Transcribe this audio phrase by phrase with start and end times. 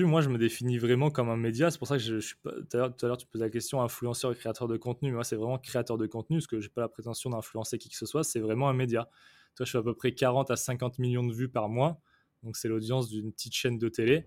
[0.00, 1.70] moi, je me définis vraiment comme un média.
[1.70, 2.34] C'est pour ça que je, suis.
[2.42, 5.10] Tout à l'heure, tu posais la question influenceur et créateur de contenu.
[5.10, 7.90] Mais moi, c'est vraiment créateur de contenu, parce que j'ai pas la prétention d'influencer qui
[7.90, 8.24] que ce soit.
[8.24, 9.10] C'est vraiment un média.
[9.54, 12.00] Toi, je fais à peu près 40 à 50 millions de vues par mois.
[12.42, 14.24] Donc, c'est l'audience d'une petite chaîne de télé.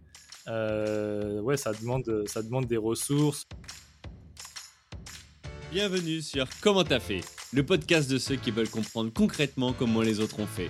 [0.47, 3.47] Euh, ouais, ça demande, ça demande des ressources.
[5.71, 7.21] Bienvenue sur Comment t'as fait,
[7.53, 10.69] le podcast de ceux qui veulent comprendre concrètement comment les autres ont fait.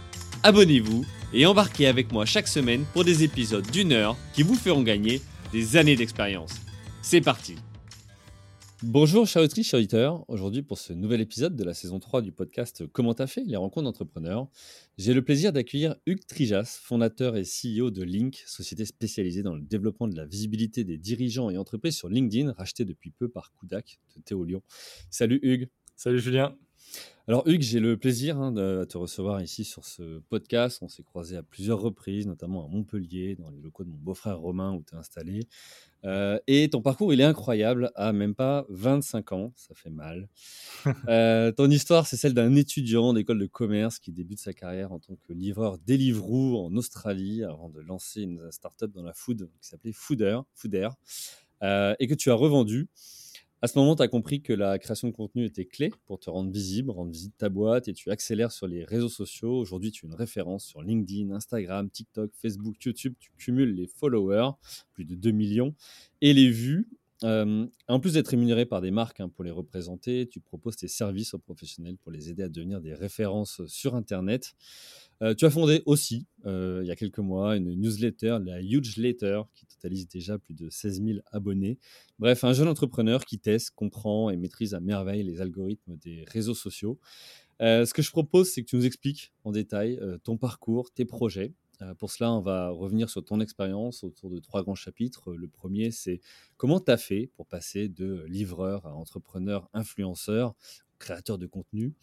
[0.43, 4.81] abonnez-vous et embarquez avec moi chaque semaine pour des épisodes d'une heure qui vous feront
[4.81, 6.53] gagner des années d'expérience.
[7.01, 7.55] C'est parti
[8.83, 10.27] Bonjour chers chers auditeurs.
[10.27, 13.55] Aujourd'hui pour ce nouvel épisode de la saison 3 du podcast Comment t'as fait les
[13.55, 14.47] rencontres d'entrepreneurs,
[14.97, 19.61] j'ai le plaisir d'accueillir Hugues Trijas, fondateur et CEO de Link, société spécialisée dans le
[19.61, 23.99] développement de la visibilité des dirigeants et entreprises sur LinkedIn, racheté depuis peu par Kudak
[24.15, 24.63] de Théo Lyon.
[25.11, 25.69] Salut Hugues.
[25.95, 26.57] Salut Julien.
[27.27, 30.79] Alors Hugues, j'ai le plaisir hein, de te recevoir ici sur ce podcast.
[30.81, 34.39] On s'est croisé à plusieurs reprises, notamment à Montpellier, dans les locaux de mon beau-frère
[34.39, 35.47] Romain où tu es installé.
[36.03, 40.27] Euh, et ton parcours, il est incroyable, à même pas 25 ans, ça fait mal.
[41.07, 44.99] Euh, ton histoire, c'est celle d'un étudiant d'école de commerce qui débute sa carrière en
[44.99, 49.67] tant que livreur Deliveroo en Australie avant de lancer une start-up dans la food qui
[49.67, 50.89] s'appelait Fooder, Fooder
[51.63, 52.87] euh, et que tu as revendu
[53.63, 56.31] à ce moment, tu as compris que la création de contenu était clé pour te
[56.31, 59.53] rendre visible, rendre visible ta boîte et tu accélères sur les réseaux sociaux.
[59.53, 63.13] Aujourd'hui, tu es une référence sur LinkedIn, Instagram, TikTok, Facebook, YouTube.
[63.19, 64.51] Tu cumules les followers,
[64.93, 65.75] plus de 2 millions,
[66.21, 66.89] et les vues.
[67.23, 70.87] Euh, en plus d'être rémunéré par des marques hein, pour les représenter, tu proposes tes
[70.87, 74.53] services aux professionnels pour les aider à devenir des références sur Internet.
[75.21, 78.97] Euh, tu as fondé aussi, euh, il y a quelques mois, une newsletter, la Huge
[78.97, 81.77] Letter, qui totalise déjà plus de 16 000 abonnés.
[82.17, 86.55] Bref, un jeune entrepreneur qui teste, comprend et maîtrise à merveille les algorithmes des réseaux
[86.55, 86.99] sociaux.
[87.59, 91.53] Ce que je propose, c'est que tu nous expliques en détail ton parcours, tes projets.
[91.97, 95.33] Pour cela, on va revenir sur ton expérience autour de trois grands chapitres.
[95.33, 96.19] Le premier, c'est
[96.57, 100.55] comment tu as fait pour passer de livreur à entrepreneur, influenceur,
[101.01, 101.93] créateur de contenu.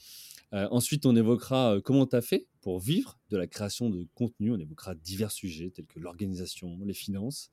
[0.55, 4.07] Euh, ensuite, on évoquera euh, comment tu as fait pour vivre de la création de
[4.15, 4.53] contenu.
[4.53, 7.51] On évoquera divers sujets tels que l'organisation, les finances.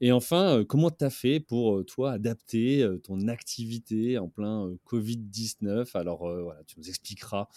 [0.00, 5.90] Et enfin, euh, comment tu as fait pour, toi, adapter ton activité en plein Covid-19
[5.94, 6.30] Alors,
[6.66, 7.48] tu nous expliqueras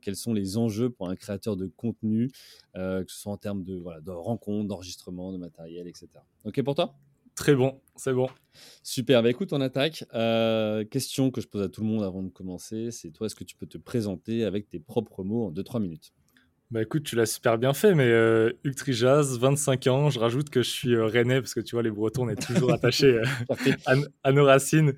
[0.00, 2.30] quels sont les enjeux pour un créateur de contenu,
[2.74, 6.08] que ce soit en termes de, voilà, de rencontres, d'enregistrement, de matériel, etc.
[6.44, 6.94] OK pour toi?
[7.34, 8.28] Très bon, c'est bon.
[8.82, 10.04] Super, bah écoute, on attaque.
[10.14, 13.34] Euh, question que je pose à tout le monde avant de commencer, c'est toi, est-ce
[13.34, 16.12] que tu peux te présenter avec tes propres mots en 2-3 minutes?
[16.72, 20.70] Bah écoute, tu l'as super bien fait, mais euh, 25 ans, je rajoute que je
[20.70, 24.32] suis euh, rennais, parce que tu vois, les Bretons, on est toujours attachés euh, à,
[24.32, 24.94] nos racines.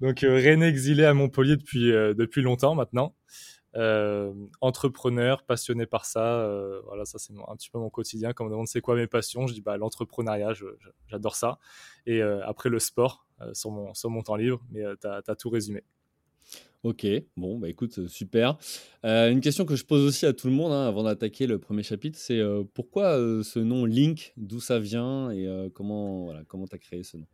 [0.00, 3.12] Donc euh, rennais exilé à Montpellier depuis, depuis longtemps maintenant.
[3.76, 6.40] Euh, entrepreneur, passionné par ça.
[6.40, 8.32] Euh, voilà, ça c'est un petit peu mon quotidien.
[8.32, 10.54] Quand on me demande c'est quoi mes passions, je dis bah, l'entrepreneuriat,
[11.08, 11.58] j'adore ça.
[12.06, 15.82] Et euh, après le sport, sur, mon, temps libre, mais tu as, tout résumé.
[16.84, 18.56] Ok, bon, bah écoute, super.
[19.02, 21.82] une question que je pose aussi à tout le monde hein, avant d'attaquer le premier
[21.82, 22.40] chapitre, c'est
[22.72, 27.18] pourquoi ce nom Link, d'où ça vient et comment voilà, comment tu as créé ce
[27.18, 27.26] nom?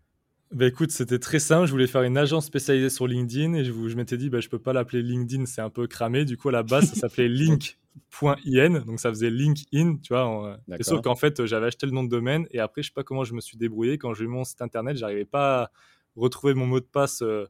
[0.53, 1.67] Bah écoute, c'était très simple.
[1.67, 4.49] Je voulais faire une agence spécialisée sur LinkedIn et je, je m'étais dit, bah, je
[4.49, 6.25] peux pas l'appeler LinkedIn, c'est un peu cramé.
[6.25, 10.59] Du coup, à la base, ça s'appelait link.in, donc ça faisait LinkedIn, tu vois.
[10.81, 13.25] sauf qu'en fait, j'avais acheté le nom de domaine et après, je sais pas comment
[13.25, 13.97] je me suis débrouillé.
[13.97, 15.71] Quand j'ai eu mon site internet, j'arrivais pas à
[16.17, 17.23] retrouver mon mot de passe.
[17.23, 17.47] Euh,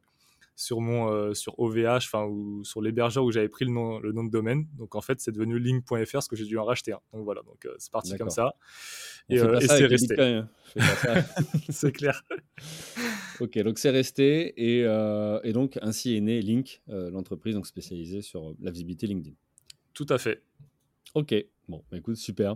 [0.55, 4.11] sur mon euh, sur OVH, enfin ou sur l'hébergeur où j'avais pris le nom, le
[4.11, 4.67] nom de domaine.
[4.77, 6.99] Donc en fait, c'est devenu link.fr ce que j'ai dû en racheter un.
[7.13, 8.55] Donc voilà, donc euh, c'est parti comme ça.
[9.29, 10.15] Et, euh, c'est resté.
[10.19, 10.49] Hein.
[11.69, 12.23] c'est clair.
[13.39, 14.81] ok, donc c'est resté et,
[15.43, 19.35] et, donc ainsi est né Link, l'entreprise donc spécialisée sur la visibilité LinkedIn.
[19.93, 20.43] Tout à fait.
[21.15, 21.35] Ok,
[21.67, 22.55] bon, bah, écoute, super.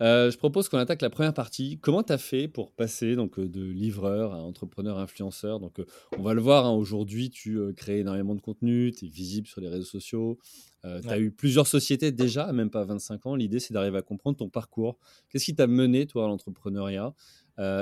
[0.00, 1.78] Euh, je propose qu'on attaque la première partie.
[1.80, 5.60] Comment tu as fait pour passer donc, euh, de livreur à entrepreneur influenceur?
[5.60, 5.86] Donc, euh,
[6.16, 9.60] On va le voir, hein, aujourd'hui, tu crées énormément de contenu, tu es visible sur
[9.60, 10.38] les réseaux sociaux.
[10.82, 13.34] tu as eu plusieurs sociétés déjà, même pas 25 ans.
[13.34, 14.98] L'idée, c'est d'arriver à comprendre ton parcours.
[15.28, 17.14] Qu'est-ce qui t'a mené, toi, à l'entrepreneuriat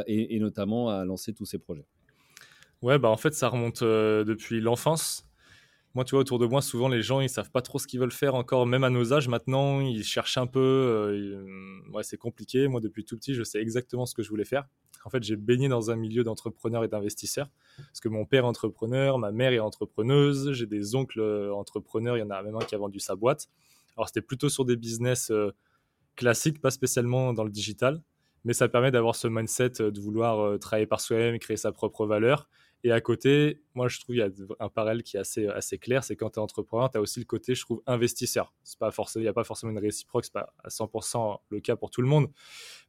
[0.06, 1.84] et, et, notamment à lancer tous ces projets?
[2.82, 5.25] Ouais, bah, en fait, ça remonte depuis l'enfance.
[5.96, 7.98] Moi, tu vois, autour de moi, souvent, les gens, ils savent pas trop ce qu'ils
[7.98, 9.80] veulent faire encore, même à nos âges maintenant.
[9.80, 10.60] Ils cherchent un peu.
[10.60, 12.68] Euh, ouais, c'est compliqué.
[12.68, 14.66] Moi, depuis tout petit, je sais exactement ce que je voulais faire.
[15.06, 17.48] En fait, j'ai baigné dans un milieu d'entrepreneurs et d'investisseurs.
[17.78, 22.18] Parce que mon père est entrepreneur, ma mère est entrepreneuse, j'ai des oncles euh, entrepreneurs.
[22.18, 23.48] Il y en a même un qui a vendu sa boîte.
[23.96, 25.50] Alors, c'était plutôt sur des business euh,
[26.14, 28.02] classiques, pas spécialement dans le digital.
[28.44, 32.50] Mais ça permet d'avoir ce mindset de vouloir travailler par soi-même, créer sa propre valeur
[32.84, 34.30] et à côté, moi, je trouve qu'il y a
[34.60, 37.18] un parallèle qui est assez, assez clair, c'est quand tu es entrepreneur, tu as aussi
[37.18, 38.54] le côté, je trouve, investisseur.
[38.80, 42.02] Il n'y a pas forcément une réciproque, c'est pas à 100% le cas pour tout
[42.02, 42.28] le monde,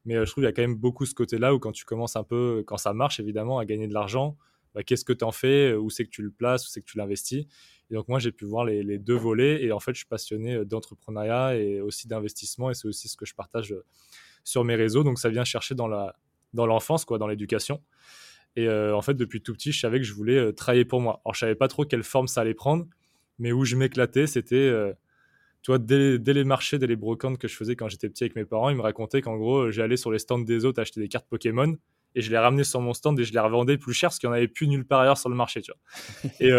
[0.04, 1.84] mais euh, je trouve qu'il y a quand même beaucoup ce côté-là où quand tu
[1.84, 4.36] commences un peu, quand ça marche évidemment, à gagner de l'argent,
[4.74, 6.86] bah, qu'est-ce que tu en fais, où c'est que tu le places, où c'est que
[6.86, 7.46] tu l'investis?
[7.90, 10.54] Et donc moi, j'ai pu voir les, deux volets, et en fait, je suis passionné
[10.54, 13.84] euh, d'entrepreneuriat et aussi d'investissement, et c'est aussi ce que je partage euh,
[14.44, 15.02] sur mes réseaux.
[15.02, 16.14] Donc ça vient chercher dans la
[16.54, 17.82] dans l'enfance, quoi, dans l'éducation.
[18.58, 21.00] Et euh, en fait, depuis tout petit, je savais que je voulais euh, travailler pour
[21.00, 21.20] moi.
[21.24, 22.86] Alors, je savais pas trop quelle forme ça allait prendre,
[23.38, 24.92] mais où je m'éclatais, c'était, euh,
[25.62, 28.34] tu vois, dès, les marchés, dès les brocantes que je faisais quand j'étais petit avec
[28.34, 31.06] mes parents, ils me racontaient qu'en gros, j'allais sur les stands des autres acheter des
[31.06, 31.76] cartes Pokémon
[32.16, 34.28] et je les ramenais sur mon stand et je les revendais plus cher parce qu'il
[34.28, 36.32] n'y en avait plus nulle part ailleurs sur le marché, tu vois.
[36.40, 36.50] Et,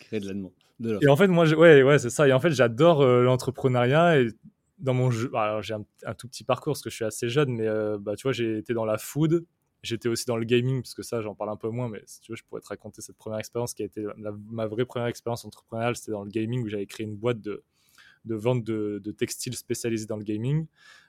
[0.00, 2.28] Créer de et en fait, moi, ouais, ouais, c'est ça.
[2.28, 4.28] Et en fait, j'adore l'entrepreneuriat et
[4.78, 7.50] dans mon jeu, bah, j'ai un, tout petit parcours parce que je suis assez jeune,
[7.50, 7.66] mais
[7.98, 9.44] bah, tu vois, j'ai été dans la food,
[9.88, 12.20] J'étais aussi dans le gaming, parce que ça, j'en parle un peu moins, mais si
[12.20, 14.04] tu veux, je pourrais te raconter cette première expérience qui a été
[14.50, 15.96] ma vraie première expérience entrepreneuriale.
[15.96, 17.64] C'était dans le gaming où j'avais créé une boîte de,
[18.24, 20.66] de vente de, de textiles spécialisés dans le gaming.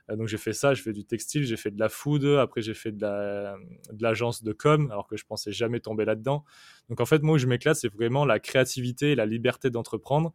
[0.10, 2.62] Euh, donc j'ai fait ça, j'ai fait du textile, j'ai fait de la food, après
[2.62, 3.06] j'ai fait de
[4.00, 6.44] l'agence de, de, com, alors que je pensais jamais tomber là-dedans.
[6.90, 10.34] Donc en fait, moi où je m'éclate, c'est vraiment la créativité et la liberté d'entreprendre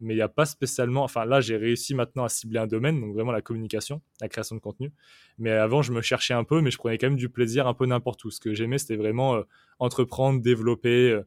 [0.00, 1.04] mais il n'y a pas spécialement.
[1.04, 4.56] Enfin, là, j'ai réussi maintenant à cibler un domaine, donc vraiment la communication, la création
[4.56, 4.92] de contenu.
[5.38, 7.74] Mais avant, je me cherchais un peu, mais je prenais quand même du plaisir un
[7.74, 8.30] peu n'importe où.
[8.30, 9.42] Ce que j'aimais, c'était vraiment euh,
[9.78, 11.26] entreprendre, développer, euh,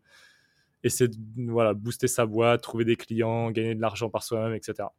[0.84, 4.90] essayer de voilà, booster sa boîte, trouver des clients, gagner de l'argent par soi-même, etc.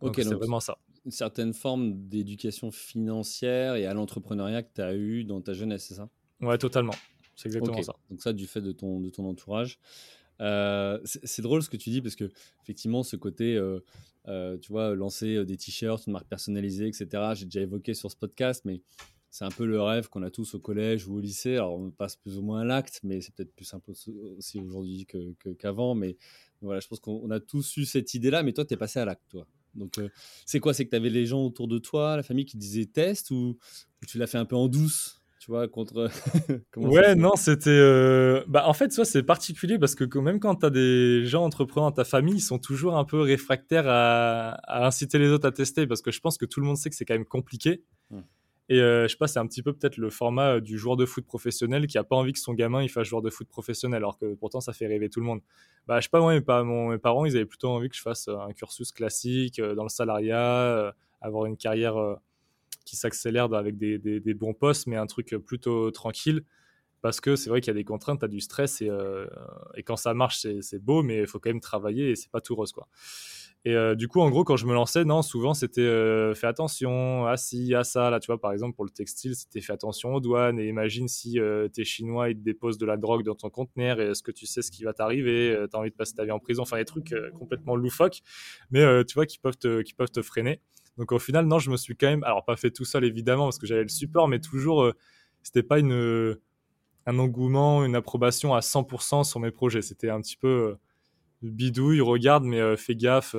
[0.00, 0.78] Ok, c'est vraiment ça.
[1.04, 5.86] Une certaine forme d'éducation financière et à l'entrepreneuriat que tu as eu dans ta jeunesse,
[5.88, 6.08] c'est ça?
[6.40, 6.94] Ouais, totalement.
[7.34, 7.94] C'est exactement ça.
[8.10, 9.80] Donc, ça, du fait de ton, de ton entourage.
[10.42, 12.30] Euh, c'est drôle ce que tu dis parce que
[12.62, 13.80] effectivement ce côté, euh,
[14.28, 17.06] euh, tu vois, lancer des t-shirts, une marque personnalisée, etc.
[17.34, 18.82] J'ai déjà évoqué sur ce podcast, mais
[19.30, 21.54] c'est un peu le rêve qu'on a tous au collège ou au lycée.
[21.56, 23.92] Alors on passe plus ou moins à l'acte, mais c'est peut-être plus simple
[24.36, 25.06] aussi aujourd'hui
[25.58, 25.94] qu'avant.
[25.94, 26.16] mais
[26.60, 29.04] voilà, je pense qu'on a tous eu cette idée-là, mais toi, tu es passé à
[29.04, 29.46] l'acte, toi.
[29.74, 29.98] Donc,
[30.46, 30.74] c'est quoi?
[30.74, 33.58] C'est que tu avais les gens autour de toi, la famille qui disaient test ou
[34.06, 35.21] tu l'as fait un peu en douce?
[35.42, 36.08] Tu vois, contre.
[36.76, 37.70] ouais, non, c'était.
[37.70, 41.90] Euh, bah, en fait, c'est particulier parce que même quand tu as des gens entrepreneurs
[41.90, 44.86] dans ta famille, ils sont toujours un peu réfractaires à...
[44.86, 46.94] inciter les autres à tester parce que je pense que tout le monde sait que
[46.94, 47.82] c'est quand même compliqué.
[48.10, 48.20] Mmh.
[48.68, 50.96] Et euh, je sais pas, c'est un petit peu peut-être le format euh, du joueur
[50.96, 53.48] de foot professionnel qui a pas envie que son gamin il fasse joueur de foot
[53.48, 55.40] professionnel, alors que pourtant ça fait rêver tout le monde.
[55.88, 58.28] Bah, je sais pas, moi, mes, mes parents, ils avaient plutôt envie que je fasse
[58.28, 61.96] un cursus classique dans le salariat, avoir une carrière
[62.84, 66.44] qui s'accélère avec des, bons postes, mais un truc plutôt tranquille.
[67.02, 69.26] Parce que c'est vrai qu'il y a des contraintes, tu as du stress et, euh,
[69.74, 72.40] et quand ça marche, c'est beau, mais il faut quand même travailler et c'est pas
[72.40, 72.70] tout rose.
[72.70, 72.86] Quoi.
[73.64, 76.46] Et euh, du coup, en gros, quand je me lançais, non, souvent c'était euh, fais
[76.46, 78.08] attention à ci, à ça.
[78.08, 80.60] Là, tu vois, par exemple, pour le textile, c'était fais attention aux douanes.
[80.60, 81.38] Et imagine si
[81.74, 84.30] tu es chinois, ils te déposent de la drogue dans ton conteneur et est-ce que
[84.30, 86.62] tu sais ce qui va t'arriver Tu as envie de passer ta vie en prison.
[86.62, 88.20] Enfin, des trucs complètement loufoques,
[88.70, 90.60] mais tu vois, qui peuvent qui peuvent te freiner.
[90.98, 93.44] Donc au final, non, je me suis quand même, alors pas fait tout seul évidemment
[93.44, 94.92] parce que j'avais le support, mais toujours, euh,
[95.42, 96.36] c'était pas une,
[97.06, 99.82] un engouement, une approbation à 100% sur mes projets.
[99.82, 100.74] C'était un petit peu euh,
[101.42, 103.34] bidouille, regarde, mais euh, fais gaffe,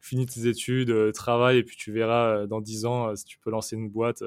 [0.00, 3.76] finis tes études, travaille et puis tu verras dans 10 ans si tu peux lancer
[3.76, 4.24] une boîte.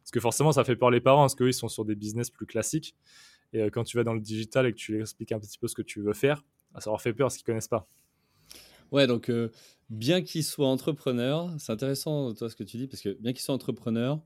[0.00, 2.30] Parce que forcément, ça fait peur les parents parce qu'eux, ils sont sur des business
[2.30, 2.94] plus classiques.
[3.52, 5.66] Et quand tu vas dans le digital et que tu leur expliques un petit peu
[5.66, 6.44] ce que tu veux faire,
[6.78, 7.88] ça leur fait peur parce qu'ils connaissent pas.
[8.92, 9.30] Ouais, donc
[9.90, 13.42] bien qu'ils soient entrepreneurs, c'est intéressant toi ce que tu dis, parce que bien qu'ils
[13.42, 14.20] soient entrepreneurs,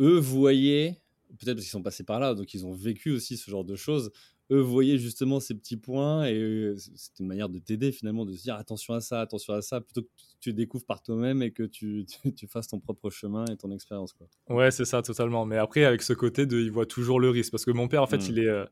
[0.00, 1.00] eux voyaient,
[1.38, 3.76] peut-être parce qu'ils sont passés par là, donc ils ont vécu aussi ce genre de
[3.76, 4.10] choses,
[4.50, 8.42] eux voyaient justement ces petits points et c'est une manière de t'aider finalement, de se
[8.42, 10.08] dire attention à ça, attention à ça, plutôt que
[10.40, 12.06] tu découvres par toi-même et que tu,
[12.36, 14.12] tu, fasses ton propre chemin et ton expérience.
[14.12, 14.28] Quoi.
[14.48, 15.46] Ouais, c'est ça, totalement.
[15.46, 18.02] Mais après, avec ce côté de, il voit toujours le risque, parce que mon père,
[18.02, 18.30] en fait, mmh.
[18.30, 18.64] il est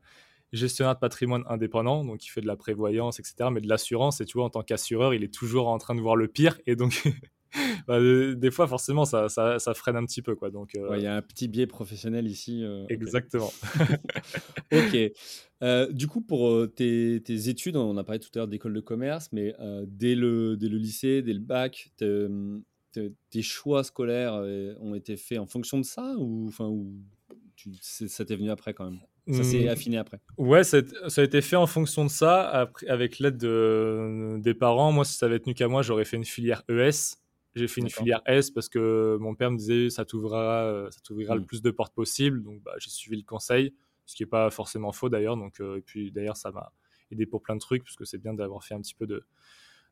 [0.53, 4.25] gestionnaire de patrimoine indépendant, donc il fait de la prévoyance, etc., mais de l'assurance, et
[4.25, 6.75] tu vois, en tant qu'assureur, il est toujours en train de voir le pire, et
[6.75, 7.03] donc,
[7.87, 7.99] bah,
[8.35, 10.49] des fois, forcément, ça, ça, ça, freine un petit peu, quoi.
[10.49, 12.63] Donc, euh, il y a un petit biais professionnel ici.
[12.63, 13.51] Euh, Exactement.
[14.71, 15.11] ok.
[15.63, 18.79] Euh, du coup, pour tes, tes, études, on a parlé tout à l'heure d'école de
[18.79, 19.55] commerce, mais
[19.87, 24.33] dès, le, dès le lycée, dès le bac, tes choix scolaires
[24.79, 26.93] ont été faits en fonction de ça ou, enfin, ou
[27.81, 28.99] ça t'est venu après quand même?
[29.31, 29.69] Ça s'est mmh.
[29.69, 34.35] affiné après Ouais, ça, a été fait en fonction de ça, après, avec l'aide de,
[34.39, 34.91] des parents.
[34.91, 37.15] Moi, si ça avait tenu qu'à moi, j'aurais fait une filière ES.
[37.55, 41.35] J'ai fait une filière S parce que mon père me disait ça t'ouvrira, ça t'ouvrira
[41.35, 41.45] le mmh.
[41.45, 42.43] plus de portes possible.
[42.43, 43.73] Donc, bah, j'ai suivi le conseil,
[44.05, 45.37] ce qui n'est pas forcément faux d'ailleurs.
[45.37, 46.73] Donc, euh, et puis d'ailleurs, ça m'a
[47.11, 49.23] aidé pour plein de trucs parce que c'est bien d'avoir fait un petit peu de,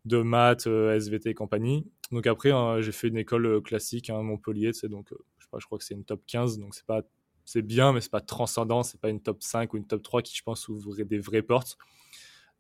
[0.06, 1.86] de maths, euh, SVT et compagnie.
[2.12, 5.46] Donc après, hein, j'ai fait une école euh, classique à hein, Montpellier, donc euh, je,
[5.46, 7.02] sais pas, je crois que c'est une top 15, donc c'est pas
[7.46, 10.22] c'est bien, mais c'est pas transcendant, c'est pas une top 5 ou une top 3
[10.22, 11.78] qui, je pense, ouvrait des vraies portes.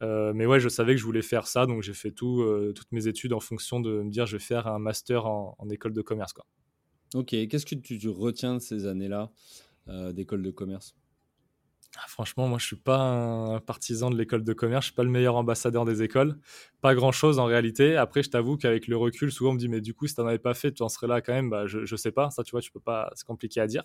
[0.01, 2.43] mais ouais, je savais que je voulais faire ça, donc j'ai fait tout,
[2.75, 5.93] toutes mes études en fonction de me dire je vais faire un master en, école
[5.93, 6.33] de commerce.
[6.33, 6.45] Quoi.
[7.13, 9.31] Ok, qu'est-ce que tu, tu, retiens de ces années-là
[10.13, 10.95] d'école de commerce?
[11.97, 14.85] Ah, franchement, moi, je suis pas un partisan de l'école de commerce.
[14.85, 16.37] Je suis pas le meilleur ambassadeur des écoles.
[16.79, 17.97] Pas grand chose en réalité.
[17.97, 20.25] Après, je t'avoue qu'avec le recul, souvent on me dit, mais du coup, si t'en
[20.25, 21.49] avais pas fait, tu en serais là quand même.
[21.49, 22.29] Bah, je, je sais pas.
[22.29, 23.11] Ça, tu vois, tu peux pas.
[23.15, 23.83] C'est compliqué à dire.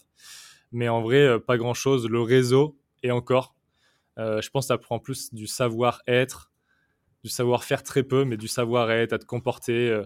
[0.73, 2.09] Mais en vrai, euh, pas grand chose.
[2.09, 3.55] Le réseau et encore.
[4.19, 6.51] Euh, je pense que ça prend plus du savoir-être,
[7.23, 9.91] du savoir-faire très peu, mais du savoir-être, à te comporter.
[9.91, 10.05] Euh,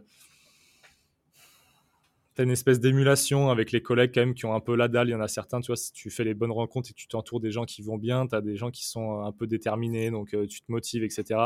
[2.43, 5.09] une espèce d'émulation avec les collègues quand même qui ont un peu la dalle.
[5.09, 6.99] Il y en a certains, tu vois, si tu fais les bonnes rencontres et que
[6.99, 9.47] tu t'entoures des gens qui vont bien, tu as des gens qui sont un peu
[9.47, 11.41] déterminés, donc euh, tu te motives, etc.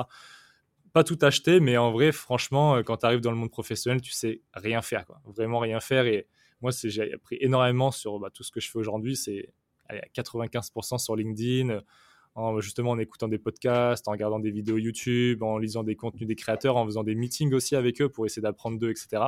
[0.93, 4.01] Pas tout acheter, mais en vrai, franchement, euh, quand tu arrives dans le monde professionnel,
[4.01, 5.21] tu sais rien faire, quoi.
[5.25, 6.07] Vraiment rien faire.
[6.07, 6.27] Et
[6.65, 9.17] moi, j'ai appris énormément sur bah, tout ce que je fais aujourd'hui.
[9.17, 9.53] C'est
[9.91, 11.83] à 95% sur LinkedIn,
[12.35, 16.27] en, justement en écoutant des podcasts, en regardant des vidéos YouTube, en lisant des contenus
[16.27, 19.23] des créateurs, en faisant des meetings aussi avec eux pour essayer d'apprendre d'eux, etc.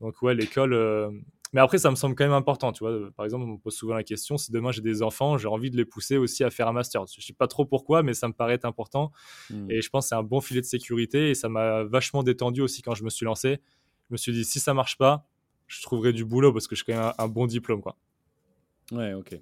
[0.00, 0.72] Donc ouais, l'école.
[0.72, 1.08] Euh,
[1.52, 3.12] mais après, ça me semble quand même important, tu vois.
[3.16, 5.70] Par exemple, on me pose souvent la question si demain j'ai des enfants, j'ai envie
[5.70, 7.04] de les pousser aussi à faire un master.
[7.06, 9.12] Je sais pas trop pourquoi, mais ça me paraît important.
[9.50, 9.70] Hmm.
[9.70, 12.60] Et je pense que c'est un bon filet de sécurité et ça m'a vachement détendu
[12.60, 13.60] aussi quand je me suis lancé.
[14.08, 15.28] Je me suis dit si ça marche pas,
[15.66, 17.96] je trouverai du boulot parce que j'ai quand même un, bon diplôme, quoi.
[18.92, 19.38] Ouais, ok.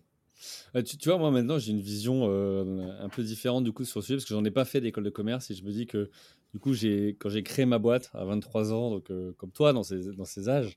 [0.74, 4.00] Euh, tu, vois, moi maintenant, j'ai une vision euh, un peu différente du coup sur
[4.00, 5.86] le sujet parce que j'en ai pas fait d'école de commerce et je me dis
[5.86, 6.10] que
[6.52, 9.82] du coup, quand j'ai créé ma boîte à 23 ans, donc euh, comme toi dans
[9.82, 10.76] ces, dans ces âges,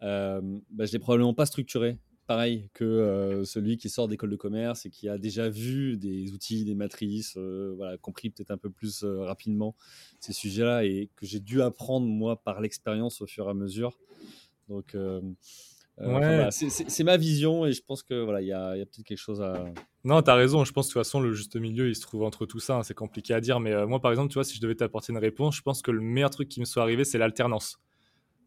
[0.00, 4.90] bah, je l'ai probablement pas structuré pareil que celui qui sort d'école de commerce et
[4.90, 9.74] qui a déjà vu des outils, des matrices, voilà, compris peut-être un peu plus rapidement
[10.20, 13.98] ces sujets-là et que j'ai dû apprendre moi par l'expérience au fur et à mesure.
[14.68, 15.20] Donc euh,
[16.50, 19.64] c'est ma vision et je pense que voilà, il y a, peut-être quelque chose à.
[20.04, 20.64] Non, tu as raison.
[20.64, 22.76] Je pense que de toute façon, le juste milieu, il se trouve entre tout ça.
[22.76, 23.58] Hein, c'est compliqué à dire.
[23.60, 25.82] Mais euh, moi, par exemple, tu vois, si je devais t'apporter une réponse, je pense
[25.82, 27.78] que le meilleur truc qui me soit arrivé, c'est l'alternance.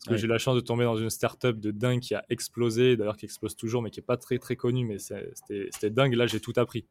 [0.05, 2.25] Parce que j'ai eu la chance de tomber dans une startup de dingue qui a
[2.29, 4.85] explosé, d'ailleurs qui explose toujours, mais qui n'est pas très très connue.
[4.85, 6.13] Mais c'était dingue.
[6.13, 6.87] Là, j'ai tout appris.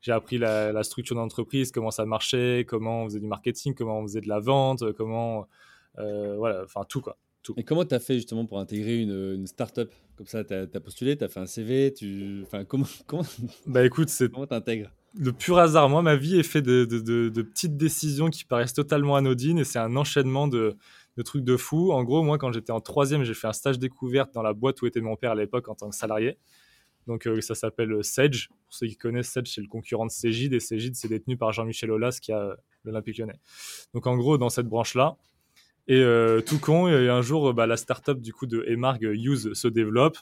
[0.00, 4.02] J'ai appris la, structure d'entreprise, comment ça marchait, comment on faisait du marketing, comment on
[4.02, 5.46] faisait de la vente, comment.
[5.98, 7.16] Euh, voilà, enfin tout quoi.
[7.56, 10.80] Et comment tu as fait justement pour intégrer une, une start-up Comme ça, tu as,
[10.80, 12.42] postulé, tu as fait un CV, tu...
[12.44, 13.24] enfin, comment, comment...
[13.66, 14.30] Bah écoute, c'est...
[14.30, 14.90] Comment t'intègres?
[15.18, 15.88] Le pur hasard.
[15.90, 19.64] Moi, ma vie est faite de, de, de, petites décisions qui paraissent totalement anodines et
[19.64, 20.76] c'est un enchaînement de,
[21.24, 21.92] trucs de fou.
[21.92, 24.80] En gros, moi, quand j'étais en troisième, j'ai fait un stage découverte dans la boîte
[24.80, 26.38] où était mon père à l'époque en tant que salarié.
[27.06, 28.48] Donc euh, ça s'appelle euh, Sedge.
[28.48, 31.52] Pour ceux qui connaissent Sedge, c'est le concurrent de Cégide et Cégide, c'est détenu par
[31.52, 33.40] Jean-Michel Aulas qui a l'Olympique lyonnais.
[33.92, 35.16] Donc en gros, dans cette branche-là,
[35.88, 39.52] et euh, tout con, et un jour, bah, la startup du coup de Emarg Use
[39.52, 40.16] se développe.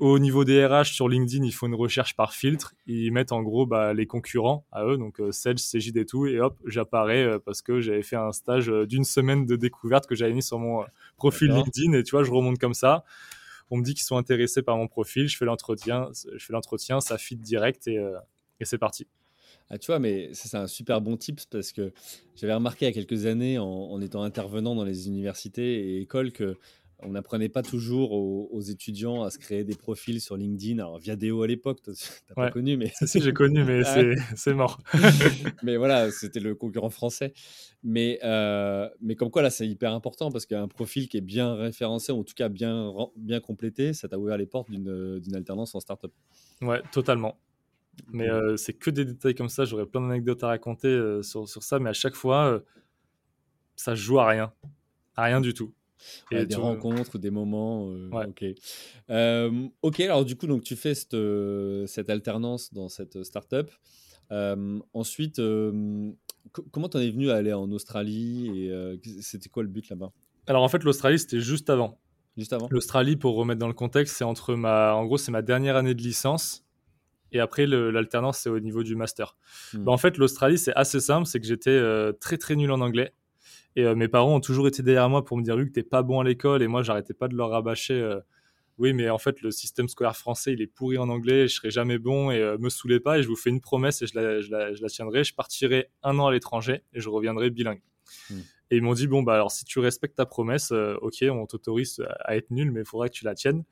[0.00, 2.74] Au niveau des RH sur LinkedIn, il faut une recherche par filtre.
[2.86, 6.26] Ils mettent en gros bah, les concurrents à eux, donc euh, Sedge, CJD et tout,
[6.26, 10.16] et hop, j'apparais euh, parce que j'avais fait un stage d'une semaine de découverte que
[10.16, 10.84] j'avais mis sur mon
[11.16, 13.04] profil LinkedIn, et tu vois, je remonte comme ça.
[13.70, 17.00] On me dit qu'ils sont intéressés par mon profil, je fais l'entretien, je fais l'entretien,
[17.00, 17.98] ça fit direct et,
[18.60, 19.06] et c'est parti.
[19.70, 21.92] Ah, tu vois, mais c'est un super bon tip parce que
[22.36, 26.32] j'avais remarqué il y a quelques années en, étant intervenant dans les universités et écoles
[26.32, 26.56] que
[27.00, 30.78] on n'apprenait pas toujours aux, étudiants à se créer des profils sur LinkedIn.
[30.78, 32.92] Alors, Viadeo à l'époque, tu n'as pas connu, mais.
[33.04, 33.82] Si, j'ai connu, mais
[34.36, 34.80] c'est mort.
[35.62, 37.34] mais voilà, c'était le concurrent français.
[37.82, 41.54] Mais, euh, mais comme quoi, là, c'est hyper important parce qu'un profil qui est bien
[41.54, 45.74] référencé, ou en tout cas bien, bien complété, ça t'a ouvert les portes d'une alternance
[45.74, 46.12] en startup.
[46.62, 47.36] Ouais, totalement.
[48.12, 49.64] Mais euh, c'est que des détails comme ça.
[49.64, 52.60] J'aurais plein d'anecdotes à raconter euh, sur, sur, ça, mais à chaque fois, euh,
[53.76, 54.52] ça joue à rien.
[55.16, 55.72] À rien du tout.
[56.30, 57.88] Et des rencontres, des moments.
[58.12, 58.44] Ok.
[59.82, 61.16] ok, alors du coup, donc, tu fais cette,
[61.86, 63.70] cette alternance dans cette startup.
[64.30, 65.40] ensuite,
[66.70, 70.12] comment tu en es venu à aller en Australie et c'était quoi le but là-bas?
[70.46, 71.98] Alors en fait, l'Australie, c'était juste avant.
[72.36, 72.68] Juste avant.
[72.70, 75.94] L'Australie, pour remettre dans le contexte, c'est entre ma, en gros, c'est ma dernière année
[75.94, 76.63] de licence
[77.34, 79.36] et après, l'alternance, c'est au niveau du master.
[79.72, 79.84] Hmm.
[79.84, 81.26] Bah, en fait, l'Australie, c'est assez simple.
[81.26, 83.12] C'est que j'étais euh, très, très nul en anglais.
[83.76, 86.02] Et euh, mes parents ont toujours été derrière moi pour me dire, Luc, t'es pas
[86.02, 86.62] bon à l'école.
[86.62, 88.18] Et moi, j'arrêtais pas de leur rabâcher
[88.76, 91.70] oui, mais en fait, le système scolaire français, il est pourri en anglais, je serai
[91.70, 93.18] jamais bon et me saoulez pas.
[93.18, 94.50] Et je vous fais une promesse et je la, je
[94.82, 95.22] la, tiendrai.
[95.22, 97.82] Je partirai un an à l'étranger et je reviendrai bilingue.
[98.30, 98.40] Hmm.
[98.70, 102.02] Et ils m'ont dit, bon, bah alors si tu respectes ta promesse, ok, on t'autorise
[102.20, 103.64] à être nul, mais il faudra que tu la tiennes.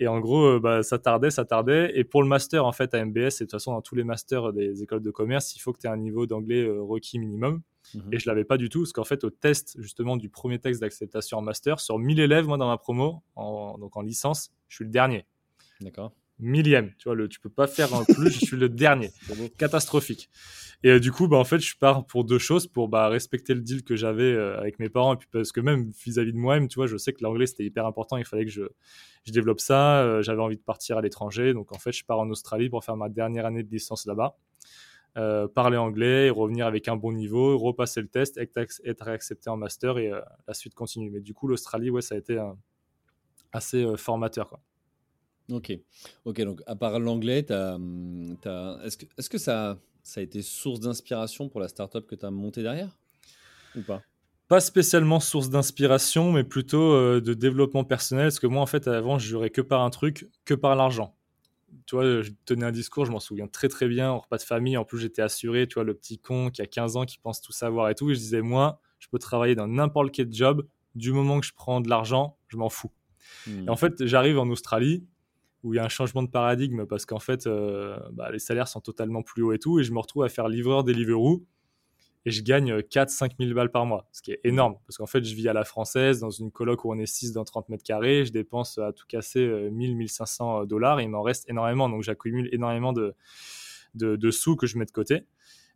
[0.00, 1.92] Et en gros, euh, bah, ça tardait, ça tardait.
[1.96, 4.04] Et pour le master, en fait, à MBS, et de toute façon, dans tous les
[4.04, 7.18] masters des écoles de commerce, il faut que tu aies un niveau d'anglais euh, requis
[7.18, 7.62] minimum.
[7.94, 8.12] Mhm.
[8.12, 10.80] Et je l'avais pas du tout, parce qu'en fait, au test, justement, du premier texte
[10.80, 14.76] d'acceptation en master, sur 1000 élèves, moi, dans ma promo, en, donc en licence, je
[14.76, 15.26] suis le dernier.
[15.80, 16.12] D'accord
[16.44, 16.92] millième.
[16.98, 19.10] Tu vois, le, tu peux pas faire un plus, je suis le dernier.
[19.58, 20.30] Catastrophique.
[20.84, 23.54] Et euh, du coup, bah, en fait, je pars pour deux choses, pour bah, respecter
[23.54, 26.36] le deal que j'avais euh, avec mes parents, et puis parce que même vis-à-vis de
[26.36, 28.64] moi-même, tu vois, je sais que l'anglais c'était hyper important, il fallait que je,
[29.24, 30.02] je développe ça.
[30.02, 32.84] Euh, j'avais envie de partir à l'étranger, donc en fait, je pars en Australie pour
[32.84, 34.36] faire ma dernière année de licence là-bas.
[35.54, 40.10] parler anglais, revenir avec un bon niveau, repasser le test, être, accepté en master et
[40.46, 41.10] la suite continue.
[41.10, 42.38] Mais du coup, l'Australie, ouais, ça a été
[43.52, 44.50] assez formateur.
[44.50, 44.60] Quoi.
[45.50, 45.72] Ok,
[46.24, 46.40] ok.
[46.42, 48.36] Donc, à part l'anglais, hum,
[48.84, 52.24] est-ce que, est que ça, ça a été source d'inspiration pour la startup que tu
[52.24, 52.96] as montée derrière?
[53.76, 54.02] Ou pas?
[54.48, 58.26] Pas spécialement source d'inspiration, mais plutôt euh, de développement personnel.
[58.26, 61.16] Parce que moi, en fait, avant, je jurais que par un truc, que par l'argent.
[61.86, 64.42] Tu vois, je tenais un discours, je m'en souviens très très bien, en repas de
[64.42, 64.76] famille.
[64.76, 67.40] En plus, j'étais assuré, tu vois, le petit con qui a 15 ans, qui pense
[67.40, 68.10] tout savoir et tout.
[68.10, 70.66] Et je disais, moi, je peux travailler dans n'importe quel job.
[70.94, 72.92] Du moment que je prends de l'argent, je m'en fous.
[73.46, 73.76] Et en hmm.
[73.76, 75.04] fait, j'arrive en Australie
[75.64, 78.68] où il y a un changement de paradigme parce qu'en fait, euh, bah, les salaires
[78.68, 79.80] sont totalement plus hauts et tout.
[79.80, 81.44] Et je me retrouve à faire livreur Deliveroo
[82.26, 85.24] et je gagne 4-5 000 balles par mois, ce qui est énorme parce qu'en fait,
[85.24, 87.82] je vis à la française dans une coloc où on est 6 dans 30 mètres
[87.82, 88.24] carrés.
[88.24, 91.00] Je dépense à tout casser 1000-1500 euh, dollars.
[91.00, 91.88] Il m'en reste énormément.
[91.88, 93.14] Donc, j'accumule énormément de,
[93.94, 95.24] de, sous que je mets de côté.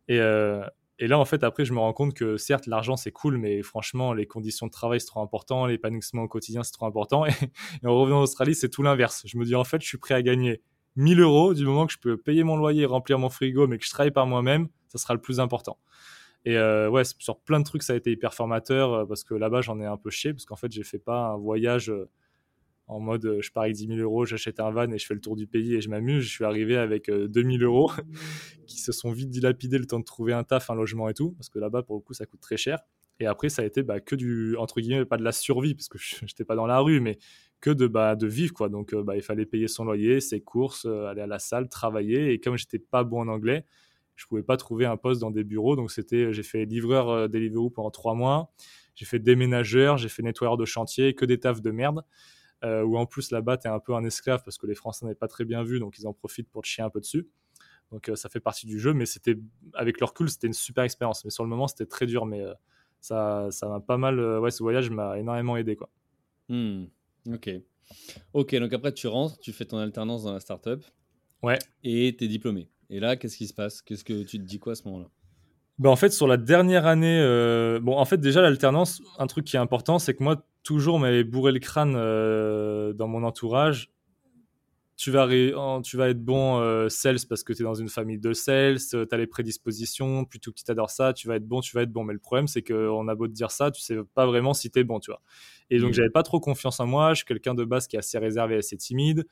[0.07, 0.63] Et, euh,
[0.99, 3.61] et là, en fait, après, je me rends compte que certes, l'argent, c'est cool, mais
[3.61, 7.25] franchement, les conditions de travail, c'est trop important, l'épanouissement au quotidien, c'est trop important.
[7.83, 9.23] Et, en revenant en Australie, c'est tout l'inverse.
[9.25, 10.61] Je me dis, en fait, je suis prêt à gagner
[10.97, 13.85] 1000 euros du moment que je peux payer mon loyer, remplir mon frigo, mais que
[13.85, 15.77] je travaille par moi-même, ça sera le plus important.
[16.45, 19.33] Et euh, ouais, sur plein de trucs, ça a été hyper formateur euh, parce que
[19.33, 21.89] là-bas, j'en ai un peu chié parce qu'en fait, j'ai fait pas un voyage.
[21.89, 22.09] Euh,
[22.89, 25.13] en mode euh, je pars avec 10 000 euros, j'achète un van et je fais
[25.13, 26.23] le tour du pays et je m'amuse.
[26.23, 27.91] Je suis arrivé avec 2 euh, 000 euros
[28.67, 31.31] qui se sont vite dilapidés le temps de trouver un taf, un logement et tout,
[31.33, 32.79] parce que là-bas, pour le coup, ça coûte très cher.
[33.19, 35.87] Et après, ça a été bah, que du, entre guillemets, pas de la survie, parce
[35.87, 37.19] que je n'étais pas dans la rue, mais
[37.61, 38.53] que de, bah, de vivre.
[38.53, 38.69] quoi.
[38.69, 42.33] Donc, euh, bah, il fallait payer son loyer, ses courses, aller à la salle, travailler.
[42.33, 43.65] Et comme j'étais pas bon en anglais,
[44.15, 45.75] je pouvais pas trouver un poste dans des bureaux.
[45.75, 48.51] Donc, c'était, j'ai fait livreur Deliveroo pendant trois mois.
[48.95, 52.03] J'ai fait déménageur, j'ai fait nettoyeur de chantier, que des tafs de merde
[52.63, 55.05] euh, où en plus là-bas, tu es un peu un esclave parce que les Français
[55.05, 57.27] n'avaient pas très bien vu, donc ils en profitent pour te chier un peu dessus.
[57.91, 59.37] Donc euh, ça fait partie du jeu, mais c'était
[59.73, 61.23] avec leur cool, c'était une super expérience.
[61.25, 62.53] Mais sur le moment, c'était très dur, mais euh,
[62.99, 64.19] ça, ça m'a pas mal.
[64.19, 65.89] Euh, ouais, ce voyage m'a énormément aidé, quoi.
[66.49, 66.85] Hmm,
[67.31, 67.49] ok.
[68.33, 70.83] Ok, donc après tu rentres, tu fais ton alternance dans la startup.
[71.41, 71.57] Ouais.
[71.83, 72.69] Et tu es diplômé.
[72.91, 73.81] Et là, qu'est-ce qui se passe?
[73.81, 75.07] Qu'est-ce que tu te dis quoi à ce moment-là?
[75.79, 77.19] Ben en fait, sur la dernière année,
[77.81, 81.23] bon, en fait, déjà, l'alternance, un truc qui est important, c'est que moi, toujours m'avait
[81.23, 83.89] bourré le crâne euh, dans mon entourage.
[84.97, 85.27] Tu vas,
[85.81, 88.77] tu vas être bon euh, sales parce que tu es dans une famille de sales,
[88.93, 91.75] euh, tu as les prédispositions, plutôt que tu t'adores ça, tu vas être bon, tu
[91.75, 92.03] vas être bon.
[92.03, 94.69] Mais le problème, c'est qu'on a beau te dire ça, tu sais pas vraiment si
[94.69, 95.23] tu es bon, tu vois.
[95.71, 95.93] Et donc, mmh.
[95.93, 97.15] j'avais pas trop confiance en moi.
[97.15, 99.25] Je suis quelqu'un de base qui est assez réservé, assez timide.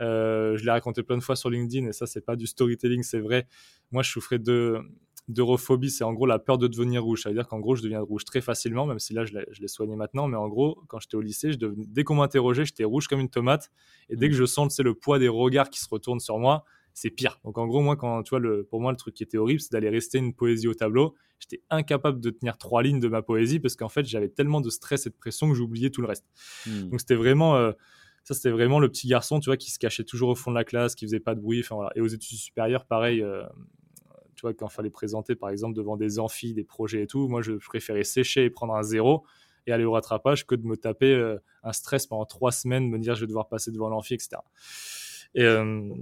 [0.00, 3.20] je l'ai raconté plein de fois sur LinkedIn et ça, c'est pas du storytelling, c'est
[3.20, 3.46] vrai.
[3.90, 4.80] Moi, je souffrais de,
[5.28, 7.22] d'europhobie, c'est en gros la peur de devenir rouge.
[7.22, 9.68] Ça veut dire qu'en gros, je deviens rouge très facilement, même si là, je l'ai
[9.68, 10.26] soigné maintenant.
[10.26, 13.28] Mais en gros, quand j'étais au lycée, je dès qu'on m'interrogeait, j'étais rouge comme une
[13.28, 13.70] tomate.
[14.08, 14.38] Et dès que mmh.
[14.38, 16.64] je sens le poids des regards qui se retournent sur moi,
[16.94, 17.38] c'est pire.
[17.44, 19.60] Donc en gros, moi, quand tu vois, le, pour moi, le truc qui était horrible,
[19.60, 21.14] c'est d'aller rester une poésie au tableau.
[21.38, 24.70] J'étais incapable de tenir trois lignes de ma poésie parce qu'en fait, j'avais tellement de
[24.70, 26.26] stress et de pression que j'oubliais tout le reste.
[26.66, 26.88] Mmh.
[26.88, 27.56] Donc c'était vraiment.
[27.56, 27.72] Euh,
[28.24, 30.56] ça, c'était vraiment le petit garçon, tu vois, qui se cachait toujours au fond de
[30.56, 31.60] la classe, qui faisait pas de bruit.
[31.60, 31.90] Enfin, voilà.
[31.94, 33.42] Et aux études supérieures, pareil, euh,
[34.38, 37.42] tu vois, quand fallait présenter, par exemple, devant des amphis, des projets et tout, moi,
[37.42, 39.24] je préférais sécher et prendre un zéro
[39.66, 43.00] et aller au rattrapage que de me taper euh, un stress pendant trois semaines, me
[43.00, 44.36] dire je vais devoir passer devant l'amphi, etc.
[45.34, 45.92] Et euh,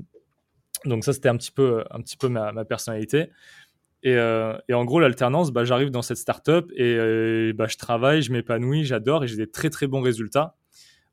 [0.84, 3.30] donc ça, c'était un petit peu, un petit peu ma, personnalité.
[4.04, 8.32] Euh, et, en gros, l'alternance, bah, j'arrive dans cette startup et bah, je travaille, je
[8.32, 10.56] m'épanouis, j'adore et j'ai des très très bons résultats.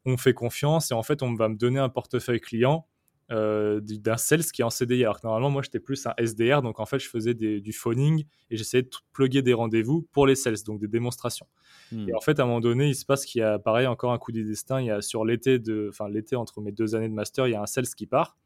[0.03, 2.85] On me fait confiance et en fait, on va me donner un portefeuille client
[3.31, 5.03] euh, d'un sales qui est en CDI.
[5.03, 8.25] Alors que normalement, moi, j'étais plus un SDR, donc en fait, je faisais du phoning
[8.49, 11.47] et j'essayais de plugger des rendez-vous pour les sales, donc des démonstrations.
[11.91, 12.09] Hmm.
[12.09, 14.11] Et en fait, à un moment donné, il se passe qu'il y a, pareil, encore
[14.11, 14.81] un coup du destin.
[14.81, 17.51] Il y a sur l'été de, enfin, l'été entre mes deux années de master, il
[17.51, 18.37] y a un sales qui part.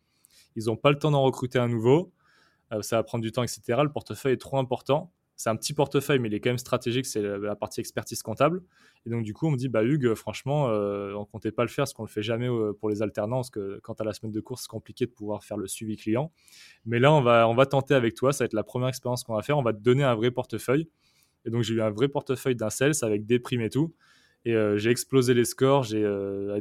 [0.56, 2.12] Ils n'ont pas le temps d'en recruter un nouveau.
[2.72, 3.62] Euh, ça va prendre du temps, etc.
[3.84, 5.12] Le portefeuille est trop important.
[5.38, 8.64] C'est un petit portefeuille, mais il est quand même stratégique, c'est la, partie expertise comptable.
[9.06, 11.70] Et donc, du coup, on me dit, bah, Hugues, franchement, euh, on comptait pas le
[11.70, 14.14] faire, parce qu'on le fait jamais euh, pour les alternants, parce que quand à la
[14.14, 16.32] semaine de course, c'est compliqué de pouvoir faire le suivi client.
[16.86, 19.24] Mais là, on va, on va tenter avec toi, ça va être la première expérience
[19.24, 20.90] qu'on va faire, on va te donner un vrai portefeuille.
[21.46, 23.94] Et donc, j'ai eu un vrai portefeuille d'un sales avec des primes et tout.
[24.44, 25.84] Et euh, j'ai explosé les scores.
[25.84, 26.02] J'ai,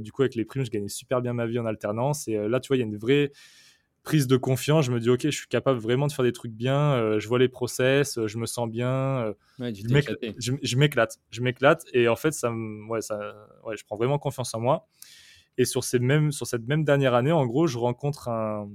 [0.00, 2.28] du coup, avec les primes, je gagnais super bien ma vie en alternance.
[2.28, 3.32] Et là, tu vois, il y a une vraie
[4.06, 6.52] prise de confiance, je me dis ok, je suis capable vraiment de faire des trucs
[6.52, 11.42] bien, euh, je vois les process, euh, je me sens bien, euh, je m'éclate, je
[11.42, 12.52] m'éclate et en fait ça,
[12.88, 13.18] ouais, ça,
[13.64, 14.88] ouais, je prends vraiment confiance en moi.
[15.58, 18.70] Et sur, ces mêmes, sur cette même dernière année, en gros, je rencontre un,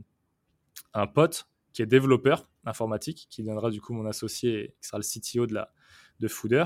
[0.94, 5.04] un pote qui est développeur informatique, qui viendra du coup mon associé, qui sera le
[5.04, 5.72] CTO de, la,
[6.20, 6.65] de Fooder.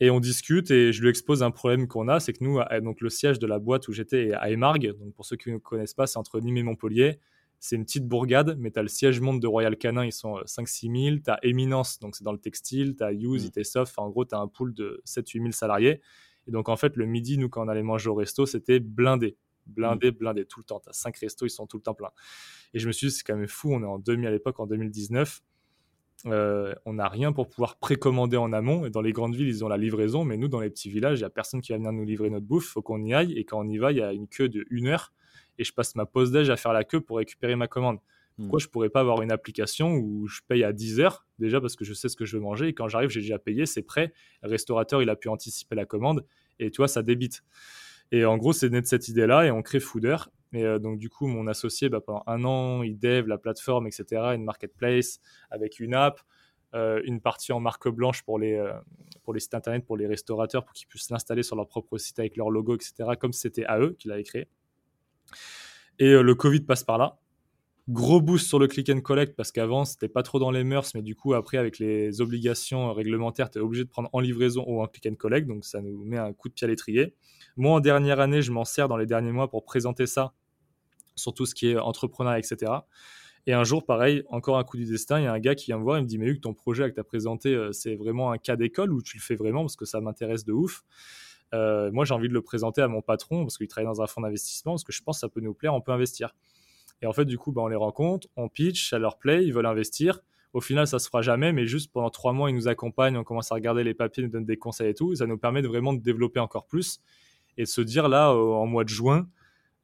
[0.00, 3.02] Et on discute et je lui expose un problème qu'on a, c'est que nous, donc
[3.02, 4.96] le siège de la boîte où j'étais est à Emargues.
[4.98, 7.20] Donc pour ceux qui ne connaissent pas, c'est entre Nîmes et Montpellier.
[7.64, 10.34] C'est une petite bourgade, mais tu as le siège monde de Royal Canin, ils sont
[10.46, 11.16] 5-6 000.
[11.24, 12.96] Tu as Eminence, donc c'est dans le textile.
[12.96, 13.60] Tu as Use, mmh.
[13.60, 13.94] ITSoft.
[14.00, 16.00] en gros, tu as un pool de 7-8 000 salariés.
[16.48, 19.36] Et donc, en fait, le midi, nous, quand on allait manger au resto, c'était blindé.
[19.66, 20.14] Blindé, mmh.
[20.14, 20.80] blindé, tout le temps.
[20.80, 22.10] Tu as 5 restos, ils sont tout le temps pleins.
[22.74, 23.72] Et je me suis dit, c'est quand même fou.
[23.72, 25.40] On est en 2000 à l'époque, en 2019.
[26.26, 28.86] Euh, on n'a rien pour pouvoir précommander en amont.
[28.86, 30.24] Et dans les grandes villes, ils ont la livraison.
[30.24, 32.28] Mais nous, dans les petits villages, il n'y a personne qui va venir nous livrer
[32.28, 32.66] notre bouffe.
[32.70, 33.34] Il faut qu'on y aille.
[33.38, 35.12] Et quand on y va, il y a une queue de une heure
[35.62, 37.98] et je passe ma pause déj à faire la queue pour récupérer ma commande.
[38.36, 38.44] Hmm.
[38.44, 41.76] Pourquoi je pourrais pas avoir une application où je paye à 10 heures déjà parce
[41.76, 43.82] que je sais ce que je veux manger et quand j'arrive j'ai déjà payé, c'est
[43.82, 44.12] prêt.
[44.42, 46.24] Le restaurateur il a pu anticiper la commande
[46.58, 47.42] et tu vois ça débite.
[48.10, 50.16] Et en gros c'est né de cette idée là et on crée Fooder.
[50.52, 53.86] Et euh, donc du coup mon associé bah, pendant un an il dev la plateforme
[53.86, 54.04] etc.
[54.34, 55.20] Une marketplace
[55.50, 56.20] avec une app.
[56.74, 58.72] Euh, une partie en marque blanche pour les, euh,
[59.24, 62.18] pour les sites internet, pour les restaurateurs, pour qu'ils puissent l'installer sur leur propre site
[62.18, 64.48] avec leur logo, etc., comme c'était à eux qu'il avait créé.
[65.98, 67.18] Et euh, le Covid passe par là.
[67.88, 70.94] Gros boost sur le click and collect parce qu'avant, c'était pas trop dans les mœurs,
[70.94, 74.64] mais du coup, après, avec les obligations réglementaires, tu es obligé de prendre en livraison
[74.68, 75.48] ou en click and collect.
[75.48, 77.14] Donc, ça nous met un coup de pied à l'étrier.
[77.56, 80.32] Moi, en dernière année, je m'en sers dans les derniers mois pour présenter ça
[81.16, 82.72] sur tout ce qui est entrepreneur, etc.
[83.46, 85.66] Et un jour, pareil, encore un coup du destin, il y a un gars qui
[85.66, 87.72] vient me voir, il me dit Mais Hugues, ton projet que tu as présenté, euh,
[87.72, 90.52] c'est vraiment un cas d'école ou tu le fais vraiment parce que ça m'intéresse de
[90.52, 90.84] ouf?
[91.54, 94.06] Euh, moi, j'ai envie de le présenter à mon patron parce qu'il travaille dans un
[94.06, 96.34] fonds d'investissement, parce que je pense que ça peut nous plaire, on peut investir.
[97.02, 99.52] Et en fait, du coup, bah, on les rencontre, on pitch, ça leur plaît, ils
[99.52, 100.20] veulent investir.
[100.52, 103.24] Au final, ça se fera jamais, mais juste pendant trois mois, ils nous accompagnent, on
[103.24, 105.14] commence à regarder les papiers, ils nous donnent des conseils et tout.
[105.14, 107.00] ça nous permet de vraiment de développer encore plus
[107.56, 109.28] et de se dire là, en mois de juin,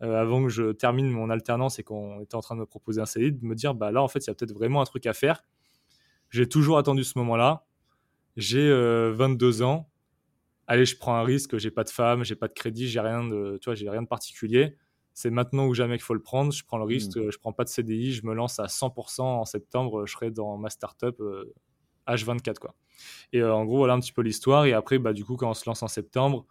[0.03, 3.01] euh, avant que je termine mon alternance et qu'on était en train de me proposer
[3.01, 4.85] un CDI, de me dire bah là, en fait, il y a peut-être vraiment un
[4.85, 5.45] truc à faire.
[6.31, 7.65] J'ai toujours attendu ce moment-là.
[8.37, 9.89] J'ai 22 euh, ans
[10.69, 13.25] allez, je prends un risque, j'ai pas de femme, j'ai pas de crédit, j'ai rien
[13.27, 14.77] de, tu vois, j'ai rien de particulier.
[15.15, 16.53] C'est maintenant ou jamais qu'il faut le prendre.
[16.53, 17.33] Je prends le risque, mmh.
[17.33, 20.57] je prends pas de CDI, je me lance à 100% en septembre, je serai dans
[20.57, 21.21] ma startup
[22.07, 22.75] H24 euh, quoi.
[23.33, 24.67] Et euh, en gros, voilà un petit peu l'histoire.
[24.67, 26.47] Et après, bah, du coup, quand on se lance en septembre,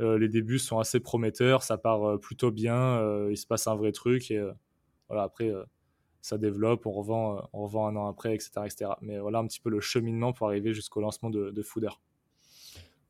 [0.00, 3.92] euh, les débuts sont assez prometteurs, ça part plutôt bien, il se passe un vrai
[3.92, 4.40] truc et
[5.08, 5.52] voilà après
[6.20, 8.90] ça développe, on revend, on revend un an après, etc., etc.
[9.00, 11.90] Mais voilà un petit peu le cheminement pour arriver jusqu'au lancement de, de Fooder.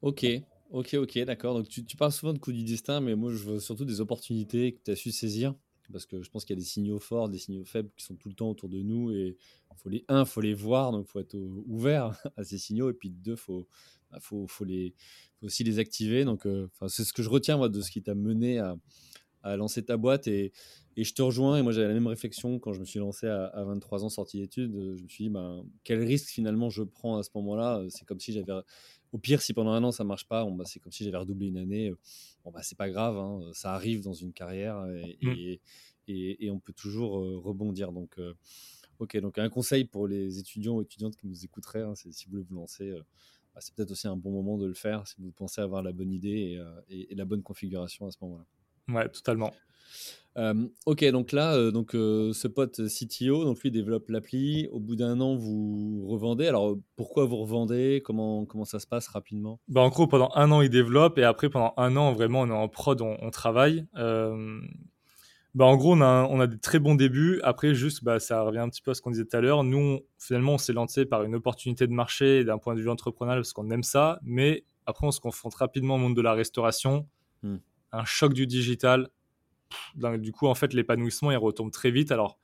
[0.03, 0.27] Ok,
[0.71, 1.55] ok, ok, d'accord.
[1.55, 4.73] Donc tu, parles souvent de coups du destin, mais moi je veux surtout des opportunités
[4.75, 5.55] que tu as su saisir.
[5.91, 8.15] Parce que je pense qu'il y a des signaux forts, des signaux faibles qui sont
[8.15, 9.11] tout le temps autour de nous.
[9.11, 9.39] Et
[9.77, 11.35] faut les, un, faut les voir, donc faut être
[11.67, 12.91] ouvert à ces signaux.
[12.91, 13.67] Et puis deux, faut,
[14.11, 14.67] bah, faut, faut,
[15.43, 16.25] aussi les activer.
[16.25, 18.77] Donc euh, c'est ce que je retiens moi, de ce qui t'a mené à,
[19.43, 20.27] à lancer ta boîte.
[20.27, 20.53] Et,
[20.97, 21.57] je te rejoins.
[21.59, 24.41] Et moi, j'avais la même réflexion quand je me suis lancé à, 23 ans, sorti
[24.41, 24.73] d'études.
[24.97, 27.85] Je me suis dit, ben, quel risque finalement je prends à ce moment-là?
[27.89, 28.53] C'est comme si j'avais
[29.13, 31.49] au pire, si pendant un an ça marche pas, bah, c'est comme si j'avais redoublé
[31.49, 31.93] une année.
[32.45, 35.29] Bon, bah, c'est pas grave, hein, ça arrive dans une carrière mmh.
[35.29, 35.61] et,
[36.09, 37.93] et, on peut toujours rebondir.
[37.93, 38.19] Donc,
[38.99, 42.27] ok, donc un conseil pour les étudiants ou étudiantes qui nous écouteraient, hein, c'est si
[42.27, 42.93] vous voulez vous lancer,
[43.55, 45.93] bah, c'est peut-être aussi un bon moment de le faire si vous pensez avoir la
[45.93, 48.47] bonne idée et, la bonne configuration à ce moment-là.
[48.95, 49.53] Ouais, totalement.
[50.39, 50.55] Euh,
[50.87, 54.69] ok, donc là, euh, donc, euh, ce pote CTO, donc lui développe l'appli.
[54.71, 56.47] Au bout d'un an, vous revendez.
[56.47, 58.03] Alors, pourquoi vous revendez?
[58.05, 59.61] Comment, comment ça se passe rapidement?
[59.67, 62.49] Bah, En gros, pendant un an, il développe et après, pendant un an, vraiment, on
[62.49, 63.87] est en prod, on, travaille.
[65.55, 67.41] Bah, en gros, on a, on a des très bons débuts.
[67.43, 69.65] Après, juste, bah, ça revient un petit peu à ce qu'on disait tout à l'heure.
[69.65, 73.41] Nous, finalement, on s'est lancé par une opportunité de marché d'un point de vue entrepreneurial
[73.41, 74.21] parce qu'on aime ça.
[74.23, 77.09] Mais après, on se confronte rapidement au monde de la restauration.
[77.43, 77.57] Hmm.
[77.91, 79.09] Un choc du digital,
[79.95, 82.13] du coup, en fait, l'épanouissement, il retombe très vite.
[82.13, 82.39] Alors,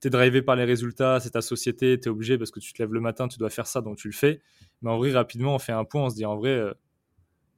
[0.00, 2.72] tu es drivé par les résultats, c'est ta société, tu es obligé parce que tu
[2.72, 4.40] te lèves le matin, tu dois faire ça, donc tu le fais.
[4.82, 6.74] Mais en vrai, rapidement, on fait un point, on se dit en vrai, il euh,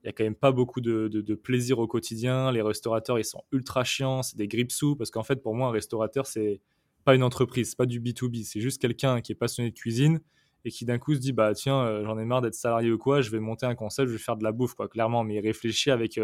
[0.05, 2.53] n'y a quand même pas beaucoup de, plaisir au quotidien.
[2.53, 5.73] Les restaurateurs, ils sont ultra chiants, c'est des grippe-sous, parce qu'en fait, pour moi, un
[5.73, 6.61] restaurateur, c'est
[7.05, 10.21] pas une entreprise, c'est pas du B2B, c'est juste quelqu'un qui est passionné de cuisine
[10.67, 13.21] et qui d'un coup se dit bah tiens j'en ai marre d'être salarié ou quoi
[13.21, 15.41] je vais monter un concept je vais faire de la bouffe quoi clairement mais il
[15.41, 16.19] réfléchit avec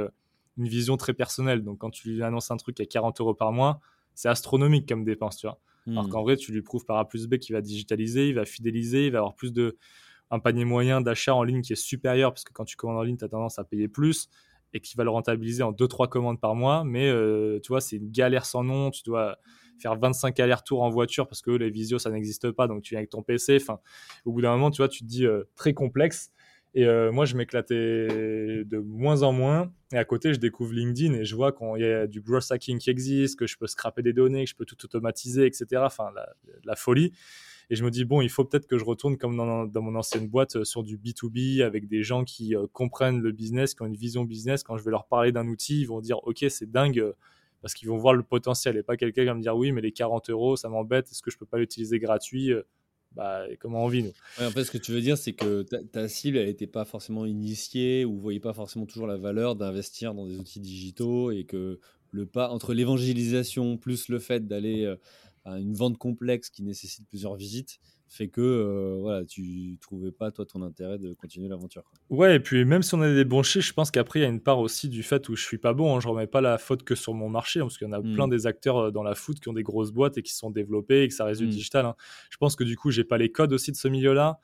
[0.56, 3.52] une vision très personnelle donc quand tu lui annonces un truc à 40 euros par
[3.52, 3.80] mois
[4.14, 6.10] c'est astronomique comme dépense tu vois alors hmm.
[6.10, 9.06] qu'en vrai tu lui prouves par A plus B qu'il va digitaliser il va fidéliser
[9.06, 9.76] il va avoir plus de
[10.30, 13.02] un panier moyen d'achat en ligne qui est supérieur parce que quand tu commandes en
[13.02, 14.28] ligne tu as tendance à payer plus
[14.72, 16.84] et qui va le rentabiliser en 2-3 commandes par mois.
[16.84, 18.90] Mais euh, tu vois, c'est une galère sans nom.
[18.90, 19.38] Tu dois
[19.78, 22.68] faire 25 allers-retours en voiture parce que les visios, ça n'existe pas.
[22.68, 23.58] Donc tu viens avec ton PC.
[23.60, 23.80] Enfin,
[24.24, 26.30] au bout d'un moment, tu vois, tu te dis euh, très complexe.
[26.74, 28.06] Et euh, moi, je m'éclatais
[28.64, 29.72] de moins en moins.
[29.92, 32.78] Et à côté, je découvre LinkedIn et je vois qu'il y a du growth hacking
[32.78, 35.82] qui existe, que je peux scraper des données, que je peux tout automatiser, etc.
[35.84, 36.10] Enfin,
[36.64, 37.12] la, folie.
[37.70, 40.28] Et je me dis, bon, il faut peut-être que je retourne comme dans, mon ancienne
[40.28, 43.86] boîte euh, sur du B2B avec des gens qui euh, comprennent le business, qui ont
[43.86, 44.62] une vision business.
[44.62, 47.12] Quand je vais leur parler d'un outil, ils vont dire, OK, c'est dingue
[47.62, 49.82] parce qu'ils vont voir le potentiel et pas quelqu'un qui va me dire, oui, mais
[49.82, 51.10] les 40 euros, ça m'embête.
[51.10, 52.52] Est-ce que je peux pas l'utiliser gratuit
[53.12, 54.12] bah, comment on vit, nous.
[54.40, 57.26] en fait, ce que tu veux dire, c'est que ta, cible, elle n'était pas forcément
[57.26, 61.44] initiée ou vous voyez pas forcément toujours la valeur d'investir dans des outils digitaux et
[61.44, 61.80] que
[62.12, 64.94] le pas entre l'évangélisation plus le fait d'aller
[65.46, 70.44] une vente complexe qui nécessite plusieurs visites fait que euh, voilà, tu trouvais pas toi
[70.44, 71.84] ton intérêt de continuer l'aventure.
[72.10, 74.26] Ouais, et puis même si on a des bons chiffres, je pense qu'après il y
[74.26, 75.96] a une part aussi du fait où je suis pas bon.
[75.96, 77.92] Hein, je remets pas la faute que sur mon marché, hein, parce qu'il y en
[77.92, 78.30] a plein mmh.
[78.30, 81.04] des acteurs euh, dans la foot qui ont des grosses boîtes et qui sont développés
[81.04, 81.50] et que ça reste du mmh.
[81.50, 81.86] digital.
[81.86, 81.94] Hein.
[82.30, 84.40] Je pense que du coup j'ai pas les codes aussi de ce milieu-là.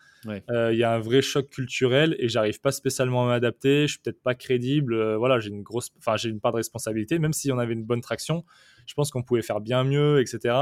[0.50, 3.88] Euh, il y a un vrai choc culturel et j'arrive pas spécialement à m'adapter.
[3.88, 5.14] Je suis peut-être pas crédible.
[5.16, 7.18] voilà, j'ai une grosse, enfin j'ai une part de responsabilité.
[7.18, 8.44] Même si on avait une bonne traction,
[8.86, 10.54] je pense qu'on pouvait faire bien mieux, etc.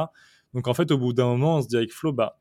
[0.55, 2.38] Donc en fait, au bout d'un moment, on se dit avec Flo, bah,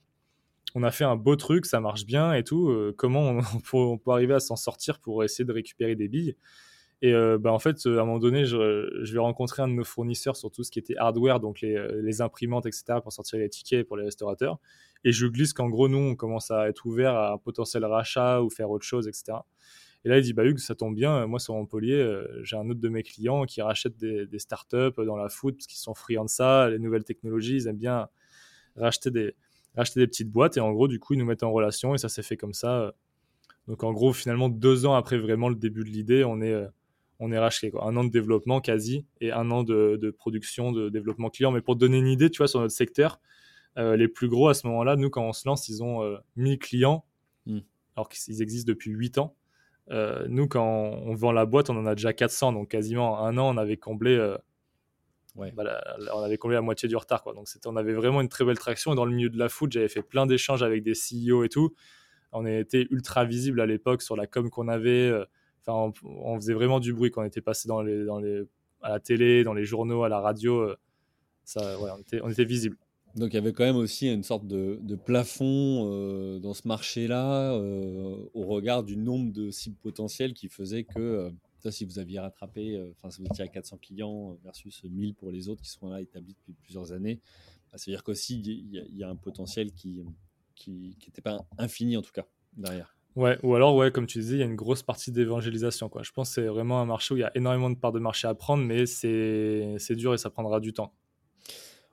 [0.75, 2.69] on a fait un beau truc, ça marche bien et tout.
[2.69, 3.39] Euh, comment
[3.73, 6.36] on, peut, arriver à s'en sortir pour essayer de récupérer des billes?
[7.01, 9.73] Et euh, bah, en fait, euh, à un moment donné, je, vais rencontrer un de
[9.73, 13.49] nos fournisseurs sur tout ce qui était hardware, donc les, imprimantes, etc., pour sortir les
[13.49, 14.57] tickets pour les restaurateurs.
[15.03, 18.41] Et je glisse qu'en gros, nous, on commence à être ouvert à un potentiel rachat
[18.41, 19.39] ou faire autre chose, etc.
[20.05, 22.79] Et là, il dit, bah Hugues, ça tombe bien, moi sur Montpellier, j'ai un autre
[22.79, 26.29] de mes clients qui rachète des, startups dans la food parce qu'ils sont friands de
[26.29, 28.09] ça, les nouvelles technologies, ils aiment bien
[28.75, 29.33] racheter des,
[29.75, 31.97] racheter des petites boîtes et en gros, du coup, ils nous mettent en relation et
[31.97, 32.93] ça s'est fait comme ça.
[33.67, 36.55] Donc en gros, finalement, deux ans après vraiment le début de l'idée, on est,
[37.19, 37.71] on est racheté.
[37.71, 37.86] Quoi.
[37.86, 41.51] Un an de développement quasi et un an de, production, de développement client.
[41.51, 43.19] Mais pour donner une idée, tu vois, sur notre secteur,
[43.77, 47.05] les plus gros à ce moment-là, nous, quand on se lance, ils ont 1000 clients,
[47.45, 47.59] hmm.
[47.95, 49.36] alors qu'ils existent depuis 8 ans.
[49.91, 53.38] Euh, nous, quand on, vend la boîte, on en a déjà 400, donc quasiment un
[53.38, 54.17] an, on avait comblé,
[55.39, 57.23] euh, bah, on avait comblé la moitié du retard.
[57.23, 57.33] Quoi.
[57.33, 58.93] Donc on avait vraiment une très belle traction.
[58.93, 61.49] Et dans le milieu de la foot, j'avais fait plein d'échanges avec des CEO et
[61.49, 61.73] tout.
[62.31, 65.09] On était ultra visible à l'époque sur la com qu'on avait.
[65.09, 65.25] Euh,
[65.65, 68.43] enfin, on, faisait vraiment du bruit quand on était passé dans les, dans les,
[68.81, 70.73] à la télé, dans les journaux, à la radio.
[71.43, 72.77] ça, on, était, on était visible.
[73.15, 77.53] Donc il y avait quand même aussi une sorte de, plafond euh, dans ce marché-là
[77.53, 81.31] euh, au regard du nombre de cibles potentielles qui faisait que
[81.65, 85.32] euh, si vous aviez rattrapé, enfin si vous étiez à 400 clients versus 1000 pour
[85.32, 87.19] les autres qui sont là établis depuis plusieurs années,
[87.71, 90.04] bah, ça veut dire qu'aussi il y, a un potentiel qui
[90.56, 92.95] qui n'était pas infini en tout cas derrière.
[93.15, 95.88] Ouais, ou alors, ouais, comme tu disais, il y a une grosse partie d'évangélisation.
[95.88, 96.02] Quoi.
[96.02, 97.99] Je pense que c'est vraiment un marché où il y a énormément de parts de
[97.99, 100.93] marché à prendre, mais c'est dur et ça prendra du temps.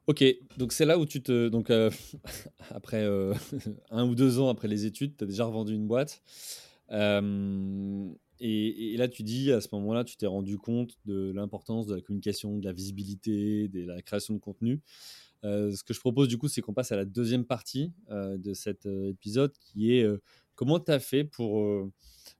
[0.06, 0.24] Ok,
[0.56, 1.48] donc c'est là où tu te.
[1.48, 1.90] Donc, euh,
[2.74, 3.34] après euh,
[3.90, 6.22] un ou deux ans après les études, tu as déjà revendu une boîte.
[6.90, 8.08] Euh,
[8.40, 12.00] et, là, tu dis, à ce moment-là, tu t'es rendu compte de l'importance de la
[12.00, 14.80] communication, de la visibilité, de la création de contenu.
[15.42, 18.86] ce que je propose, du coup, c'est qu'on passe à la deuxième partie de cet
[18.86, 20.06] épisode qui est
[20.54, 21.90] comment tu as fait pour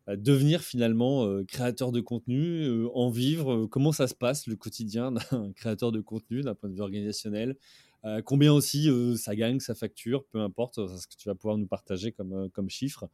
[0.08, 3.66] devenir finalement créateur de contenu, en vivre?
[3.66, 7.56] Comment ça se passe le quotidien d'un créateur de contenu d'un point de vue organisationnel?
[8.24, 12.12] Combien aussi ça gagne, ça facture, peu importe, ce que tu vas pouvoir nous partager
[12.12, 13.10] comme, comme chiffre,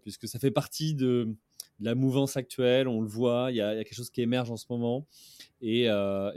[0.00, 1.36] puisque ça fait partie de,
[1.80, 4.66] la mouvance actuelle, on le voit, il y, a quelque chose qui émerge en ce
[4.70, 5.06] moment,
[5.60, 5.88] et,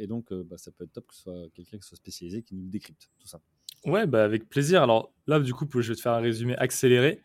[0.08, 2.68] donc bah, ça peut être top que ce soit quelqu'un qui soit spécialisé, qui nous
[2.68, 3.42] décrypte tout ça.
[3.86, 4.84] Ouais, bah avec plaisir.
[4.84, 7.22] Alors là, du coup, je vais te faire un résumé accéléré.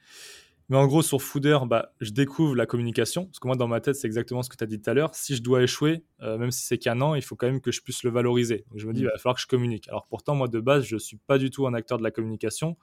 [0.69, 3.27] Mais en gros, sur Fooder, bah, je découvre la communication.
[3.27, 4.95] Parce que moi, dans ma tête, c'est exactement ce que tu as dit tout à
[4.95, 5.15] l'heure.
[5.15, 7.71] Si je dois échouer, euh, même si c'est qu'un an, il faut quand même que
[7.71, 8.65] je puisse le valoriser.
[8.71, 9.05] Donc je me dis, mmh.
[9.05, 9.89] il va falloir que je communique.
[9.89, 12.11] Alors pourtant, moi, de base, je ne suis pas du tout un acteur de la
[12.11, 12.77] communication.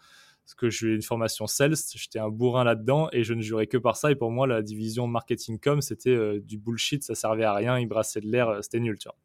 [0.45, 3.77] Parce que j'ai une formation sales, j'étais un bourrin là-dedans et je ne jurais que
[3.77, 4.11] par ça.
[4.11, 7.87] Et pour moi, la division marketing-com, c'était euh, du bullshit, ça servait à rien, il
[7.87, 9.15] brassait de l'air, euh, c'était nul, tu vois.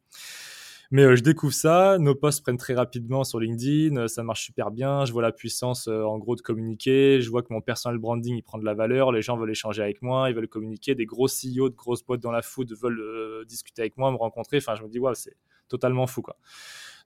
[0.91, 4.71] Mais euh, je découvre ça, nos posts prennent très rapidement sur LinkedIn, ça marche super
[4.71, 8.37] bien, je vois la puissance en gros de communiquer, je vois que mon personal branding
[8.37, 11.05] il prend de la valeur, les gens veulent échanger avec moi, ils veulent communiquer, des
[11.05, 14.73] gros CEO de grosses boîtes dans la food veulent discuter avec moi, me rencontrer, enfin
[14.73, 15.35] je me dis ouais, c'est
[15.67, 16.37] totalement fou quoi.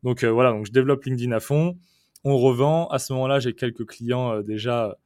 [0.04, 1.78] Donc voilà, donc je développe LinkedIn à fond,
[2.24, 4.98] on revend, à ce moment-là j'ai quelques clients déjà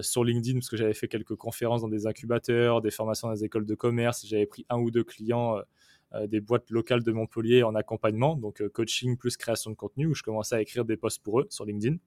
[0.00, 3.44] sur LinkedIn parce que j'avais fait quelques conférences dans des incubateurs, des formations dans des
[3.44, 4.26] écoles de commerce.
[4.26, 5.58] J'avais pris un ou deux clients
[6.26, 10.24] des boîtes locales de Montpellier en accompagnement, donc coaching plus création de contenu, où je
[10.24, 11.98] commençais à écrire des posts pour eux sur LinkedIn.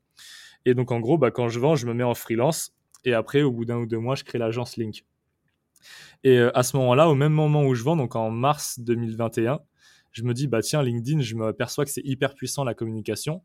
[0.66, 2.74] Et donc en gros, bah, quand je vends, je me mets en freelance
[3.06, 5.06] et après, au bout d'un ou deux mois, je crée l'agence Link.
[6.24, 9.60] Et euh, à ce moment-là, au même moment où je vends, donc en mars 2021,
[10.12, 13.42] je me dis, bah tiens, LinkedIn, je me perçois que c'est hyper puissant la communication.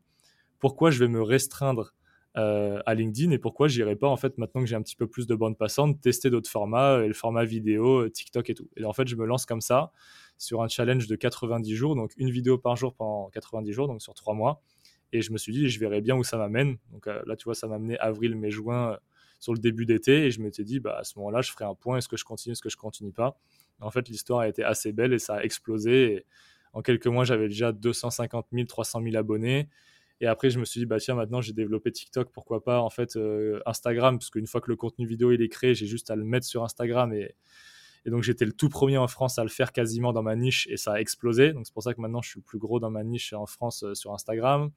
[0.59, 1.93] Pourquoi je vais me restreindre
[2.37, 5.07] euh, à LinkedIn et pourquoi j'irai pas, en fait, maintenant que j'ai un petit peu
[5.07, 8.69] plus de bandes passantes, tester d'autres formats, et le format vidéo, euh, TikTok et tout.
[8.77, 9.91] Et en fait, je me lance comme ça
[10.37, 14.01] sur un challenge de 90 jours, donc une vidéo par jour pendant 90 jours, donc
[14.01, 14.61] sur trois mois.
[15.11, 16.77] Et je me suis dit, je verrai bien où ça m'amène.
[16.91, 18.97] Donc là, tu vois, ça m'a amené avril, mai, juin
[19.39, 21.73] sur le début d'été et je m'étais dit, bah, à ce moment-là, je ferai un
[21.73, 23.39] point, est-ce que je continue, est-ce que je continue pas?
[23.79, 26.25] En fait, l'histoire a été assez belle et ça a explosé.
[26.73, 29.69] En quelques mois, j'avais déjà 250 000, 300 000 abonnés.
[30.21, 32.89] Et après, je me suis dit, bah tiens, maintenant j'ai développé TikTok, pourquoi pas en
[32.89, 36.11] fait euh, Instagram, parce qu'une fois que le contenu vidéo il est créé, j'ai juste
[36.11, 37.13] à le mettre sur Instagram.
[37.13, 37.35] Et,
[38.05, 40.77] donc j'étais le tout premier en France à le faire quasiment dans ma niche et
[40.77, 41.53] ça a explosé.
[41.53, 43.45] Donc c'est pour ça que maintenant je suis le plus gros dans ma niche en
[43.45, 44.71] France euh, sur Instagram.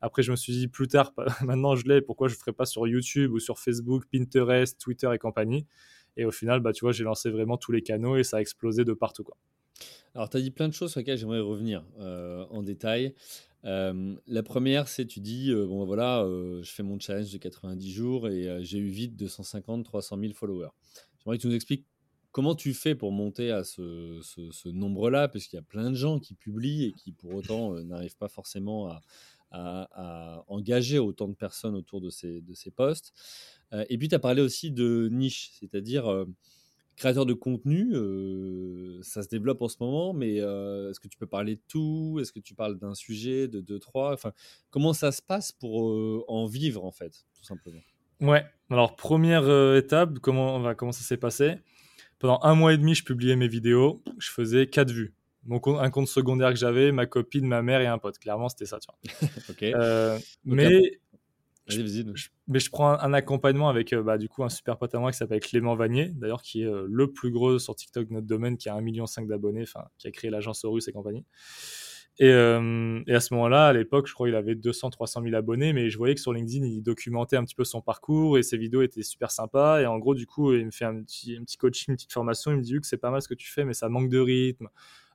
[0.00, 2.66] Après, je me suis dit plus tard, maintenant je l'ai, pourquoi je ne ferais pas
[2.66, 5.66] sur YouTube ou sur Facebook, Pinterest, Twitter et compagnie?
[6.16, 8.40] Et au final, bah, tu vois, j'ai lancé vraiment tous les canaux et ça a
[8.40, 9.24] explosé de partout.
[9.24, 9.36] Quoi.
[10.14, 13.14] Alors, tu as dit plein de choses sur lesquelles j'aimerais revenir euh, en détail.
[13.64, 17.92] Euh, la première, c'est tu dis, euh, bon voilà, je fais mon challenge de 90
[17.92, 20.70] jours et j'ai eu vite 250, 300 000 followers.
[21.18, 21.86] J'aimerais que tu nous expliques
[22.32, 26.34] comment tu fais pour monter à ce, nombre-là, puisqu'il y a plein de gens qui
[26.34, 28.88] publient et qui pour autant n'arrivent pas forcément
[29.50, 33.12] à, engager autant de personnes autour de ces, de ces postes.
[33.72, 36.24] Euh, et puis, tu as parlé aussi de niche, c'est-à-dire euh,
[36.96, 37.94] créateur de contenu.
[37.94, 42.18] Euh, ça se développe en ce moment, mais est-ce que tu peux parler de tout?
[42.20, 44.12] Est-ce que tu parles d'un sujet, de deux, trois?
[44.12, 44.32] Enfin,
[44.70, 45.92] Comment ça se passe pour
[46.28, 47.80] en vivre, en fait, tout simplement?
[48.20, 51.56] Ouais, alors première étape, comment, comment ça s'est passé?
[52.22, 55.12] Pendant un mois et demi, je publiais mes vidéos, je faisais quatre vues.
[55.44, 58.18] Mon un compte secondaire que j'avais, ma copine, ma mère et un pote.
[58.18, 59.18] Clairement, c'était ça, tu vois.
[59.74, 61.00] Euh, mais,
[61.66, 62.02] je,
[62.48, 65.12] mais je prends un, accompagnement avec euh, bah, du coup un super pote à moi
[65.12, 68.26] qui s'appelle Clément Vanier, d'ailleurs qui est euh, le plus gros sur TikTok de notre
[68.26, 69.64] domaine, qui a 1,5 million d'abonnés,
[69.98, 71.24] qui a créé l'agence Horus et compagnie.
[72.18, 75.88] Et, et, à ce moment-là, à l'époque, je crois qu'il avait 200-300 000 abonnés, mais
[75.88, 78.82] je voyais que sur LinkedIn, il documentait un petit peu son parcours et ses vidéos
[78.82, 79.80] étaient super sympas.
[79.80, 82.12] Et en gros, du coup, il me fait un petit, un petit coaching, une petite
[82.12, 82.50] formation.
[82.50, 84.18] Il me dit que c'est pas mal ce que tu fais, mais ça manque de
[84.18, 84.68] rythme.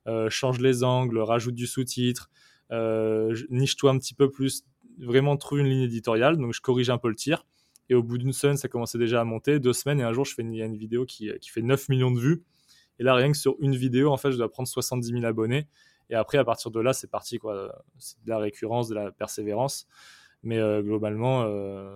[0.08, 2.30] Euh, change les angles, rajoute du sous-titre,
[2.72, 4.64] euh, niche-toi un petit peu plus,
[4.98, 6.36] vraiment trouve une ligne éditoriale.
[6.36, 7.44] Donc je corrige un peu le tir.
[7.90, 9.58] Et au bout d'une semaine, ça commençait déjà à monter.
[9.60, 12.10] Deux semaines, et un jour, je fais une, une vidéo qui, qui, fait 9 millions
[12.10, 12.42] de vues.
[12.98, 15.68] Et là, rien que sur une vidéo, en fait, je dois prendre 70 000 abonnés.
[16.10, 17.38] Et après, à partir de là, c'est parti.
[17.38, 17.82] quoi.
[17.98, 19.86] C'est de la récurrence, de la persévérance.
[20.42, 21.48] Mais euh, globalement,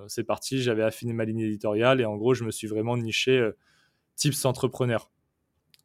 [0.09, 0.63] c'est parti.
[0.63, 2.01] J'avais affiné ma ligne éditoriale.
[2.01, 3.51] Et en gros, je me suis vraiment niché
[4.17, 5.11] tips entrepreneur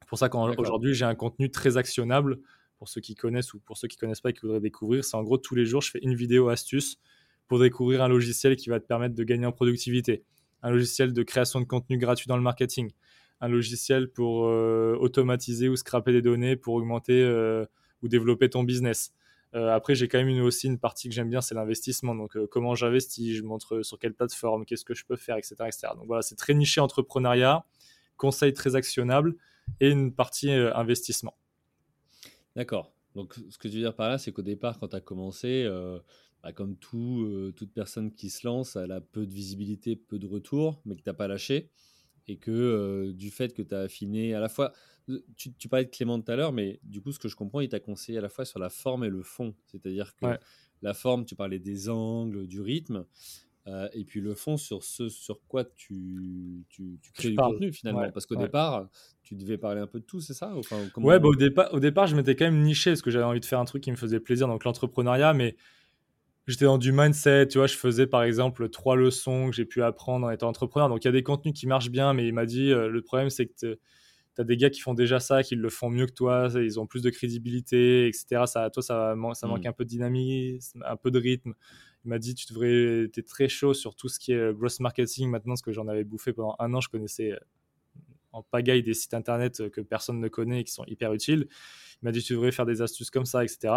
[0.08, 2.40] pour ça qu'aujourd'hui, j'ai un contenu très actionnable
[2.78, 5.04] pour ceux qui connaissent ou pour ceux qui connaissent pas et qui voudraient découvrir.
[5.04, 7.00] C'est en gros tous les jours, je fais une vidéo astuce
[7.48, 10.24] pour découvrir un logiciel qui va te permettre de gagner en productivité,
[10.64, 12.92] un logiciel de création de contenu gratuit dans le marketing,
[13.42, 17.66] un logiciel pour euh, automatiser ou scraper des données pour augmenter euh,
[18.02, 19.14] ou développer ton business.
[19.56, 22.16] Euh, après, j'ai quand même aussi une partie que j'aime bien, c'est l'investissement.
[22.16, 25.56] Donc, comment j'investis, je montre sur quelle plateforme, qu'est-ce que je peux faire, etc.
[25.66, 25.88] etc.
[25.96, 27.66] Donc voilà, c'est très niché entrepreneuriat,
[28.18, 29.36] conseil très actionnable
[29.80, 31.36] et une partie investissement.
[32.58, 32.92] D'accord.
[33.14, 35.64] Donc, ce que tu veux dire par là, c'est qu'au départ, quand tu as commencé,
[35.64, 36.00] euh,
[36.42, 40.18] bah, comme tout, euh, toute personne qui se lance, elle a peu de visibilité, peu
[40.18, 41.70] de retour, mais que tu n'as pas lâché.
[42.28, 44.74] Et que du fait que tu as affiné à la fois,
[45.38, 47.62] tu, tu, parlais de Clément tout à l'heure, mais du coup, ce que je comprends,
[47.62, 49.56] il t'a conseillé à la fois sur la forme et le fond.
[49.68, 50.26] C'est-à-dire que
[50.82, 53.06] la forme, tu parlais des angles, du rythme.
[53.68, 58.10] Euh, et puis le fond sur ce sur quoi tu, tu, crées du contenu finalement.
[58.12, 58.88] parce qu'au départ,
[59.24, 60.54] tu devais parler un peu de tout, c'est ça?
[60.56, 63.26] Enfin, Ouais, bah, au, départ, au départ, je m'étais quand même niché parce que j'avais
[63.26, 65.58] envie de faire un truc qui me faisait plaisir, donc l'entrepreneuriat, mais
[66.48, 69.84] j'étais dans du mindset, tu vois, je faisais par exemple trois leçons que j'ai pu
[69.84, 70.88] apprendre en étant entrepreneur.
[70.88, 73.02] Donc il y a des contenus qui marchent bien, mais il m'a dit euh, le
[73.02, 73.78] problème c'est que tu
[74.38, 76.88] as des gars qui font déjà ça, qui le font mieux que toi, ils ont
[76.88, 78.44] plus de crédibilité, etc.
[78.46, 79.68] Ça, toi, ça, ça manque mmh.
[79.68, 81.54] un peu de dynamisme, un peu de rythme.
[82.08, 84.80] Il m'a dit tu devrais, es très chaud sur tout ce qui est euh, gross
[84.80, 86.80] marketing maintenant, parce que j'en avais bouffé pendant un an.
[86.80, 87.40] Je connaissais euh,
[88.32, 91.48] en pagaille des sites internet euh, que personne ne connaît et qui sont hyper utiles.
[92.02, 93.74] Il m'a dit tu devrais faire des astuces comme ça, etc.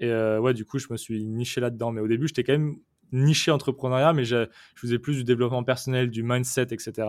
[0.00, 1.92] Et ouais, du coup, je me suis niché là-dedans.
[1.92, 2.78] Mais au début, j'étais quand même
[3.12, 7.06] niché entrepreneuriat, mais je, faisais plus du développement personnel, du mindset, etc.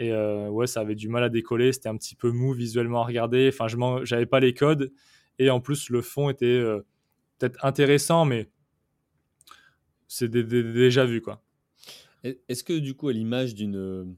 [0.00, 1.72] Et ouais, ça avait du mal à décoller.
[1.72, 3.48] C'était un petit peu mou visuellement à regarder.
[3.52, 4.90] Enfin, je n'avais pas les codes.
[5.38, 6.60] Et en plus, le fond était
[7.38, 8.48] peut-être intéressant, mais
[10.08, 11.42] c'est déjà vu quoi.
[12.22, 14.16] Est-ce que du coup, à l'image d'une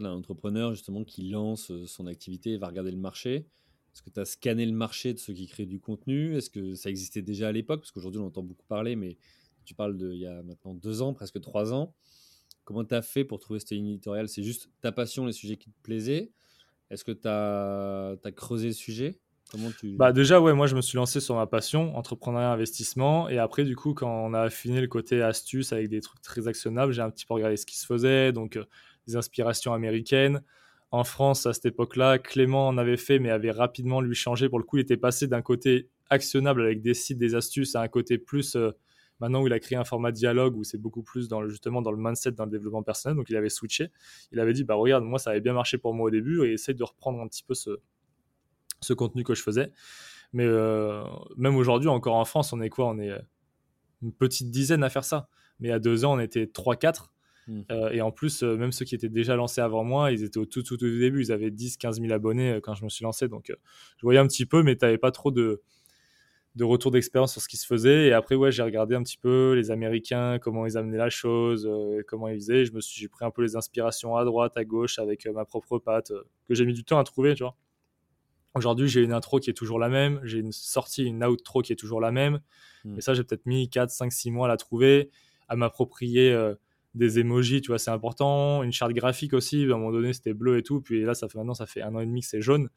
[0.00, 3.46] d'un entrepreneur justement qui lance son activité et va regarder le marché,
[3.92, 6.36] est-ce que tu as scanné le marché de ceux qui créent du contenu?
[6.36, 7.80] Est-ce que ça existait déjà à l'époque?
[7.80, 9.16] Parce qu'aujourd'hui, on entend beaucoup parler, mais
[9.64, 11.94] tu parles d'il y a maintenant deux ans, presque trois ans.
[12.64, 15.56] Comment tu as fait pour trouver cette ligne éditoriale C'est juste ta passion, les sujets
[15.56, 16.30] qui te plaisaient.
[16.90, 19.18] Est-ce que tu as, creusé le sujet?
[19.96, 23.28] Bah déjà, ouais, moi je me suis lancé sur ma passion, entrepreneuriat, investissement.
[23.28, 26.48] Et après, du coup, quand on a affiné le côté astuce avec des trucs très
[26.48, 28.64] actionnables, j'ai un petit peu regardé ce qui se faisait, donc euh,
[29.06, 30.42] des inspirations américaines.
[30.90, 34.48] En France, à cette époque-là, Clément en avait fait, mais avait rapidement lui changé.
[34.48, 37.82] Pour le coup, il était passé d'un côté actionnable avec des sites, des astuces, à
[37.82, 38.56] un côté plus.
[38.56, 38.72] Euh,
[39.20, 41.82] maintenant où il a créé un format dialogue où c'est beaucoup plus dans le, justement
[41.82, 43.16] dans le mindset, dans le développement personnel.
[43.16, 43.90] Donc il avait switché.
[44.32, 46.52] Il avait dit bah regarde, moi ça avait bien marché pour moi au début et
[46.52, 47.80] essaye de reprendre un petit peu ce,
[48.80, 49.72] ce contenu que je faisais.
[50.32, 51.02] Mais euh,
[51.36, 52.86] même aujourd'hui, encore en France, on est quoi?
[52.88, 53.18] On est euh,
[54.02, 55.28] une petite dizaine à faire ça.
[55.60, 57.06] Mais à deux ans, on était 3-4.
[57.46, 57.62] Hmm.
[57.70, 60.44] Euh, et en plus, même ceux qui étaient déjà lancés avant moi, ils étaient au
[60.44, 61.22] tout, tout, tout début.
[61.22, 63.28] Ils avaient 10-15 000 abonnés quand je me suis lancé.
[63.28, 65.62] Donc, je voyais un petit peu, mais tu n'avais pas trop de,
[66.56, 68.08] de retour d'expérience sur ce qui se faisait.
[68.08, 71.68] Et après, ouais, j'ai regardé un petit peu les Américains, comment ils amenaient la chose,
[72.06, 72.66] comment ils faisaient.
[72.66, 75.46] Je me suis, j'ai pris un peu les inspirations à droite, à gauche, avec ma
[75.46, 76.12] propre patte,
[76.46, 77.56] que j'ai mis du temps à trouver, tu vois.
[78.58, 81.72] Aujourd'hui, j'ai une intro qui est toujours la même, j'ai une sortie, une outro qui
[81.72, 82.40] est toujours la même.
[82.84, 82.98] Hmm.
[82.98, 85.10] Et ça, j'ai peut-être mis 4, 5, 6 mois à la trouver,
[85.48, 86.54] à m'approprier euh,
[86.94, 88.64] des emojis, tu vois, c'est important.
[88.64, 90.80] Une charte graphique aussi, à un moment donné, c'était bleu et tout.
[90.80, 92.68] Puis là, ça fait maintenant, ça fait un an et demi que c'est jaune.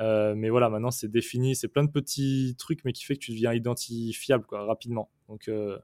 [0.00, 1.54] Euh, mais voilà, maintenant, c'est défini.
[1.54, 5.10] C'est plein de petits trucs, mais qui fait que tu deviens identifiable quoi, rapidement.
[5.28, 5.78] Donc, euh,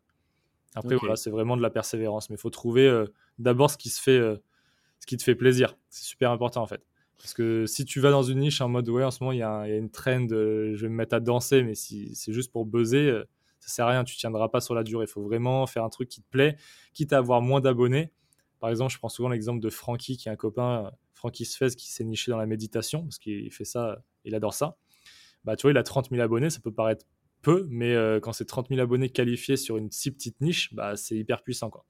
[0.74, 2.30] après, voilà, c'est vraiment de la persévérance.
[2.30, 3.05] Mais il faut trouver
[3.39, 4.18] d'abord ce qui se fait,
[4.99, 5.76] ce qui te fait plaisir.
[5.91, 6.82] C'est super important, en fait.
[7.19, 9.39] Parce que si tu vas dans une niche en mode ouais, en ce moment il
[9.39, 12.53] y, a une trend, euh, je vais me mettre à danser, mais si c'est juste
[12.53, 13.25] pour buzzer, euh,
[13.61, 15.07] ça sert à rien, tu tiendras pas sur la durée.
[15.07, 16.57] Il faut vraiment faire un truc qui te plaît,
[16.93, 18.12] quitte à avoir moins d'abonnés.
[18.61, 21.91] Par exemple, je prends souvent l'exemple de Francky, qui est un copain, Francky Sfez, qui
[21.91, 24.77] s'est niché dans la méditation, parce qu'il fait ça, il adore ça.
[25.45, 27.07] Bah, tu vois, il a 30 000 abonnés, ça peut paraître
[27.43, 30.97] peu, mais euh, quand c'est 30 000 abonnés qualifiés sur une si petite niche, bah,
[30.97, 31.71] c'est hyper puissant.
[31.71, 31.85] Quoi.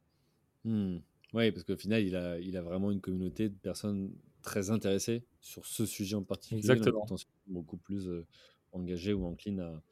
[0.65, 0.99] Hmm.
[1.33, 4.13] Oui, parce qu'au final, il a, il a vraiment une communauté de personnes
[4.47, 7.05] très intéressé sur ce sujet en particulier, Exactement.
[7.49, 8.25] beaucoup plus euh,
[8.73, 9.83] engagé ou encline à,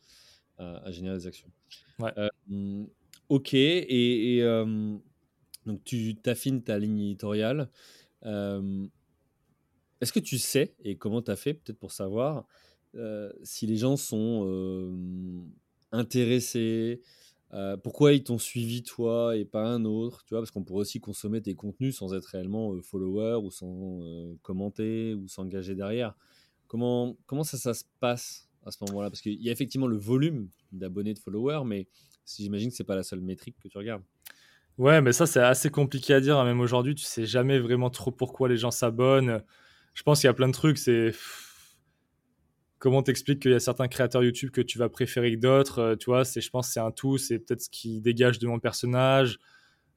[0.58, 1.50] à, générer des actions.
[1.98, 2.12] Ouais.
[2.16, 2.84] Euh,
[3.28, 4.96] ok, et, euh,
[5.66, 7.68] donc tu affines ta ligne éditoriale.
[8.22, 12.46] Est-ce que tu sais, et comment tu as fait, peut-être pour savoir,
[13.42, 15.44] si les gens sont
[15.90, 17.02] intéressés,
[17.54, 20.80] euh, pourquoi ils t'ont suivi toi et pas un autre, tu vois, parce qu'on pourrait
[20.80, 25.76] aussi consommer tes contenus sans être réellement euh, follower ou sans euh, commenter ou s'engager
[25.76, 26.16] derrière.
[26.66, 29.08] Comment, comment ça, ça se passe à ce moment-là?
[29.08, 31.86] Parce qu'il y a effectivement le volume d'abonnés, de followers, mais
[32.24, 34.02] si j'imagine que c'est pas la seule métrique que tu regardes.
[34.76, 37.90] Ouais, mais ça c'est assez compliqué à dire, hein, même aujourd'hui, tu sais jamais vraiment
[37.90, 39.42] trop pourquoi les gens s'abonnent.
[39.92, 41.12] Je pense qu'il y a plein de trucs, c'est
[42.84, 45.96] comment t'expliques qu'il y a certains créateurs YouTube que tu vas préférer que d'autres euh,
[45.96, 47.16] Tu vois, c'est, je pense, c'est un tout.
[47.16, 49.38] C'est peut-être ce qui dégage de mon personnage.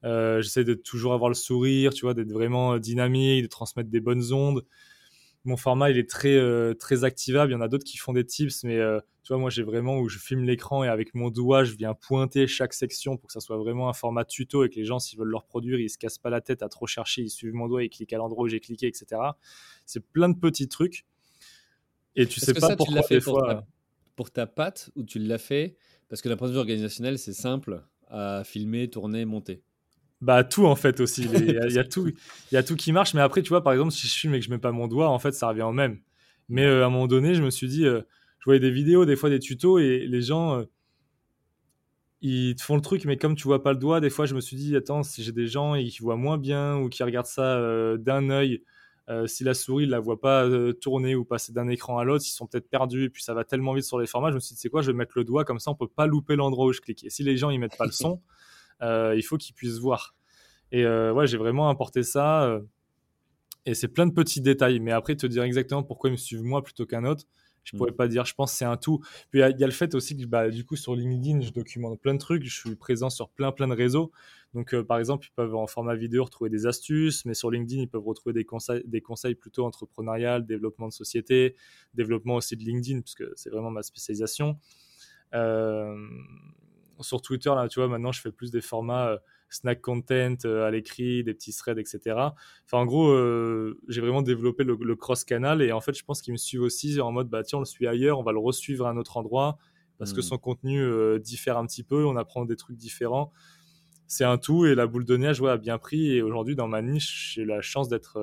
[0.04, 3.90] Euh, j'essaie de toujours avoir le sourire, tu vois, d'être vraiment euh, dynamique, de transmettre
[3.90, 4.64] des bonnes ondes.
[5.44, 6.38] Mon format, il est très
[6.74, 7.52] très activable.
[7.52, 8.76] Il y en a d'autres qui font des tips, mais
[9.22, 11.94] tu vois, moi, j'ai vraiment où je filme l'écran et avec mon doigt, je viens
[11.94, 14.98] pointer chaque section pour que ça soit vraiment un format tuto et que les gens,
[14.98, 17.54] s'ils veulent le reproduire, ils se cassent pas la tête à trop chercher, ils suivent
[17.54, 19.06] mon doigt, ils cliquent à l'endroit où j'ai cliqué, etc.
[19.86, 21.06] C'est plein de petits trucs.
[22.18, 23.66] Et tu sais pas pourquoi fait pour Ta,
[24.16, 25.76] pour ta patte ou tu l'as fait?
[26.08, 29.62] Parce que d'un point de vue organisationnel, c'est simple à filmer, tourner, monter.
[30.20, 31.22] Bah tout en fait aussi.
[31.32, 33.14] Il y, a, tout, il y a tout qui marche.
[33.14, 34.88] Mais après, tu vois, par exemple, si je filme et que je mets pas mon
[34.88, 36.00] doigt, en fait, ça revient au même.
[36.48, 38.00] Mais euh, à un moment donné, je me suis dit, euh,
[38.40, 40.64] je voyais des vidéos, des fois des tutos, et les gens, euh,
[42.20, 44.34] ils te font le truc, mais comme tu vois pas le doigt, des fois, je
[44.34, 47.26] me suis dit, attends, si j'ai des gens qui voient moins bien ou qui regardent
[47.26, 48.64] ça d'un œil
[49.08, 52.04] euh, si la souris ne la voit pas euh, tourner ou passer d'un écran à
[52.04, 54.30] l'autre, ils sont peut-être perdus et puis ça va tellement vite sur les formats.
[54.30, 55.88] Je me suis dit, c'est quoi, je vais mettre le doigt comme ça, on peut
[55.88, 57.04] pas louper l'endroit où je clique.
[57.04, 58.20] Et si les gens ils mettent pas le son,
[58.82, 60.14] euh, il faut qu'ils puissent voir.
[60.72, 62.60] Et ouais, j'ai vraiment importé ça.
[63.64, 64.80] et c'est plein de petits détails.
[64.80, 67.24] Mais après, te dire exactement pourquoi ils me suivent moi plutôt qu'un autre,
[67.64, 67.96] je pourrais mm.
[67.96, 68.26] pas dire.
[68.26, 69.00] Je pense que c'est un tout.
[69.30, 71.98] Puis il y, a le fait aussi que bah, du coup sur LinkedIn, je documente
[71.98, 72.44] plein de trucs.
[72.44, 74.12] Je suis présent sur plein plein de réseaux.
[74.54, 77.82] Donc euh, par exemple, ils peuvent en format vidéo retrouver des astuces, mais sur LinkedIn,
[77.82, 81.54] ils peuvent retrouver des conseils, des conseils plutôt entrepreneurial, développement de société,
[81.94, 84.58] développement aussi de LinkedIn, puisque c'est vraiment ma spécialisation.
[85.34, 85.94] Euh,
[87.00, 89.18] sur Twitter, là, tu vois, maintenant, je fais plus des formats euh,
[89.50, 92.00] snack content à l'écrit, des petits threads, etc.
[92.64, 93.14] Enfin, en gros,
[93.88, 97.12] j'ai vraiment développé le, cross-canal et en fait, je pense qu'ils me suivent aussi en
[97.12, 99.56] mode, bah tiens, on le suit ailleurs, on va le resuivre à un autre endroit
[99.96, 100.22] parce que mmh.
[100.22, 103.32] son contenu diffère un petit peu, on apprend des trucs différents.
[104.08, 106.10] C'est un tout et la boule de neige ouais, a bien pris.
[106.10, 108.18] Et aujourd'hui, dans ma niche, j'ai la chance d'être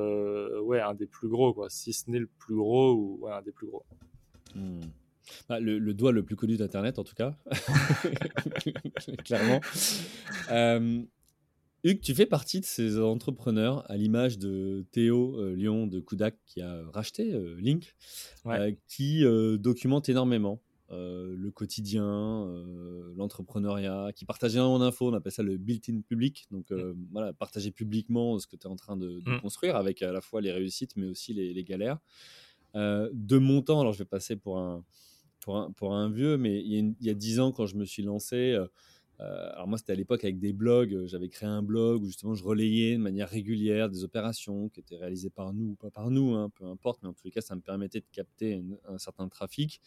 [0.62, 3.42] ouais, un des plus gros, quoi, si ce n'est le plus gros ou ouais, un
[3.42, 3.86] des plus gros.
[4.54, 4.82] Hmm.
[5.50, 7.36] Bah, le, doigt le plus connu d'Internet, en tout cas.
[9.26, 9.62] Clairement.
[10.52, 11.02] Euh,
[11.84, 16.36] Hugues, tu fais partie de ces entrepreneurs, à l'image de Théo euh, Lyon de Kudak,
[16.46, 17.96] qui a racheté euh, Link,
[18.88, 19.24] qui
[19.60, 22.48] documente énormément le quotidien,
[23.16, 25.10] l'entrepreneuriat, qui partage énormément d'infos.
[25.10, 26.46] On appelle ça le built-in public.
[26.52, 26.94] Donc, mm.
[27.12, 29.42] voilà, partager publiquement ce que tu es en train de, mm.
[29.42, 32.00] construire, avec à la fois les réussites, mais aussi les, les galères.
[32.74, 34.84] de mon temps, alors je vais passer pour un
[35.76, 38.66] pour un, vieux, mais il y, a, dix ans, quand je me suis lancé, euh,
[39.22, 40.94] euh, alors moi, c'était à l'époque avec des blogs.
[40.94, 44.82] Euh, j'avais créé un blog où justement je relayais de manière régulière des opérations qui
[44.82, 47.02] étaient réalisées par nous ou pas par nous, hein, peu importe.
[47.04, 49.82] Mais en tous les cas, ça me permettait de capter un certain trafic.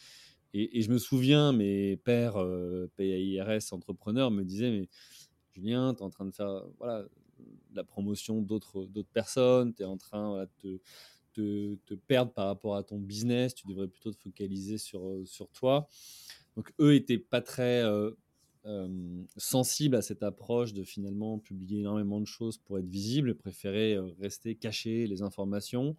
[0.54, 2.36] Et, je me souviens, mes pères
[2.96, 4.88] PAIRS entrepreneurs me disaient Mais
[5.54, 7.04] Julien, tu es en train de faire voilà,
[7.74, 10.80] la promotion d'autres personnes, tu es en train de
[11.34, 15.48] te, perdre par rapport à ton business, tu devrais plutôt te focaliser sur, euh, sur
[15.50, 15.88] toi.
[16.56, 18.10] Donc eux étaient pas très euh,
[18.66, 23.98] euh, sensibles à cette approche de finalement publier énormément de choses pour être visible, préféraient
[24.20, 25.96] rester caché les informations.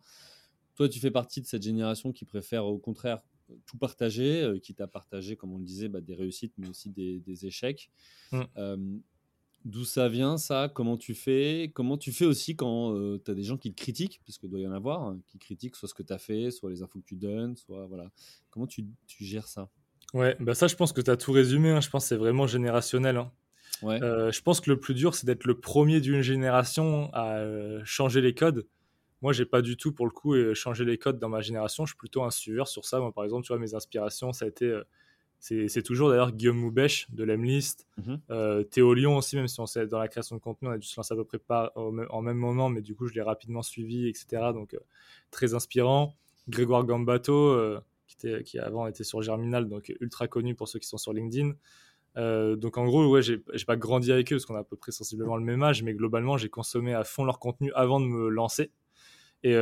[0.75, 3.21] Toi, tu fais partie de cette génération qui préfère au contraire
[3.65, 7.45] tout partager, qui t'a partagé, comme on le disait, bah, des réussites, mais aussi des,
[7.45, 7.89] échecs.
[8.31, 8.99] Mmh.
[9.65, 10.71] D'où ça vient ça?
[10.73, 11.69] Comment tu fais?
[11.73, 14.49] Comment tu fais aussi quand euh, tu as des gens qui te critiquent, parce qu'il
[14.49, 16.81] doit y en avoir, hein, qui critiquent soit ce que tu as fait, soit les
[16.81, 18.09] infos que tu donnes, soit voilà.
[18.51, 19.69] Comment tu, tu gères ça?
[20.13, 21.81] Ouais, bah ça je pense que tu as tout résumé, hein.
[21.81, 23.17] je pense que c'est vraiment générationnel.
[23.17, 23.31] Hein.
[23.81, 24.01] Ouais.
[24.01, 27.81] Euh, je pense que le plus dur c'est d'être le premier d'une génération à euh,
[27.83, 28.65] changer les codes.
[29.21, 31.91] Moi j'ai pas du tout pour le coup changé les codes dans ma génération, je
[31.91, 32.99] suis plutôt un suiveur sur ça.
[32.99, 34.81] Moi par exemple, tu vois, mes inspirations ça a été
[35.39, 38.19] c'est toujours d'ailleurs Guillaume Moubèche de l'Emlist, mhm.
[38.29, 40.77] euh, Théo Lyon aussi, même si on sait dans la création de contenu, on a
[40.77, 43.21] dû se lancer à peu près pas en même moment, mais du coup je l'ai
[43.21, 44.51] rapidement suivi, etc.
[44.53, 44.79] Donc euh,
[45.31, 46.15] très inspirant.
[46.49, 50.79] Grégoire Gambato, euh, qui, était, qui avant était sur Germinal, donc ultra connu pour ceux
[50.79, 51.53] qui sont sur LinkedIn.
[52.55, 54.91] donc en gros, ouais, j'ai pas grandi avec eux parce qu'on a à peu près
[54.91, 58.29] sensiblement le même âge, mais globalement j'ai consommé à fond leur contenu avant de me
[58.29, 58.71] lancer.
[59.43, 59.53] Et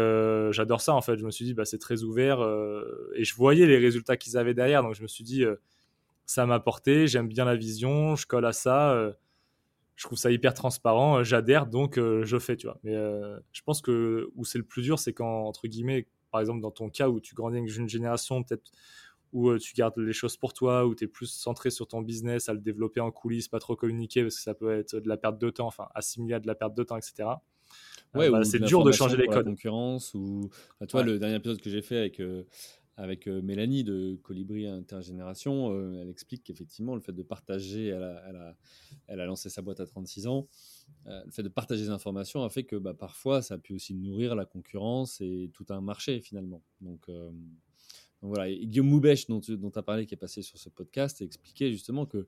[0.52, 1.18] j'adore ça en fait.
[1.18, 2.40] Je me suis dit, bah, c'est très ouvert.
[3.16, 4.84] et je voyais les résultats qu'ils avaient derrière.
[4.84, 5.44] Donc je me suis dit,
[6.26, 7.08] ça m'a porté.
[7.08, 8.16] J'aime bien la vision.
[8.16, 9.14] Je colle à ça.
[9.96, 11.24] je trouve ça hyper transparent.
[11.24, 11.68] J'adhère.
[11.68, 12.80] Donc je fais, tu vois.
[12.84, 12.96] Mais
[13.52, 16.72] je pense que où c'est le plus dur, c'est quand, entre guillemets, par exemple, dans
[16.72, 18.72] ton cas où tu grandis avec une génération, peut-être
[19.34, 22.50] où tu gardes les choses pour toi, où tu es plus centré sur ton business,
[22.50, 25.18] à le développer en coulisses, pas trop communiquer parce que ça peut être de la
[25.18, 27.30] perte de temps, enfin assimilé à de la perte de temps, etc.
[28.16, 29.46] Ouais, bah, c'est dur de changer les codes.
[29.46, 30.50] concurrence ou
[30.80, 32.44] bah, toi le dernier épisode que j'ai fait avec euh,
[32.96, 38.02] avec euh, Mélanie de Colibri Intergénération, euh, elle explique qu'effectivement le fait de partager, elle
[38.02, 38.58] a, elle, a,
[39.06, 40.48] elle a, lancé sa boîte à 36 ans,
[41.06, 43.94] le fait de partager des informations a fait que bah, parfois ça a pu aussi
[43.94, 46.64] nourrir la concurrence et tout un marché finalement.
[46.82, 50.58] Donc, donc voilà, et Guillaume Moubèche dont tu dont as parlé qui est passé sur
[50.58, 52.28] ce podcast expliquait justement que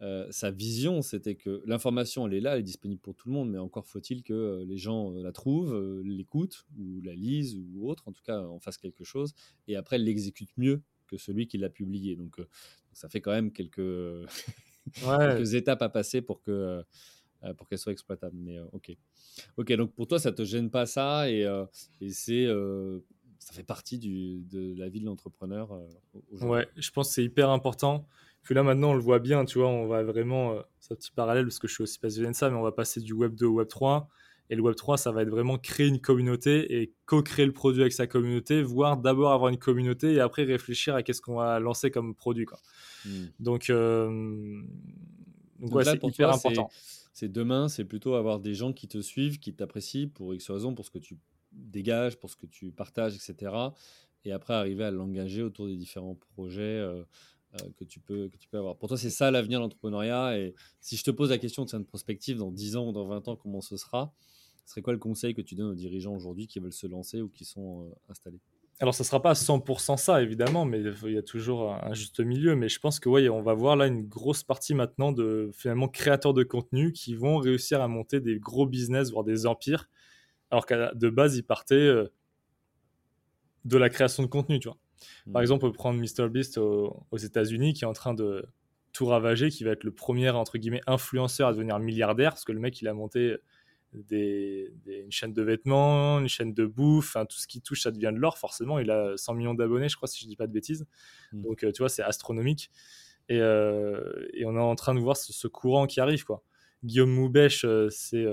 [0.00, 3.34] euh, sa vision, c'était que l'information, elle est là, elle est disponible pour tout le
[3.34, 7.56] monde, mais encore faut-il que euh, les gens euh, la trouvent, l'écoutent, ou la lisent,
[7.74, 9.34] ou autre, en tout cas, en fassent quelque chose,
[9.66, 12.14] et après l'exécutent mieux que celui qui l'a publié.
[12.14, 12.36] Donc,
[12.92, 13.80] ça fait quand même quelques,
[14.94, 16.84] quelques étapes à passer pour que
[17.56, 18.36] pour qu'elle soit exploitable.
[18.36, 18.96] Mais ok,
[19.56, 19.72] ok.
[19.74, 21.42] Donc pour toi, ça te gêne pas ça, et,
[22.00, 22.46] et c'est
[23.38, 25.80] ça fait partie du, de la vie de l'entrepreneur.
[26.40, 28.06] ouais, je pense que c'est hyper important.
[28.50, 31.10] Là, maintenant, on le voit bien, tu vois, on va vraiment, euh, c'est un petit
[31.10, 33.34] parallèle parce que je suis aussi passionné de ça, mais on va passer du Web
[33.34, 34.08] 2 au Web 3.
[34.50, 37.82] Et le Web 3, ça va être vraiment créer une communauté et co-créer le produit
[37.82, 41.60] avec sa communauté, voire d'abord avoir une communauté et après réfléchir à qu'est-ce qu'on va
[41.60, 42.46] lancer comme produit.
[42.46, 42.58] Quoi.
[43.04, 43.26] Hmm.
[43.40, 44.62] Donc, euh,
[45.58, 46.70] donc, c'est hyper important.
[47.12, 50.74] C'est demain, c'est plutôt avoir des gens qui te suivent, qui t'apprécient pour X raison,
[50.74, 51.18] pour ce que tu
[51.52, 53.52] dégages, pour ce que tu partages, etc.
[54.24, 56.62] Et après, arriver à l'engager autour des différents projets.
[56.62, 57.02] Euh,
[57.76, 58.76] que, tu peux, que tu peux avoir.
[58.76, 60.38] Pour toi, c'est ça l'avenir de l'entrepreneuriat.
[60.38, 63.06] Et si je te pose la question de cette prospective dans 10 ans ou dans
[63.06, 64.12] 20 ans, comment ce sera
[64.64, 67.20] Ce serait quoi le conseil que tu donnes aux dirigeants aujourd'hui qui veulent se lancer
[67.20, 68.40] ou qui sont euh, installés?
[68.80, 71.94] Alors, ça ne sera pas à 100% ça, évidemment, mais il y a toujours un
[71.94, 72.54] juste milieu.
[72.54, 75.88] Mais je pense que ouais, on va voir là une grosse partie maintenant de finalement
[75.88, 79.88] créateurs de contenu qui vont réussir à monter des gros business, voire des empires,
[80.52, 82.06] alors qu'à de base, ils partaient euh,
[83.64, 84.78] de la création de contenu, tu vois.
[85.32, 85.42] Par mm.
[85.42, 88.46] exemple, on peut prendre MrBeast aux, aux États-Unis qui est en train de
[88.92, 92.52] tout ravager, qui va être le premier entre guillemets influenceur à devenir milliardaire parce que
[92.52, 93.36] le mec il a monté
[93.92, 98.12] des, une chaîne de vêtements, une chaîne de bouffe, tout ce qui touche ça devient
[98.12, 98.78] de l'or forcément.
[98.78, 100.86] Il a 100 millions d'abonnés, je crois, si je dis pas de bêtises.
[101.32, 101.42] Mm.
[101.42, 102.70] Donc euh, tu vois, c'est astronomique.
[103.28, 106.42] Et, euh, et, on est en train de voir ce, courant qui arrive quoi.
[106.82, 108.26] Guillaume Moubèche, c'est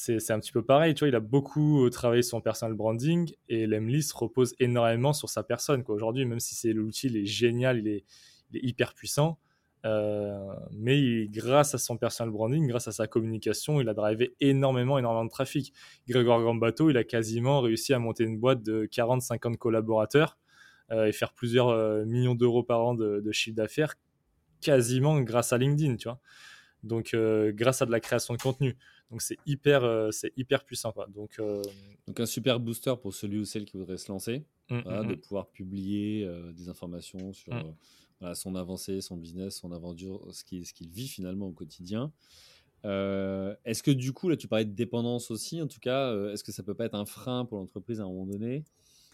[0.00, 3.66] c'est un petit peu pareil, tu vois, il a beaucoup travaillé son personal branding et
[3.66, 5.84] l'Emlist repose énormément sur sa personne.
[5.88, 8.04] Aujourd'hui, même si c'est l'outil, il est génial, il est,
[8.52, 9.38] hyper puissant,
[9.84, 15.26] mais grâce à son personal branding, grâce à sa communication, il a drivé énormément, énormément
[15.26, 15.74] de trafic.
[16.08, 20.38] Grégoire Gambato, il a quasiment réussi à monter une boîte de 40-50 collaborateurs
[20.90, 23.96] et faire plusieurs millions d'euros par an de, de chiffre d'affaires
[24.62, 26.20] quasiment grâce à LinkedIn, tu vois.
[26.82, 27.14] Donc,
[27.54, 28.76] grâce à de la création de contenu.
[29.10, 30.92] Donc c'est hyper, euh, c'est hyper puissant.
[30.92, 31.06] Quoi.
[31.08, 31.62] Donc, euh,
[32.06, 35.14] Donc un super booster pour celui ou celle qui voudrait se lancer, mmh, mmh, de
[35.14, 35.20] mmh.
[35.20, 37.52] pouvoir publier euh, des informations sur
[38.34, 42.12] son avancée, son business, son aventure, ce qu'il ce vit finalement au quotidien.
[42.84, 46.52] est-ce que du coup, là tu parlais de dépendance aussi, en tout cas, est-ce que
[46.52, 48.64] ça peut pas être un frein pour l'entreprise à un moment donné?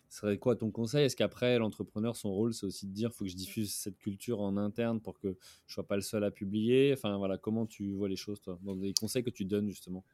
[0.08, 1.04] Serait quoi ton conseil?
[1.04, 3.98] Est-ce qu'après, l'entrepreneur, son rôle, c'est aussi de dire, il faut que je diffuse cette
[3.98, 5.36] culture en interne pour que
[5.66, 6.92] je sois pas le seul à publier?
[6.92, 10.04] Enfin, voilà, comment tu vois les choses, toi, dans les conseils que tu donnes, justement?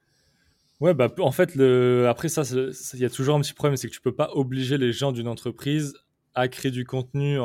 [0.80, 2.08] Ouais, bah, en fait, le...
[2.08, 2.42] après ça,
[2.94, 5.12] il y a toujours un petit problème, c'est que tu peux pas obliger les gens
[5.12, 5.94] d'une entreprise
[6.34, 7.36] à créer du contenu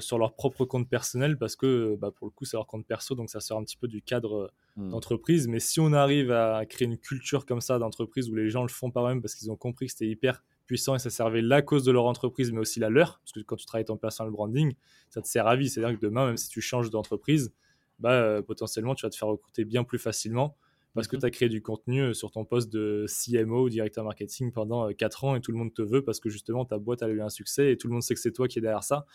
[0.00, 3.14] sur leur propre compte personnel parce que bah, pour le coup c'est leur compte perso
[3.14, 4.90] donc ça sort un petit peu du cadre mmh.
[4.90, 5.46] d'entreprise.
[5.48, 8.68] Mais si on arrive à créer une culture comme ça d'entreprise où les gens le
[8.68, 11.62] font par eux-mêmes parce qu'ils ont compris que c'était hyper puissant et ça servait la
[11.62, 13.20] cause de leur entreprise, mais aussi la leur.
[13.20, 14.74] Parce que quand tu travailles ton personal branding,
[15.10, 15.68] ça te sert à vie.
[15.68, 17.52] C'est-à-dire que demain, même si tu changes d'entreprise,
[17.98, 20.56] bah, euh, potentiellement, tu vas te faire recruter bien plus facilement
[20.94, 21.20] parce que mhm.
[21.20, 25.24] tu as créé du contenu euh, sur ton poste de CMO, directeur marketing, pendant 4
[25.24, 27.22] euh, ans et tout le monde te veut parce que justement ta boîte a eu
[27.22, 29.06] un succès et tout le monde sait que c'est toi qui es derrière ça.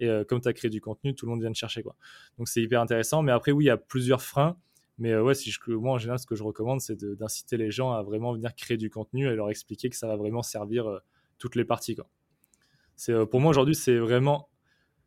[0.00, 1.82] Et comme tu as créé du contenu, tout le monde vient te chercher.
[1.82, 1.96] Quoi.
[2.38, 3.22] Donc c'est hyper intéressant.
[3.22, 4.56] Mais après, oui, il y a plusieurs freins.
[4.98, 7.70] Mais euh, ouais, si je, moi en général, ce que je recommande, c'est d'inciter les
[7.70, 10.88] gens à vraiment venir créer du contenu et leur expliquer que ça va vraiment servir
[10.88, 10.98] euh,
[11.38, 11.94] toutes les parties.
[11.94, 12.08] Quoi.
[13.08, 14.48] Euh, pour moi aujourd'hui, c'est vraiment,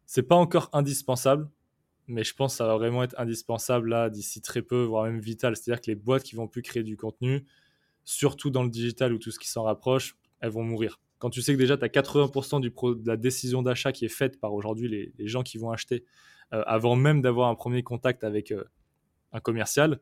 [0.06, 1.50] c'est pas encore indispensable,
[2.08, 5.20] mais je pense que ça va vraiment être indispensable là d'ici très peu, voire même
[5.20, 5.58] vital.
[5.58, 7.46] C'est-à-dire que les boîtes qui vont plus créer du contenu,
[8.06, 11.02] surtout dans le digital ou tout ce qui s'en rapproche, elles vont mourir.
[11.20, 14.10] Quand tu sais que déjà tu as 80% du de la décision d'achat qui est
[14.10, 16.04] faite par aujourd'hui les, les, gens qui vont acheter,
[16.50, 18.52] avant même d'avoir un premier contact avec
[19.32, 20.00] un commercial,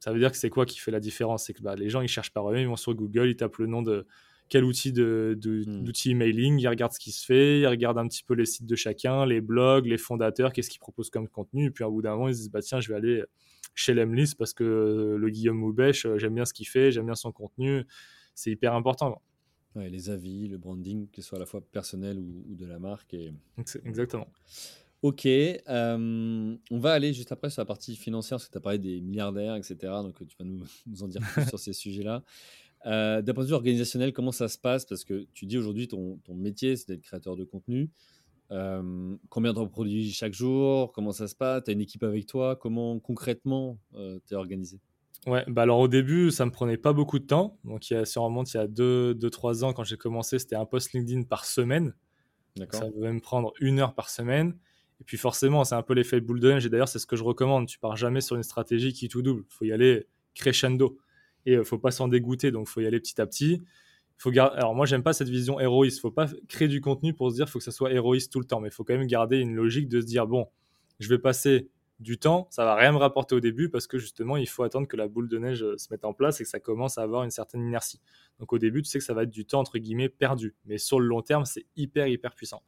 [0.00, 1.46] ça veut dire que c'est quoi qui fait la différence?
[1.46, 3.58] C'est que bah, les gens, ils cherchent par eux-mêmes, ils vont sur Google, ils tapent
[3.58, 4.06] le nom de
[4.48, 5.84] quel outil de, hmm.
[5.84, 8.66] d'outil emailing, ils regardent ce qui se fait, ils regardent un petit peu les sites
[8.66, 12.00] de chacun, les blogs, les fondateurs, qu'est-ce qu'ils proposent comme contenu, et puis à bout
[12.00, 13.24] d'un moment, ils se disent, bah tiens, je vais aller
[13.74, 17.14] chez Lemlist parce que le Guillaume Moubèche, euh, j'aime bien ce qu'il fait, j'aime bien
[17.14, 17.84] son contenu,
[18.34, 19.20] c'est hyper important.
[19.74, 22.64] Ouais, les avis, le branding, que ce soit à la fois personnel ou, ou de
[22.64, 23.12] la marque.
[23.14, 23.34] Et...
[23.84, 24.28] Exactement.
[25.02, 25.26] Ok,
[25.68, 29.00] on va aller juste après sur la partie financière, parce que tu as parlé des
[29.00, 29.76] milliardaires, etc.
[30.02, 32.24] Donc tu vas nous, nous en dire plus sur ces sujets-là.
[32.86, 34.84] Euh, D'un point de vue organisationnel, comment ça se passe?
[34.84, 37.90] Parce que tu dis aujourd'hui, ton, ton métier, c'est d'être créateur de contenu.
[39.28, 40.92] combien tu en produis chaque jour?
[40.92, 41.64] Comment ça se passe?
[41.64, 42.56] Tu as une équipe avec toi?
[42.56, 44.80] Comment concrètement euh, tu es organisé?
[45.26, 47.58] Ouais, bah alors au début, ça me prenait pas beaucoup de temps.
[47.64, 50.38] Donc, il y a, si on remonte il y a 2-3 ans, quand j'ai commencé,
[50.38, 51.94] c'était un post LinkedIn par semaine.
[52.70, 54.56] Ça devait me prendre une heure par semaine.
[55.00, 56.66] Et puis forcément, c'est un peu l'effet boule de neige.
[56.66, 57.66] Et d'ailleurs, c'est ce que je recommande.
[57.66, 59.44] Tu pars jamais sur une stratégie qui tout double.
[59.48, 60.98] Il faut y aller crescendo.
[61.46, 62.50] Et il euh, faut pas s'en dégoûter.
[62.50, 63.62] Donc, il faut y aller petit à petit.
[64.16, 64.30] Faut.
[64.36, 65.98] Alors, moi, j'aime pas cette vision héroïste.
[65.98, 68.40] Il faut pas créer du contenu pour se dire faut que ça soit héroïste tout
[68.40, 68.60] le temps.
[68.60, 70.48] Mais il faut quand même garder une logique de se dire bon,
[70.98, 71.70] je vais passer
[72.00, 74.86] du temps, ça va rien me rapporter au début parce que justement, il faut attendre
[74.86, 77.02] que la boule de neige euh, se mette en place et que ça commence à
[77.02, 78.00] avoir une certaine inertie.
[78.38, 80.54] Donc, au début, tu sais que ça va être du temps entre guillemets perdu.
[80.66, 82.62] Mais sur le long terme, c'est hyper, hyper puissant.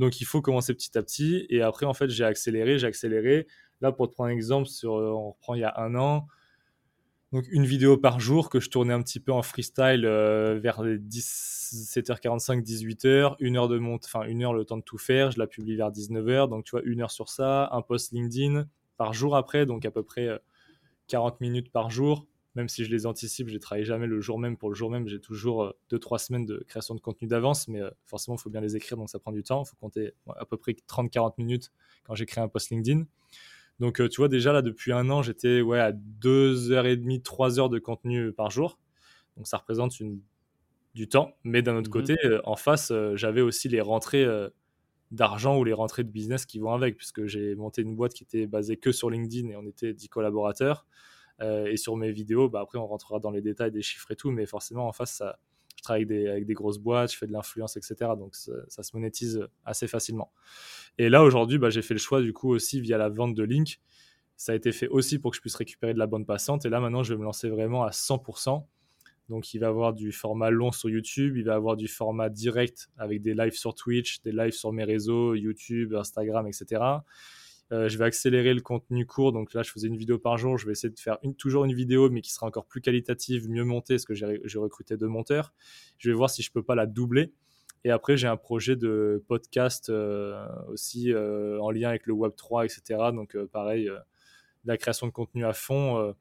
[0.00, 1.46] Donc il faut commencer petit à petit.
[1.50, 3.46] Et après, en fait, j'ai accéléré, j'ai accéléré.
[3.82, 6.26] Là, pour te prendre un exemple, sur, euh, on reprend il y a un an.
[7.32, 10.82] Donc une vidéo par jour que je tournais un petit peu en freestyle euh, vers
[10.82, 15.30] les 17h45, 18h, une heure de monte, enfin une heure le temps de tout faire.
[15.30, 18.66] Je la publie vers 19h, donc tu vois une heure sur ça, un post LinkedIn
[18.96, 20.28] par jour après, donc à peu près
[21.08, 24.20] 40 euh, minutes par jour même si je les anticipe, je ne travaille jamais le
[24.20, 25.06] jour même pour le jour même.
[25.06, 28.50] J'ai toujours 2-3 euh, semaines de création de contenu d'avance, mais euh, forcément, il faut
[28.50, 29.62] bien les écrire, donc ça prend du temps.
[29.64, 31.70] Il faut compter à peu près 30-40 minutes
[32.04, 33.04] quand j'écris un post LinkedIn.
[33.78, 37.70] Donc, euh, tu vois, déjà là, depuis un an, j'étais ouais, à 2h30, 3 heures
[37.70, 38.78] de contenu par jour.
[39.36, 40.20] Donc, ça représente une,
[40.94, 41.36] du temps.
[41.44, 44.26] Mais d'un autre mmh côté, en face, j'avais aussi les rentrées
[45.12, 48.24] d'argent ou les rentrées de business qui vont avec, puisque j'ai monté une boîte qui
[48.24, 50.84] était basée que sur LinkedIn et on était 10 collaborateurs.
[51.40, 54.16] Euh, et sur mes vidéos, bah, après, on rentrera dans les détails des chiffres et
[54.16, 55.38] tout, mais forcément, en face, ça,
[55.76, 58.12] je travaille avec des, grosses boîtes, je fais de l'influence, etc.
[58.18, 60.32] Donc, ça, se monétise assez facilement.
[60.98, 63.42] Et là, aujourd'hui, bah, j'ai fait le choix, du coup, aussi via la vente de
[63.42, 63.80] Link.
[64.36, 66.64] Ça a été fait aussi pour que je puisse récupérer de la bonne passante.
[66.66, 68.66] Et là, maintenant, je vais me lancer vraiment à 100%.
[69.30, 72.88] Donc, il va avoir du format long sur YouTube, il va avoir du format direct
[72.98, 76.82] avec des lives sur Twitch, des lives sur mes réseaux, YouTube, Instagram, etc.
[77.70, 79.32] je vais accélérer le contenu court.
[79.32, 80.58] Donc là, je faisais une vidéo par jour.
[80.58, 83.64] Je vais essayer de faire toujours une vidéo, mais qui sera encore plus qualitative, mieux
[83.64, 85.52] montée, parce que j'ai recruté deux monteurs.
[85.98, 87.32] Je vais voir si je peux pas la doubler.
[87.84, 89.90] Et après, j'ai un projet de podcast
[90.68, 92.82] aussi en lien avec le Web 3, etc.
[93.12, 93.90] Donc pareil,
[94.64, 96.14] la création de contenu à fond.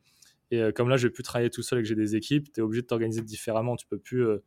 [0.51, 2.59] et comme là, je vais plus travailler tout seul et que j'ai des équipes, tu
[2.59, 3.75] es obligé de t'organiser différemment.
[3.75, 4.43] Tu peux plus euh,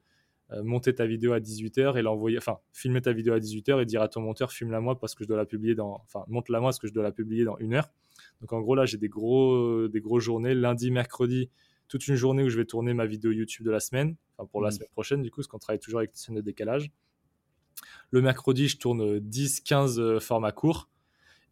[0.62, 4.02] monter ta vidéo à 18h et l'envoyer, enfin, filmer ta vidéo à 18h et dire
[4.02, 6.68] à ton monteur, filme-la moi parce que je dois la publier dans, enfin, monte-la moi
[6.68, 7.88] parce que je dois la publier dans une heure.
[8.40, 11.48] Donc en gros, là, j'ai des gros, des grosses journées, lundi, mercredi,
[11.88, 14.60] toute une journée où je vais tourner ma vidéo YouTube de la semaine, enfin, pour
[14.62, 14.72] la mmh.
[14.72, 16.90] semaine prochaine, du coup, parce qu'on travaille toujours avec une scène de décalage.
[18.10, 20.88] Le mercredi, je tourne 10-15 euh, formats courts.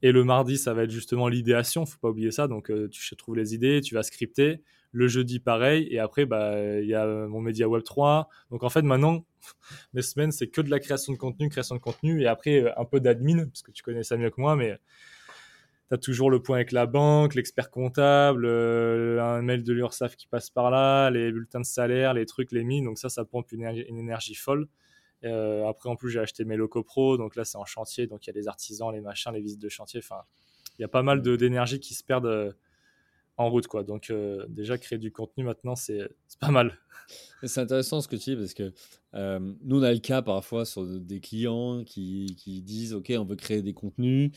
[0.02, 2.48] Et le mardi, ça va être justement l'idéation, faut pas oublier ça.
[2.48, 4.62] Donc, euh, tu trouves les idées, tu vas scripter.
[4.92, 5.86] Le jeudi, pareil.
[5.90, 8.28] Et après, bah, il y a mon média Web 3.
[8.50, 9.24] Donc, en fait, maintenant,
[9.92, 12.22] mes semaines, c'est que de la création de contenu, création de contenu.
[12.22, 14.56] Et après, euh, un peu d'admin, parce que tu connais ça mieux que moi.
[14.56, 14.76] Mais
[15.88, 20.16] tu as toujours le point avec la banque, l'expert comptable, euh, un mail de l'URSSAF
[20.16, 22.84] qui passe par là, les bulletins de salaire, les trucs, les mines.
[22.84, 24.66] Donc, ça, ça pompe une, énergie, folle.
[25.24, 27.16] Euh, après, en plus, j'ai acheté mes locaux pro.
[27.16, 28.08] Donc là, c'est en chantier.
[28.08, 30.00] Donc, il y a les artisans, les machins, les visites de chantier.
[30.02, 30.22] Enfin,
[30.78, 32.56] il y a pas mal d'énergie qui se perdent
[33.40, 33.66] en route.
[33.66, 33.82] Quoi.
[33.82, 36.08] Donc euh, déjà, créer du contenu maintenant, c'est
[36.40, 36.78] pas mal.
[37.42, 38.72] C'est intéressant ce que tu dis parce que
[39.14, 43.24] euh, nous, on a le cas parfois sur des clients qui, qui disent, OK, on
[43.24, 44.30] veut créer des contenus.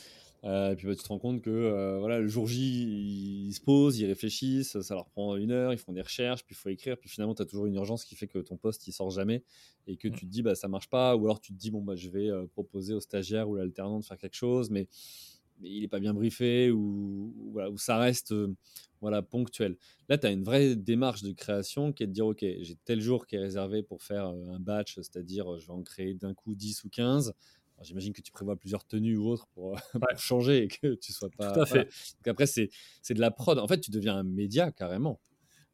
[0.46, 3.62] Euh, et puis bah, tu te rends compte que voilà, le jour J, ils se
[3.62, 6.68] posent, ils réfléchissent, ça leur prend une heure, ils font des recherches, puis il faut
[6.68, 9.10] écrire, puis finalement tu as toujours une urgence qui fait que ton poste il sort
[9.10, 9.44] jamais
[9.88, 10.16] et que mmh.
[10.16, 12.10] tu te dis bah ça marche pas, ou alors tu te dis bon bah je
[12.10, 14.90] vais proposer au stagiaire ou l'alternant de faire quelque chose, mais
[15.64, 18.56] il n'est pas bien briefé ou, voilà, ou ça reste euh,
[19.02, 19.78] voilà, ponctuel.
[20.10, 23.02] Là, tu as une vraie démarche de création qui est de dire, OK, j'ai tel
[23.02, 26.34] jour qui est réservé pour faire euh, un batch, c'est-à-dire je vais en créer d'un
[26.34, 27.34] coup 10 ou 15.
[27.82, 29.78] J'imagine que tu prévois plusieurs tenues ou autres pour,
[30.18, 31.52] changer et que tu sois pas...
[31.52, 31.90] Tout à fait.
[32.26, 32.70] après, c'est
[33.10, 33.60] de la prod.
[33.60, 35.20] En fait, tu deviens un média carrément.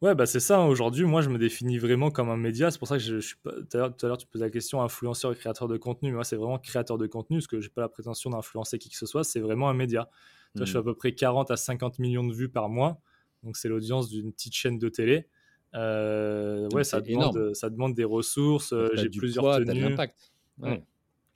[0.02, 0.58] Ouais, bah c'est ça.
[0.58, 0.66] Hein.
[0.66, 2.70] Aujourd'hui, moi, je me définis vraiment comme un média.
[2.70, 3.52] C'est pour ça que je, suis pas.
[3.52, 6.12] Tout à l'heure, tu posais la question influenceur et créateur de contenu.
[6.12, 8.96] Moi, c'est vraiment créateur de contenu, parce que j'ai pas la prétention d'influencer qui que
[8.96, 9.24] ce soit.
[9.24, 10.08] C'est vraiment un média.
[10.54, 10.84] je fais à mmh.
[10.84, 13.02] peu près 40 à 50 millions de vues par mois.
[13.42, 15.28] Donc, c'est l'audience d'une petite chaîne de télé.
[15.74, 18.72] Euh, ouais, ça demande, ça demande des ressources.
[18.72, 19.80] Euh, j'ai plusieurs poids, tenues.
[19.80, 20.32] l'impact.
[20.58, 20.82] Ouais.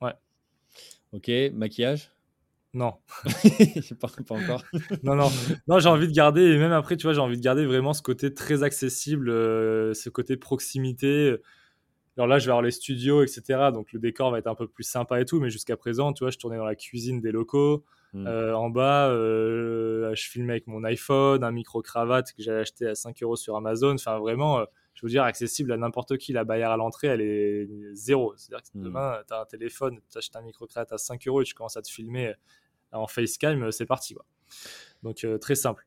[0.01, 0.12] ouais.
[1.12, 2.14] Ok, maquillage
[2.75, 2.95] non.
[4.01, 4.64] pas, pas, encore.
[5.05, 5.31] non, non.
[5.68, 7.93] Non, j'ai envie de garder, et même après, tu vois, j'ai envie de garder vraiment
[7.93, 11.37] ce côté très accessible, euh, ce côté proximité.
[12.16, 13.70] Alors là, je vais avoir les studios, etc.
[13.72, 16.25] Donc le décor va être un peu plus sympa et tout, mais jusqu'à présent, tu
[16.25, 17.85] vois, je tournais dans la cuisine des locaux.
[18.12, 18.27] Hmm.
[18.27, 22.95] Euh, en bas, euh, je filmais avec mon iPhone, un micro-cravate que j'avais acheté à
[22.95, 23.95] 5 euros sur Amazon.
[23.95, 24.64] Enfin, vraiment,
[24.95, 26.33] je veux dire, accessible à n'importe qui.
[26.33, 28.35] La barrière à l'entrée, elle est zéro.
[28.37, 28.83] C'est-à-dire que hmm.
[28.83, 31.77] demain, tu as un téléphone, tu achètes un micro-cravate à 5 euros et tu commences
[31.77, 32.35] à te filmer
[32.95, 34.15] en FaceTime, euh, c'est parti.
[34.15, 34.25] Quoi.
[35.03, 35.87] Donc euh, très simple.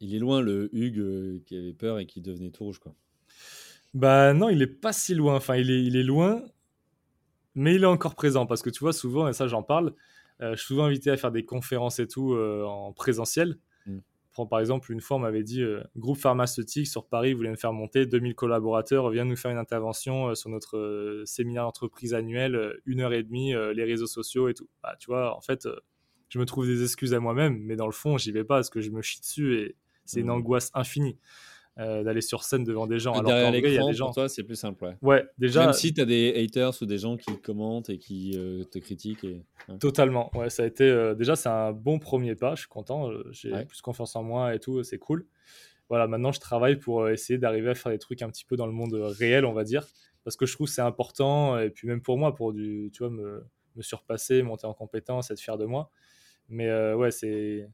[0.00, 2.78] Il est loin le Hugues euh, qui avait peur et qui devenait tout rouge.
[2.78, 2.94] Quoi.
[3.94, 5.36] Bah non, il est pas si loin.
[5.36, 6.42] Enfin, il est, il est loin,
[7.54, 8.46] mais il est encore présent.
[8.46, 9.94] Parce que tu vois, souvent, et ça j'en parle,
[10.40, 13.58] je suis souvent invité à faire des conférences et tout en présentiel.
[13.86, 14.00] Mm.
[14.50, 15.62] Par exemple, une fois, on m'avait dit
[15.96, 20.34] groupe pharmaceutique sur Paris voulait me faire monter 2000 collaborateurs, viens nous faire une intervention
[20.34, 24.68] sur notre séminaire d'entreprise annuel, une heure et demie, les réseaux sociaux et tout.
[24.82, 25.66] Bah, tu vois, en fait,
[26.28, 28.70] je me trouve des excuses à moi-même, mais dans le fond, j'y vais pas parce
[28.70, 30.30] que je me chie dessus et c'est une mmh.
[30.30, 31.18] angoisse infinie.
[31.78, 33.12] Euh, d'aller sur scène devant des gens.
[33.12, 34.06] Alors derrière l'écran, gens...
[34.06, 34.82] pour toi, c'est plus simple.
[34.82, 34.96] Ouais.
[35.02, 35.62] ouais, déjà.
[35.62, 38.78] Même si tu as des haters ou des gens qui commentent et qui euh, te
[38.78, 39.24] critiquent.
[39.24, 39.42] Et...
[39.78, 40.30] Totalement.
[40.34, 40.84] Ouais, ça a été.
[40.84, 42.54] Euh, déjà, c'est un bon premier pas.
[42.54, 43.10] Je suis content.
[43.30, 44.82] J'ai plus confiance en moi et tout.
[44.84, 45.26] C'est cool.
[45.90, 48.66] Voilà, maintenant, je travaille pour essayer d'arriver à faire des trucs un petit peu dans
[48.66, 49.86] le monde réel, on va dire.
[50.24, 51.58] Parce que je trouve que c'est important.
[51.58, 53.44] Et puis, même pour moi, pour du, tu vois, me,
[53.76, 55.90] me surpasser, monter en compétence, être fier de moi.
[56.48, 57.68] Mais euh, ouais, c'est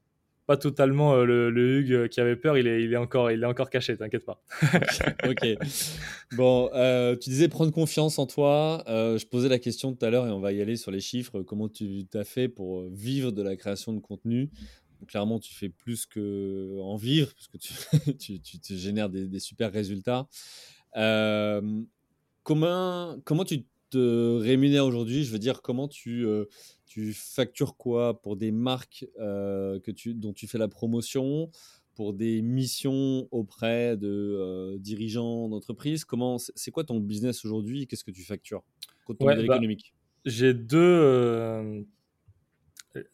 [0.46, 3.46] pas totalement euh, le, Hugues qui avait peur, il est, il est, encore, il est
[3.46, 4.42] encore caché, t'inquiète pas.
[5.28, 5.46] ok.
[6.32, 8.82] Bon, euh, tu disais prendre confiance en toi.
[8.86, 11.42] je posais la question tout à l'heure et on va y aller sur les chiffres.
[11.42, 14.50] Comment tu t'as fait pour vivre de la création de contenu?
[15.08, 19.40] Clairement, tu fais plus que en vivre, parce que tu, tu, tu, génères des, des,
[19.40, 20.28] super résultats.
[22.44, 26.26] comment, comment tu te rémunères aujourd'hui Je veux dire, comment tu
[26.92, 31.48] tu factures quoi pour des marques euh, que tu, dont tu fais la promotion,
[31.94, 36.04] pour des missions auprès de euh, dirigeants d'entreprise?
[36.04, 37.86] Comment c'est quoi ton business aujourd'hui?
[37.86, 38.62] Qu'est-ce que tu factures
[39.06, 39.94] côté bah, économique?
[40.26, 40.78] J'ai deux.
[40.78, 41.82] Euh,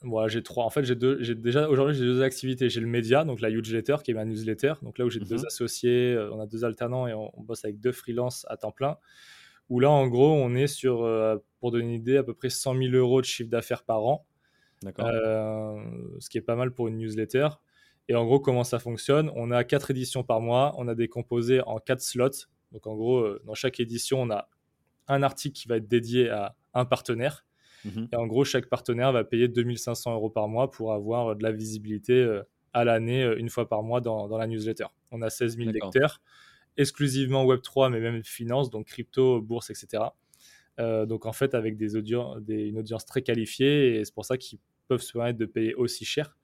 [0.02, 0.64] voilà, j'ai trois.
[0.64, 1.22] En fait, j'ai deux.
[1.22, 2.68] J'ai déjà aujourd'hui j'ai deux activités.
[2.68, 4.74] J'ai le média, donc la newsletter qui est ma newsletter.
[4.82, 7.64] Donc là où j'ai deux mmh associés, on a deux alternants et on, on bosse
[7.64, 8.96] avec deux freelances à temps plein
[9.68, 12.50] où là, en gros, on est sur, euh, pour donner une idée, à peu près
[12.50, 14.26] 100 000 euros de chiffre d'affaires par an.
[14.82, 17.48] ce qui est pas mal pour une newsletter.
[18.08, 19.30] Et en gros, comment ça fonctionne?
[19.34, 22.46] On a quatre éditions par mois, on a décomposé en quatre slots.
[22.72, 24.48] Donc en gros, dans chaque édition, on a
[25.08, 27.44] un article qui va être dédié à un partenaire.
[27.84, 28.08] Mhm.
[28.12, 31.52] Et en gros, chaque partenaire va payer 2500 euros par mois pour avoir de la
[31.52, 32.40] visibilité
[32.72, 34.86] à l'année, une fois par mois dans, la newsletter.
[35.10, 36.20] On a 16 000 lecteurs,
[36.78, 40.04] exclusivement Web3, mais même finance, donc crypto, bourse, etc.
[40.78, 44.60] Euh, donc en fait, avec des une audience très qualifiée, et c'est pour ça qu'ils
[44.86, 46.36] peuvent se permettre de payer aussi cher.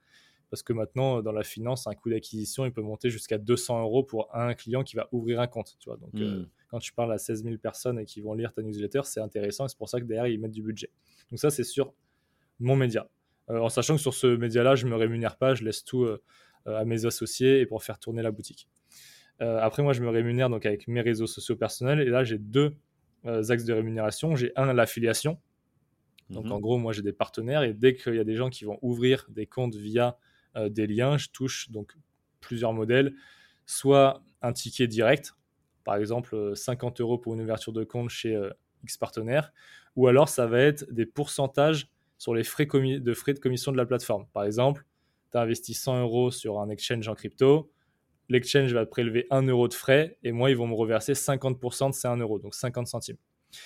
[0.50, 4.04] Parce que maintenant, dans la finance, un coût d'acquisition, il peut monter jusqu'à 200 euros
[4.04, 5.76] pour un client qui va ouvrir un compte.
[5.80, 6.48] Tu vois donc, euh, hmm.
[6.68, 9.64] quand tu parles à 16 000 personnes et qui vont lire ta newsletter, c'est intéressant.
[9.64, 10.90] Et c'est pour ça que derrière, ils mettent du budget.
[11.30, 11.92] Donc, ça, c'est sur
[12.60, 13.08] mon média.
[13.50, 16.06] Euh, en sachant que sur ce média-là, je ne me rémunère pas, je laisse tout
[16.66, 18.68] à mes associés et pour faire tourner la boutique.
[19.40, 22.00] Après, moi, je me rémunère donc avec mes réseaux sociaux personnels.
[22.00, 22.76] Et là, j'ai deux
[23.26, 24.36] euh, axes de rémunération.
[24.36, 25.38] J'ai un, l'affiliation.
[26.30, 26.52] Donc, mhm.
[26.52, 28.78] en gros, moi, j'ai des partenaires et dès qu'il y a des gens qui vont
[28.82, 30.18] ouvrir des comptes via
[30.56, 31.96] euh, des liens, je touche donc
[32.40, 33.14] plusieurs modèles.
[33.66, 35.34] Soit un ticket direct,
[35.84, 38.38] par exemple 50 euh, euros pour une ouverture de compte chez
[38.82, 39.52] X partenaire,
[39.96, 43.78] ou alors ça va être des pourcentages sur les frais de frais de commission de
[43.78, 44.26] la plateforme.
[44.32, 44.84] Par exemple,
[45.30, 47.70] tu as investi 100 euros sur un exchange en crypto,
[48.28, 51.94] l'exchange va prélever 1 euro de frais et moi, ils vont me reverser 50% de
[51.94, 53.16] ces 1 euro, donc 50 centimes.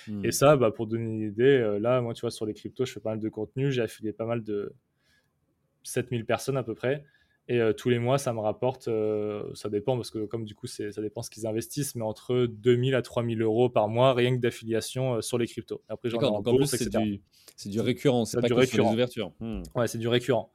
[0.06, 0.24] Hmm.
[0.24, 2.84] Et ça, bah, pour donner une idée, euh, là, moi, tu vois, sur les cryptos,
[2.84, 4.74] je fais pas mal de contenu, j'ai affilié pas mal de
[5.84, 7.04] 7000 personnes à peu près.
[7.50, 10.54] Et euh, tous les mois, ça me rapporte, euh, ça dépend parce que comme du
[10.54, 14.36] coup, ça dépend ce qu'ils investissent, mais entre 2000 à 3000 euros par mois, rien
[14.36, 15.82] que d'affiliation sur les cryptos.
[15.88, 17.22] Après, j'en en plus, c'est du,
[17.64, 18.92] du, récurrent, c'est pas du récurrent.
[18.92, 19.32] ouvertures.
[19.40, 19.62] Hmm.
[19.74, 20.52] Ouais, c'est du récurrent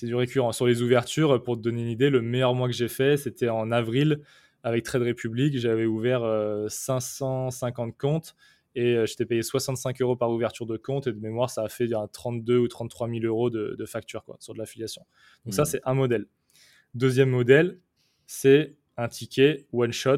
[0.00, 0.52] c'est du récurrent.
[0.52, 3.50] Sur les ouvertures, pour te donner une idée, le meilleur mois que j'ai fait, c'était
[3.50, 4.22] en avril
[4.62, 5.58] avec Trade Republic.
[5.58, 6.22] J'avais ouvert
[6.68, 8.34] 550 euh, comptes
[8.74, 11.06] et euh, j'étais payé 65 euros par ouverture de compte.
[11.06, 14.38] Et de mémoire, ça a fait 32 ou 33 000 euros de, de facture quoi,
[14.40, 15.04] sur de l'affiliation.
[15.44, 15.66] Donc, ça, mmh.
[15.66, 16.24] c'est un modèle.
[16.94, 17.78] Deuxième modèle,
[18.26, 20.16] c'est un ticket one shot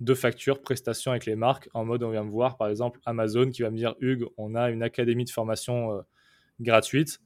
[0.00, 1.70] de facture, prestation avec les marques.
[1.72, 4.54] En mode, on vient me voir, par exemple, Amazon qui va me dire Hugues, on
[4.54, 6.02] a une académie de formation euh,
[6.60, 7.20] gratuite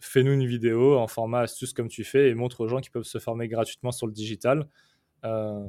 [0.00, 3.04] fais-nous une vidéo en format astuce comme tu fais et montre aux gens qui peuvent
[3.04, 4.66] se former gratuitement sur le digital.
[5.24, 5.64] Euh,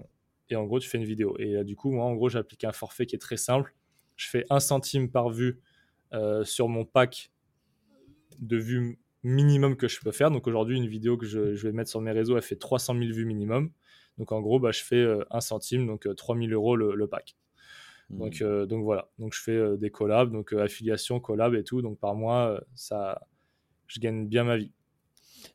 [0.49, 1.35] et en gros, tu fais une vidéo.
[1.37, 3.75] Et du coup, moi, en gros, j'applique un forfait qui est très simple.
[4.15, 5.59] Je fais un centime par vue
[6.13, 7.31] euh, sur mon pack
[8.39, 10.31] de vues minimum que je peux faire.
[10.31, 13.11] Donc aujourd'hui, une vidéo que je, vais mettre sur mes réseaux, elle fait 300 000
[13.11, 13.71] vues minimum.
[14.17, 17.35] Donc en gros, bah, je fais euh, un centime, donc 3000 euros le, pack.
[18.09, 18.17] Mmh.
[18.17, 21.81] Donc, donc voilà, donc je fais des collabs, donc affiliation, collab et tout.
[21.81, 23.21] Donc par mois, ça,
[23.91, 24.71] je gagne bien ma vie.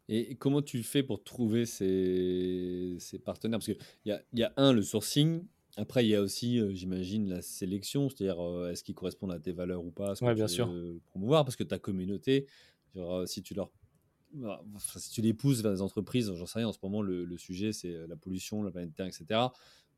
[0.09, 3.59] Et comment tu fais pour trouver ces, ces partenaires?
[3.59, 5.45] Parce qu'il y a, y a un, le sourcing.
[5.77, 9.39] Après, il y a aussi, euh, j'imagine, la sélection, c'est-à-dire euh, est-ce qu'ils correspondent à
[9.39, 10.15] tes valeurs ou pas?
[10.23, 10.73] Oui, bien sûr.
[11.07, 12.47] Promouvoir, parce que ta communauté,
[12.97, 13.71] euh, si tu leur
[14.99, 17.39] si tu les pousses vers des entreprises, j'en sais rien, en ce moment, le, le
[17.39, 19.41] sujet, c'est la pollution, la planète Terre, etc.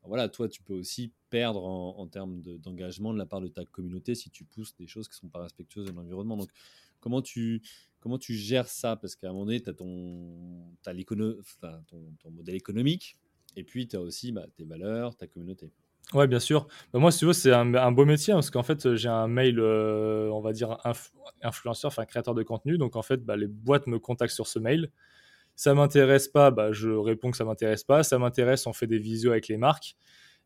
[0.03, 3.65] Voilà, toi, tu peux aussi perdre en, en termes d'engagement de, la part de ta
[3.65, 6.37] communauté si tu pousses des choses qui ne sont pas respectueuses de l'environnement.
[6.37, 6.49] Donc,
[6.99, 7.61] comment tu,
[8.29, 8.95] gères ça?
[8.95, 10.73] Parce qu'à un moment donné, tu as, ton,
[11.87, 13.17] ton, modèle économique
[13.55, 15.71] et puis tu as aussi bah, tes valeurs, ta communauté.
[16.13, 16.67] Ouais, bien sûr.
[16.91, 19.27] Bah, moi, si tu veux, c'est un, beau métier hein, parce qu'en fait, j'ai un
[19.27, 20.77] mail, euh, on va dire,
[21.43, 22.77] influenceur, enfin créateur de contenu.
[22.77, 24.91] Donc, en fait, bah, les boîtes me contactent sur ce mail.
[25.55, 28.03] Ça m'intéresse pas, bah, je réponds que ça m'intéresse pas.
[28.03, 29.95] Ça m'intéresse, on fait des visios avec les marques.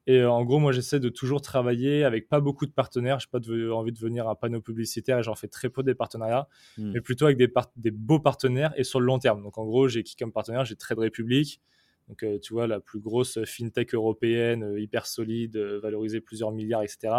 [0.06, 3.20] Et euh, en gros, moi, j'essaie de toujours travailler avec pas beaucoup de partenaires.
[3.20, 5.96] Je n'ai pas envie de venir un panneau publicitaire et j'en fais très peu des
[5.96, 6.48] partenariats,
[6.78, 6.92] hmm.
[6.92, 9.42] mais plutôt avec des, des, beaux partenaires et sur le long terme.
[9.42, 10.66] Donc, en gros, j'ai qui comme partenaire?
[10.66, 11.62] J'ai Trade Republic.
[12.10, 16.84] Donc, euh, tu vois, la plus grosse fintech européenne, euh, hyper solide, valorisée plusieurs milliards,
[16.84, 17.14] etc.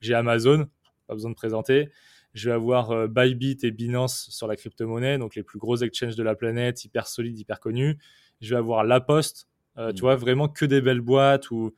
[0.00, 0.66] J'ai Amazon,
[1.06, 1.88] pas besoin de présenter.
[2.32, 6.22] Je vais avoir Bybit et Binance sur la crypto-monnaie, donc les plus gros exchanges de
[6.24, 7.96] la planète, hyper solides, hyper connus.
[8.40, 9.92] Je vais avoir La Poste, tu hmm.
[10.00, 11.72] vois, vraiment que des belles boîtes où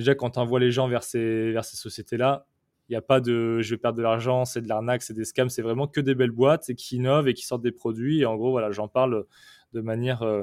[0.00, 2.46] déjà quand tu envoies les gens vers ces, vers ces sociétés-là,
[2.88, 5.24] il n'y a pas de je vais perdre de l'argent, c'est de l'arnaque, c'est des
[5.24, 8.22] scams, c'est vraiment que des belles boîtes et qui innovent et qui sortent des produits.
[8.22, 9.26] Et en gros, voilà, j'en parle
[9.72, 10.42] de manière euh,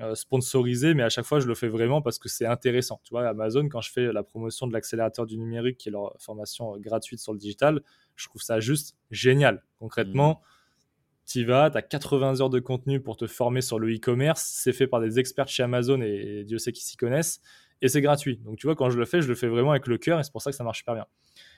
[0.00, 3.00] euh, sponsorisée, mais à chaque fois, je le fais vraiment parce que c'est intéressant.
[3.04, 6.16] Tu vois, Amazon, quand je fais la promotion de l'accélérateur du numérique, qui est leur
[6.18, 7.80] formation euh, gratuite sur le digital,
[8.16, 9.62] je trouve ça juste génial.
[9.78, 11.28] Concrètement, mmh.
[11.30, 14.72] tu vas, tu as 80 heures de contenu pour te former sur le e-commerce, c'est
[14.72, 17.40] fait par des experts chez Amazon et Dieu sait qu'ils s'y connaissent
[17.80, 18.38] et c'est gratuit.
[18.44, 20.24] Donc tu vois, quand je le fais, je le fais vraiment avec le cœur et
[20.24, 21.06] c'est pour ça que ça marche super bien.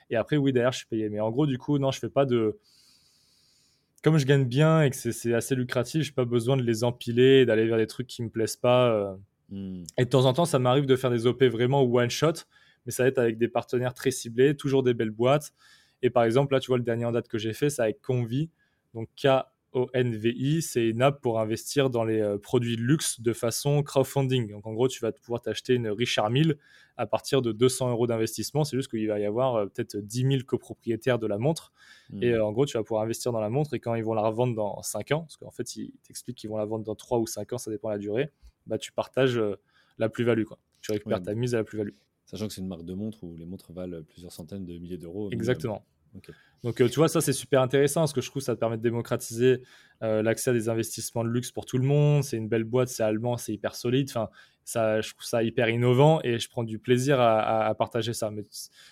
[0.09, 1.09] Et après, oui, derrière, je suis payé.
[1.09, 2.59] Mais en gros, du coup, non, je fais pas de.
[4.03, 7.41] Comme je gagne bien et que c'est assez lucratif, j'ai pas besoin de les empiler
[7.41, 8.91] et d'aller vers des trucs qui me plaisent pas.
[8.91, 9.15] Euh.
[9.49, 9.83] Hmm.
[9.97, 12.33] Et de temps en temps, ça m'arrive de faire des OP vraiment one shot,
[12.85, 15.53] mais ça va être avec des partenaires très ciblés, toujours des belles boîtes.
[16.01, 18.01] Et par exemple, là, tu vois, le dernier en date que j'ai fait, c'est avec
[18.01, 18.49] Convi.
[18.93, 19.07] Donc
[19.71, 24.49] K-O-N-V-I, c'est une app pour investir dans les euh, produits de luxe de façon crowdfunding.
[24.51, 26.57] Donc en gros, tu vas pouvoir t'acheter une Richard Mille
[26.97, 28.63] à partir de 200 euros d'investissement.
[28.63, 31.71] C'est juste qu'il va y avoir euh, peut-être 10 000 copropriétaires de la montre.
[32.21, 32.41] Et mmh.
[32.41, 34.55] en gros, tu vas pouvoir investir dans la montre et quand ils vont la revendre
[34.55, 37.27] dans 5 ans, parce qu'en fait, ils t'expliquent qu'ils vont la vendre dans 3 ou
[37.27, 38.31] 5 ans, ça dépend de la durée,
[38.67, 39.41] bah, tu partages
[39.97, 40.43] la plus-value.
[40.81, 41.93] Tu récupères ta mise à la plus-value.
[42.25, 44.97] Sachant que c'est une marque de montre où les montres valent plusieurs centaines de milliers
[44.97, 45.29] d'euros.
[45.31, 45.85] Exactement.
[46.63, 48.59] Donc, euh, tu vois, ça, c'est super intéressant parce que je trouve que ça te
[48.59, 49.61] permet de démocratiser
[50.03, 52.23] euh, l'accès à des investissements de luxe pour tout le monde.
[52.23, 54.09] C'est une belle boîte, c'est allemand, c'est hyper solide.
[54.09, 54.29] Enfin,
[54.63, 58.29] ça, je trouve ça hyper innovant et je prends du plaisir à, partager ça.
[58.29, 58.43] Mais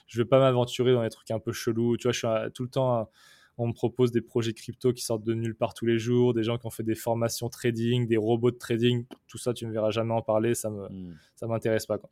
[0.07, 1.97] je ne vais pas m'aventurer dans des trucs un peu chelous.
[1.97, 3.09] Tu vois, je suis tout le temps.
[3.57, 6.43] on me propose des projets crypto qui sortent de nulle part tous les jours, des
[6.43, 9.05] gens qui ont fait des formations trading, des robots de trading.
[9.27, 10.55] Tout ça, tu ne me verras jamais en parler.
[10.55, 11.47] Ça ne hmm.
[11.47, 11.99] m'intéresse pas.
[11.99, 12.09] Quoi.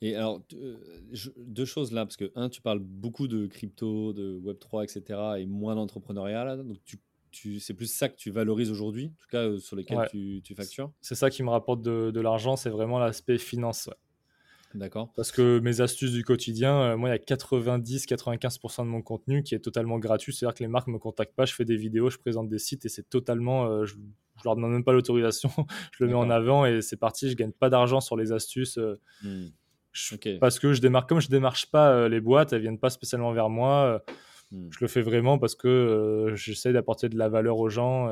[0.00, 0.76] Et alors, euh,
[1.36, 5.46] deux choses là, parce que, un, tu parles beaucoup de crypto, de Web3, etc., et
[5.46, 6.98] moins d'entrepreneuriat, donc tu,
[7.30, 10.40] tu, c'est plus ça que tu valorises aujourd'hui, en tout cas euh, sur lesquels tu,
[10.44, 13.88] tu, factures C'est ça qui me rapporte de, de l'argent, c'est vraiment l'aspect finance.
[14.74, 15.12] D'accord.
[15.14, 19.42] Parce que mes astuces du quotidien, euh, moi, il y a 90-95% de mon contenu
[19.42, 20.32] qui est totalement gratuit.
[20.32, 22.58] C'est-à-dire que les marques ne me contactent pas, je fais des vidéos, je présente des
[22.58, 23.84] sites et c'est totalement.
[23.84, 23.96] je,
[24.38, 25.50] je leur demande même pas l'autorisation,
[25.92, 27.28] je le mets en avant et c'est parti.
[27.28, 28.78] Je gagne pas d'argent sur les astuces.
[30.40, 33.32] Parce que je démarre, comme je démarche pas euh, les boîtes, elles viennent pas spécialement
[33.32, 34.02] vers moi.
[34.52, 34.68] Euh, hmm.
[34.70, 38.10] Je le fais vraiment parce que euh, j'essaie d'apporter de la valeur aux gens.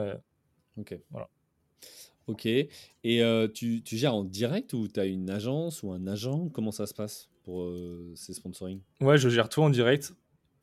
[0.76, 0.98] Ok.
[1.10, 1.28] Voilà.
[2.26, 2.46] Ok.
[2.46, 2.70] Et
[3.54, 6.48] tu, tu, gères en direct ou tu as une agence ou un agent?
[6.50, 7.72] Comment ça se passe pour
[8.14, 8.80] ces sponsoring?
[9.00, 10.12] Ouais, je gère tout en direct.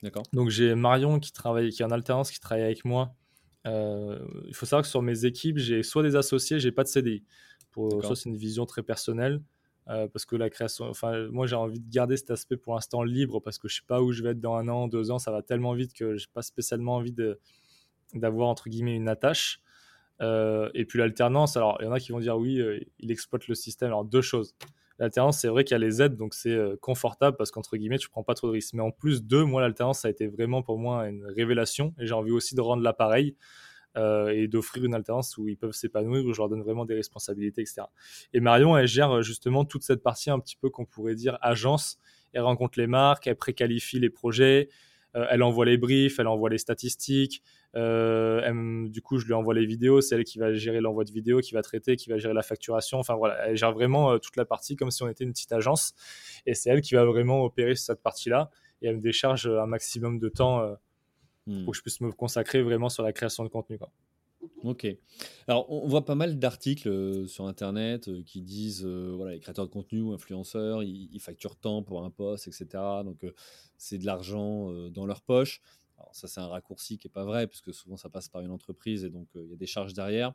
[0.03, 0.24] D'accord.
[0.32, 3.15] Donc j'ai Marion qui travaille, qui est en alternance, qui travaille avec moi.
[3.65, 7.24] il faut savoir que sur mes équipes, j'ai soit des associés, j'ai pas de CDI.
[7.72, 9.41] Pour, ça, c'est une vision très personnelle.
[9.90, 13.04] Euh, parce que la création, enfin, moi j'ai envie de garder cet aspect pour l'instant
[13.04, 15.20] libre parce que je sais pas où je vais être dans un an, deux ans,
[15.20, 17.16] ça va tellement vite que j'ai pas spécialement envie
[18.14, 19.62] d'avoir entre guillemets une attache.
[20.22, 23.12] Euh, et puis l'alternance, alors il y en a qui vont dire oui, euh, il
[23.12, 23.88] exploite le système.
[23.88, 24.56] Alors deux choses.
[25.00, 28.10] L'alternance, c'est vrai qu'il y a les aides, donc c'est confortable parce qu'entre guillemets, tu
[28.10, 28.74] prends pas trop de risques.
[28.74, 32.08] Mais en plus, deux, moi, l'alternance, ça a été vraiment pour moi une révélation et
[32.08, 33.36] j'ai envie aussi de rendre l'appareil.
[33.98, 36.93] Euh, et d'offrir une alternance où ils peuvent s'épanouir, où je leur donne vraiment des
[36.93, 37.82] responsabilités, etc.
[38.32, 41.39] Et Marion, elle gère euh, justement toute cette partie un petit peu qu'on pourrait dire
[41.41, 41.98] agence.
[42.34, 44.70] Elle rencontre les marques, elle préqualifie les projets,
[45.16, 47.41] euh, elle envoie les briefs, elle envoie les statistiques.
[47.74, 50.02] du coup, je lui envoie les vidéos.
[50.02, 52.43] C'est elle qui va gérer l'envoi de vidéos, qui va traiter, qui va gérer la
[52.43, 53.00] facturation.
[53.00, 55.95] Enfin voilà, elle gère vraiment toute la partie comme si on était une petite agence.
[56.45, 58.52] Et c'est elle qui va vraiment opérer cette partie-là.
[58.84, 60.78] Et elle me décharge un maximum de temps
[61.48, 61.64] Hmm.
[61.64, 63.78] pour que je puisse me consacrer vraiment sur la création de contenu.
[63.78, 63.89] Quoi.
[64.64, 64.86] Ok.
[65.48, 69.39] Alors, on voit pas mal d'articles euh, sur Internet euh, qui disent, euh, voilà, les
[69.39, 72.68] créateurs de contenu ou influenceurs, ils, facturent tant pour un poste, etc.
[73.04, 73.26] Donc,
[73.78, 75.62] c'est de l'argent dans leur poche.
[75.98, 78.52] Alors ça, c'est un raccourci qui n'est pas vrai, puisque souvent ça passe par une
[78.52, 80.34] entreprise et donc il y a des charges derrière.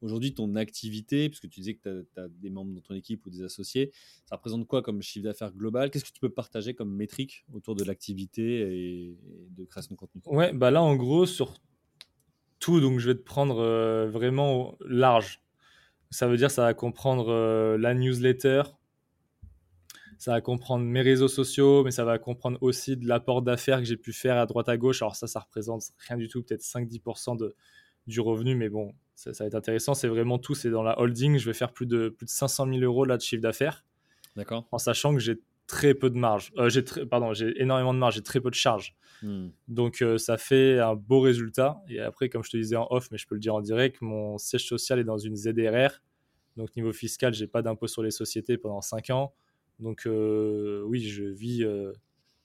[0.00, 3.30] Aujourd'hui, ton activité, puisque tu disais que tu as, des membres dans ton équipe ou
[3.30, 3.92] des associés,
[4.24, 5.90] ça représente quoi comme chiffre d'affaires global?
[5.90, 9.18] Qu'est-ce que tu peux partager comme métrique autour de l'activité et,
[9.50, 10.22] de création de contenu?
[10.26, 11.60] Ouais, bah là en gros, sur
[12.58, 15.42] tout, donc je vais te prendre vraiment large.
[16.10, 18.62] Ça veut dire ça va comprendre la newsletter,
[20.22, 23.84] ça va comprendre mes réseaux sociaux, mais ça va comprendre aussi de l'apport d'affaires que
[23.84, 25.02] j'ai pu faire à droite à gauche.
[25.02, 27.56] Alors ça, ça représente rien du tout, peut-être 5-10% de,
[28.06, 29.94] du revenu, mais bon, ça, va être intéressant.
[29.94, 31.38] C'est vraiment tout, c'est dans la holding.
[31.38, 33.84] Je vais faire plus de, plus de 500 000 euros là, de chiffre d'affaires.
[34.36, 34.68] D'accord.
[34.70, 36.52] En sachant que j'ai très peu de marge.
[36.56, 38.94] Euh, j'ai pardon, j'ai énormément de marge, j'ai très peu de charges.
[39.22, 39.48] Hmm.
[39.66, 41.82] Donc euh, ça fait un beau résultat.
[41.88, 44.00] Et après, comme je te disais en off, mais je peux le dire en direct,
[44.00, 46.00] mon siège social est dans une ZRR.
[46.56, 49.34] Donc niveau fiscal, j'ai pas d'impôt sur les sociétés pendant 5 ans.
[49.78, 51.92] Donc euh, oui, je vis euh,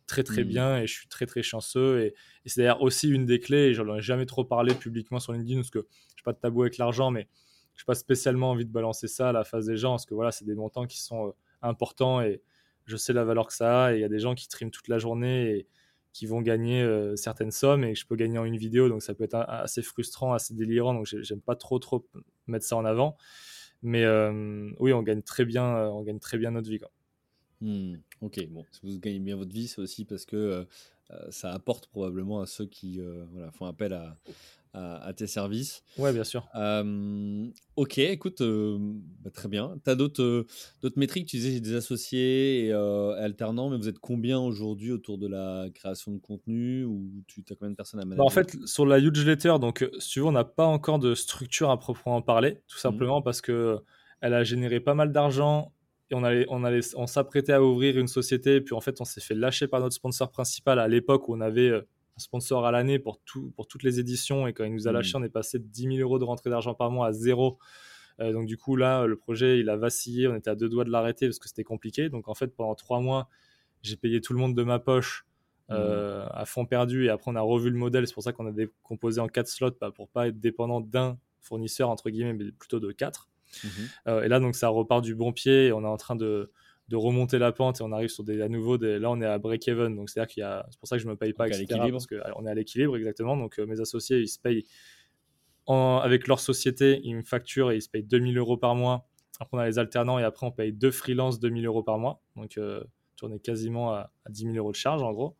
[0.07, 0.47] très très mmh.
[0.47, 2.01] bien et je suis très très chanceux.
[2.01, 2.13] Et,
[2.45, 5.33] c'est d'ailleurs aussi une des clés, et je n'en ai jamais trop parlé publiquement sur
[5.33, 7.27] LinkedIn parce que je n'ai pas de tabou avec l'argent, mais
[7.75, 10.15] je n'ai pas spécialement envie de balancer ça à la face des gens parce que
[10.15, 12.41] voilà, c'est des montants qui sont euh, importants et
[12.85, 13.93] je sais la valeur que ça a.
[13.93, 15.67] Et il y a des gens qui triment toute la journée et
[16.13, 16.83] qui vont gagner
[17.15, 19.83] certaines sommes et que je peux gagner en une vidéo, donc ça peut être assez
[19.83, 20.95] frustrant, assez délirant.
[20.95, 22.07] Donc j'aime pas trop trop
[22.47, 23.17] mettre ça en avant.
[23.83, 24.07] Mais
[24.79, 26.79] oui, on gagne très bien, on gagne très bien notre vie.
[26.79, 26.89] Quoi.
[27.61, 27.95] Mmh.
[28.21, 30.63] Ok, bon, si vous gagnez bien votre vie, c'est aussi parce que euh,
[31.11, 34.17] euh, ça apporte probablement à ceux qui euh, voilà, font appel à,
[34.73, 35.81] à, tes services.
[35.97, 36.47] Ouais, bien sûr.
[37.75, 39.75] ok, écoute, bah, très bien.
[39.83, 40.45] Tu as d'autres
[40.81, 41.27] d'autres métriques?
[41.27, 46.11] Tu disais des associés et alternants, mais vous êtes combien aujourd'hui autour de la création
[46.11, 46.83] de contenu?
[46.83, 49.55] Ou tu as combien de personnes à manager bah, En fait, sur la huge letter,
[49.59, 52.79] donc si tu veux, on n'a pas encore de structure à proprement parler, tout mmh.
[52.79, 53.79] simplement parce que
[54.21, 55.73] elle a généré pas mal d'argent
[56.09, 59.05] et on, allait, on, allait, on s'apprêtait à ouvrir une société, puis en fait, on
[59.05, 61.71] s'est fait lâcher par notre sponsor principal à l'époque où on avait
[62.17, 64.47] sponsor à l'année pour, tout, pour toutes les éditions.
[64.47, 65.21] Et quand il nous a lâché, mmh.
[65.21, 67.57] on est passé de 10 000 euros de rentrée d'argent par mois à zéro.
[68.19, 70.27] Euh, donc du coup, là, le projet, il a vacillé.
[70.27, 72.09] On était à deux doigts de l'arrêter parce que c'était compliqué.
[72.09, 73.29] Donc en fait, pendant trois mois,
[73.83, 75.25] j'ai payé tout le monde de ma poche.
[75.69, 75.73] Mmh.
[75.73, 78.45] Euh, à fond perdu et après on a revu le modèle c'est pour ça qu'on
[78.47, 82.53] a décomposé en quatre slots bah, pour pas être dépendant d'un fournisseur entre guillemets mais
[82.53, 83.27] plutôt de quatre
[83.63, 83.67] mmh.
[84.07, 86.51] euh, et là donc ça repart du bon pied et on est en train de
[86.89, 89.25] de remonter la pente et on arrive sur des, à nouveau des, là on est
[89.25, 91.07] à break even donc c'est à dire qu'il y a c'est pour ça que je
[91.07, 93.35] me paye pas etc parce qu'on est à l'équilibre exactement.
[93.35, 94.65] Donc euh, mes associés ils se payent
[95.65, 99.07] en, avec leur société ils me facturent et ils se payent 2000 euros par mois.
[99.39, 102.21] Après on a les alternants et après on paye deux freelances 2000 euros par mois.
[102.35, 102.83] Donc euh,
[103.21, 105.35] on est quasiment à, 10 000 euros de charge en gros.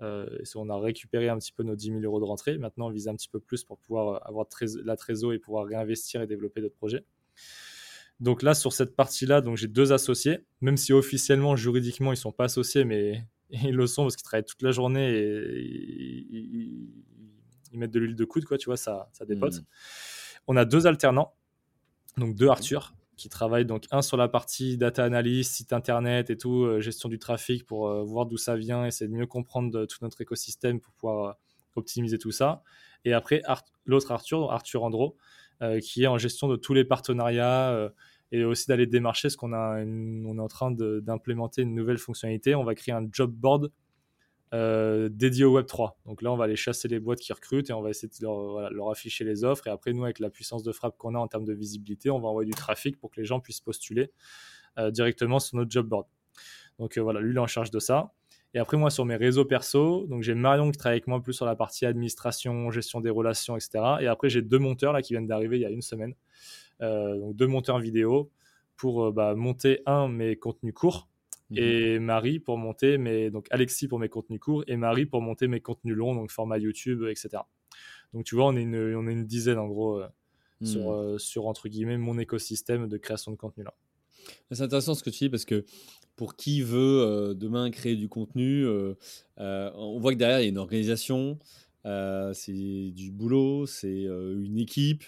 [0.00, 2.58] Euh, on a récupéré un petit peu nos 10 000 euros de rentrée.
[2.58, 4.46] Maintenant on vise un petit peu plus pour pouvoir avoir
[4.84, 7.04] la trésor et pouvoir réinvestir et développer d'autres projets
[8.20, 12.32] donc là, sur cette partie-là, donc j'ai deux associés, même si officiellement, juridiquement, ils sont
[12.32, 16.26] pas associés, mais ils le sont parce qu'ils travaillent toute la journée et
[17.72, 19.60] ils, mettent de l'huile de coude, quoi, tu vois, ça, ça dépote.
[19.60, 19.64] Hmm.
[20.48, 21.34] On a deux alternants,
[22.16, 26.36] donc deux Arthur, qui travaillent donc un sur la partie data analyse, site internet et
[26.36, 29.84] tout, euh, gestion du trafic pour euh, voir d'où ça vient, essayer de mieux comprendre
[29.86, 31.32] tout notre écosystème pour pouvoir euh,
[31.74, 32.62] optimiser tout ça.
[33.04, 33.42] Et après,
[33.84, 35.16] l'autre Arthur, Arthur Andro,
[35.80, 37.88] qui est en gestion de tous les partenariats euh,
[38.32, 42.54] et aussi d'aller démarcher, parce qu'on a est en train d'implémenter une nouvelle fonctionnalité.
[42.54, 43.70] On va créer un job board
[44.54, 45.92] euh, dédié au Web3.
[46.06, 48.24] Donc là, on va aller chasser les boîtes qui recrutent et on va essayer de
[48.74, 49.66] leur, afficher les offres.
[49.66, 52.20] Et après, nous, avec la puissance de frappe qu'on a en termes de visibilité, on
[52.20, 54.10] va envoyer du trafic pour que les gens puissent postuler
[54.90, 56.06] directement sur notre job board.
[56.78, 58.12] Donc voilà, lui, il est en charge de ça.
[58.54, 61.34] Et après, moi, sur mes réseaux perso, donc j'ai Marion qui travaille avec moi plus
[61.34, 63.70] sur la partie administration, gestion des relations, etc.
[64.00, 66.14] Et après, j'ai deux monteurs là qui viennent d'arriver il y a une semaine.
[66.80, 68.30] Euh, donc deux monteurs vidéo
[68.76, 71.08] pour euh, bah, monter un mes contenus courts
[71.50, 71.58] mhm.
[71.58, 75.48] et Marie pour monter mes donc Alexis pour mes contenus courts et Marie pour monter
[75.48, 77.42] mes contenus longs donc format YouTube etc.
[78.14, 80.08] Donc tu vois on est une on est une dizaine en gros euh,
[80.62, 81.18] sur, mhm.
[81.18, 83.74] sur entre guillemets mon écosystème de création de contenu là.
[84.50, 85.64] C'est intéressant ce que tu dis parce que
[86.18, 88.94] pour qui veut euh, demain créer du contenu, euh,
[89.38, 91.38] euh, on voit que derrière, il y a une organisation,
[91.84, 95.04] c'est du boulot, c'est une équipe,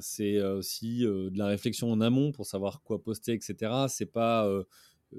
[0.00, 3.86] c'est aussi de la réflexion en amont pour savoir quoi poster, etc.
[3.88, 4.46] C'est pas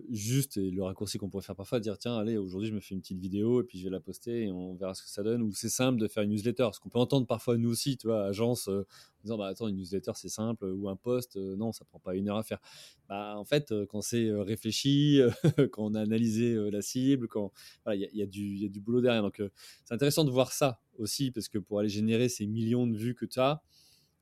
[0.10, 2.94] juste et le raccourci qu'on pourrait faire parfois, dire tiens, allez, aujourd'hui je me fais
[2.94, 5.24] une petite vidéo et puis je vais la poster et on verra ce que ça
[5.24, 5.42] donne.
[5.42, 8.08] Ou c'est simple de faire une newsletter, ce qu'on peut entendre parfois nous aussi, tu
[8.08, 11.56] vois, agence, euh, en disant bah attends, une newsletter c'est simple, ou un post, euh,
[11.56, 12.60] non, ça prend pas une heure à faire.
[13.08, 15.22] Bah en fait, euh, quand c'est réfléchi,
[15.72, 17.52] quand on a analysé la cible, quand
[17.88, 18.26] il y, y, a
[18.70, 19.24] du boulot derrière.
[19.24, 19.42] Donc
[19.86, 23.16] c'est intéressant de voir ça aussi, parce que pour aller générer ces millions de vues
[23.16, 23.64] que tu as,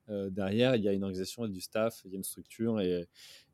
[0.07, 2.23] derrière, il y a une organisation, il y a du staff, il y a une
[2.23, 3.07] structure et,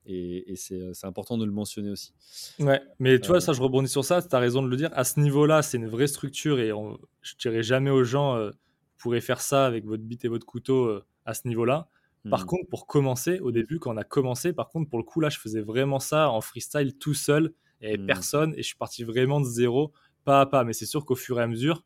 [0.05, 2.13] et, euh, c'est important de le mentionner aussi.
[2.59, 4.75] Ouais, mais tu vois, euh, ça, je rebondis sur ça, tu as raison de le
[4.75, 4.89] dire.
[4.93, 8.49] À ce niveau-là, c'est une vraie structure et on, je dirais jamais aux gens, euh,
[8.49, 11.87] vous pourrez faire ça avec votre bite et votre couteau à ce niveau-là.
[12.29, 12.45] Par hmm.
[12.45, 15.29] contre, pour commencer, au début, quand on a commencé, par contre, pour le coup, là,
[15.29, 18.05] je faisais vraiment ça en freestyle tout seul, et hmm.
[18.05, 19.91] personne, et je suis parti vraiment de zéro,
[20.23, 20.63] pas à pas.
[20.63, 21.83] Mais c'est sûr qu'au fur et à mesure,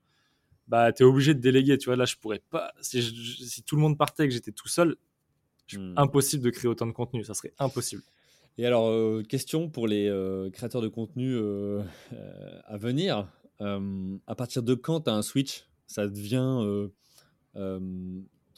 [0.67, 1.77] bah, tu es obligé de déléguer.
[1.77, 2.73] Tu vois, là, je pourrais pas.
[2.81, 4.97] Si, si tout le monde partait et que j'étais tout seul,
[5.73, 5.93] Hmm.
[5.97, 8.03] Impossible de créer autant de contenu, ça serait impossible.
[8.57, 11.81] Et alors, euh, question pour les euh, créateurs de contenu euh,
[12.65, 13.27] à venir.
[13.59, 15.65] à partir de quand tu as un switch?
[15.87, 16.89] Ça devient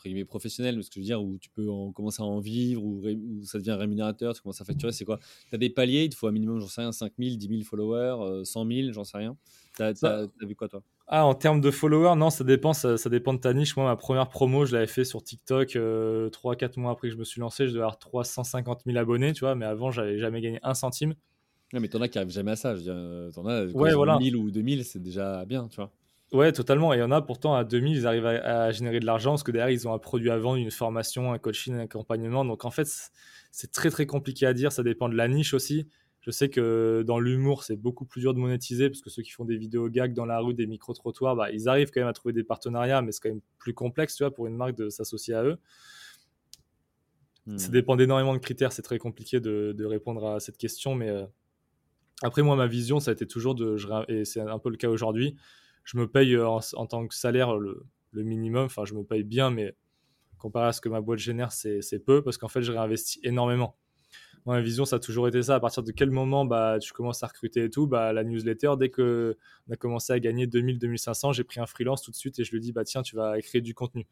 [0.07, 2.83] guillemets professionnel, ce que je veux dire, où tu peux en, commencer à en vivre,
[2.83, 3.01] ou
[3.43, 5.19] ça devient rémunérateur, tu commences à facturer, c'est quoi?
[5.49, 7.47] Tu as des paliers, il te faut un minimum, j'en sais rien, 5 000, 10
[7.47, 9.37] 000 followers, 100 000, j'en sais rien.
[9.75, 10.81] Tu as, bah vu quoi toi?
[11.09, 13.77] Ah, en termes de followers, non, ça dépend, ça, dépend de ta niche.
[13.77, 16.29] Moi, ma première promo, je l'avais fait sur TikTok 3-4 euh,
[16.77, 17.65] mois après que je me suis lancé.
[17.65, 21.13] Je devais avoir 350 000 abonnés, tu vois, mais avant, j'avais jamais gagné un centime.
[21.71, 22.73] Non, mais t'en as qui arrivent jamais à ça.
[22.73, 24.17] Euh, t'en as ouais, voilà.
[24.17, 25.91] 1000 ou 2000, c'est déjà bien, tu vois.
[26.33, 26.93] Ouais, totalement.
[26.93, 29.43] Et il y en a pourtant à 2000, ils arrivent à, générer de l'argent parce
[29.43, 32.43] que derrière, ils ont un produit à vendre, une formation, un coaching, un accompagnement.
[32.43, 32.87] Donc en fait,
[33.51, 34.71] c'est très très compliqué à dire.
[34.71, 35.87] Ça dépend de la niche aussi.
[36.21, 39.31] Je sais que dans l'humour, c'est beaucoup plus dur de monétiser parce que ceux qui
[39.31, 42.13] font des vidéos gags dans la rue, des micro-trottoirs, bah, ils arrivent quand même à
[42.13, 44.89] trouver des partenariats, mais c'est quand même plus complexe tu vois, pour une marque de
[44.89, 45.57] s'associer à eux.
[47.55, 47.71] Ça hmm.
[47.71, 51.25] dépend d'énormément de critères, c'est très compliqué de, répondre à cette question, mais euh,
[52.21, 53.77] après, moi, ma vision, ça a été toujours de,
[54.09, 55.37] et c'est un peu le cas aujourd'hui,
[55.87, 59.23] je me paye euh, en, tant que salaire le, le minimum, enfin, je me paye
[59.23, 59.73] bien, mais
[60.37, 63.75] comparé à ce que ma boîte génère, c'est peu parce qu'en fait, je réinvestis énormément
[64.51, 65.55] ma vision, ça a toujours été ça.
[65.55, 68.73] À partir de quel moment bah, tu commences à recruter et tout, bah, la newsletter,
[68.79, 69.33] dès qu'on
[69.71, 72.59] a commencé à gagner 2000-2500, j'ai pris un freelance tout de suite et je lui
[72.59, 74.07] dis, bah, tiens, tu vas écrire du contenu.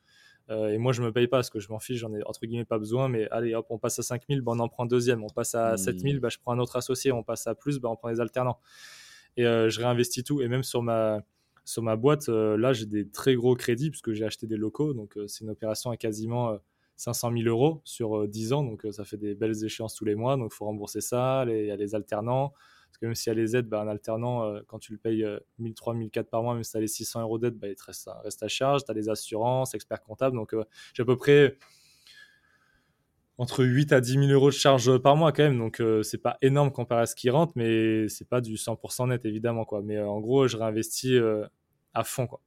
[0.49, 2.45] Euh, et moi, je me paye pas parce que je m'en fiche, j'en ai entre
[2.45, 3.07] guillemets pas besoin.
[3.07, 5.23] Mais allez, hop, on passe à 5000, bah, on en prend un deuxième.
[5.23, 7.11] On passe à 7000, bah, je prends un autre associé.
[7.11, 8.60] On passe à plus, bah, on prend des alternants.
[9.38, 10.41] Et euh, je réinvestis tout.
[10.41, 11.22] Et même sur ma,
[11.66, 14.94] sur ma boîte, là, j'ai des très gros crédits puisque j'ai acheté des locaux.
[14.94, 16.58] Donc, c'est une opération à quasiment
[16.96, 18.64] 500 000 euros sur 10 ans.
[18.64, 20.38] Donc, ça fait des belles échéances tous les mois.
[20.38, 21.44] Donc, il faut rembourser ça.
[21.48, 22.54] Il y a les alternants.
[22.88, 25.26] Parce que même s'il y a les aides, bah, un alternant, quand tu le payes
[25.60, 27.84] 1003, 1004 par mois, même si tu as les 600 euros d'aide, bah, il te
[27.84, 28.86] reste, reste à charge.
[28.86, 30.38] Tu as les assurances, expert comptable.
[30.38, 30.56] Donc,
[30.94, 31.58] j'ai à peu près
[33.38, 35.57] entre 8 à 10 000 euros de charge par mois quand même.
[35.57, 39.10] Donc, euh, c'est pas énorme comparé à ce qui rentre, mais c'est pas du 100%
[39.10, 39.66] net évidemment.
[39.66, 39.82] Quoi.
[39.82, 41.45] Mais euh, en gros, je réinvestis euh,
[41.94, 42.28] à fond.
[42.28, 42.41] Quoi.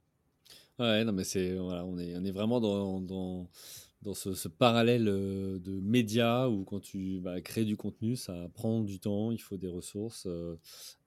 [0.79, 6.47] Ouais, non, mais c'est, on, est, on est vraiment dans, dans, ce, parallèle de médias
[6.47, 10.25] où quand tu bah, crées du contenu, ça prend du temps, il faut des ressources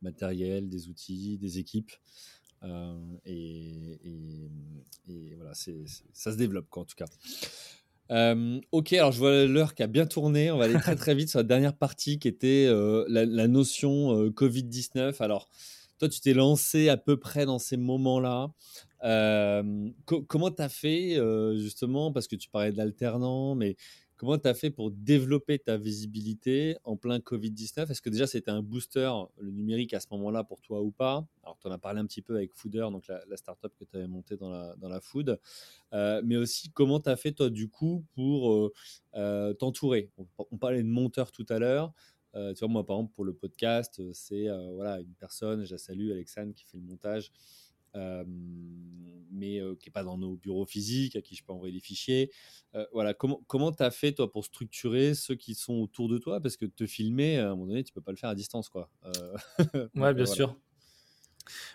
[0.02, 1.92] matérielles, des outils, des équipes.
[3.24, 4.50] Et, et,
[5.08, 7.06] et, voilà, c'est, ça se développe quoi, en tout cas.
[8.10, 10.50] Euh, ok, alors je vois l'heure qui a bien tourné.
[10.50, 14.16] On va aller très très vite sur la dernière partie qui était euh, la, notion
[14.16, 15.22] euh, Covid-19.
[15.22, 15.48] Alors,
[15.98, 18.50] toi, tu t'es lancé à peu près dans ces moments-là.
[20.26, 21.18] comment tu as fait
[21.56, 22.12] justement?
[22.12, 23.76] Parce que tu parlais de l'alternant, mais
[24.22, 28.52] Comment tu as fait pour développer ta visibilité en plein Covid-19 Est-ce que déjà c'était
[28.52, 31.26] un booster, le numérique à ce moment-là pour toi ou pas?
[31.42, 33.96] Alors tu en as parlé un petit peu avec Fooder, donc la, startup que tu
[33.96, 35.40] avais montée dans la, dans la food.
[35.92, 38.72] Euh, mais aussi comment tu as fait toi du coup pour euh,
[39.16, 40.08] euh, t'entourer?
[40.38, 41.92] On, parlait de monteur tout à l'heure.
[42.32, 46.12] tu vois, moi par exemple pour le podcast, c'est voilà, une personne, je la salue,
[46.12, 47.32] Alexandre, qui fait le montage
[47.94, 52.30] mais qui n'est pas dans nos bureaux physiques, à qui je peux envoyer des fichiers.
[52.92, 56.40] voilà, comment comment tu as fait toi pour structurer ceux qui sont autour de toi?
[56.40, 58.68] Parce que te filmer, à un moment donné, tu peux pas le faire à distance,
[58.68, 58.90] quoi.
[59.96, 60.56] ouais, bien sûr.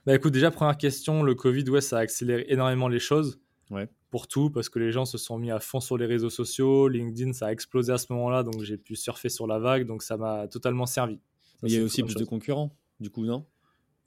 [0.06, 3.40] Bah écoute, déjà première question, le Covid, ouais, ça a accéléré énormément les choses.
[3.70, 3.90] Ouais.
[4.10, 6.88] Pour tout, parce que les gens se sont mis à fond sur les réseaux sociaux.
[6.88, 10.04] LinkedIn, ça a explosé à ce moment-là, donc j'ai pu surfer sur la vague, donc
[10.04, 11.20] ça m'a totalement servi.
[11.64, 13.46] il y a aussi plus de concurrents, du coup, non?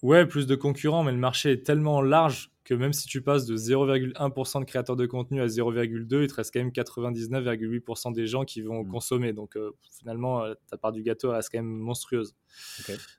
[0.03, 3.47] Ouais, plus de concurrents, mais le marché est tellement large que même si tu passes
[3.47, 8.27] de 0,1% de créateurs de contenu à 0,2, il te reste quand même 99,8% des
[8.27, 8.89] gens qui vont mmh.
[8.89, 9.33] consommer.
[9.33, 12.35] Donc euh, finalement, euh, ta part du gâteau reste quand même monstrueuse.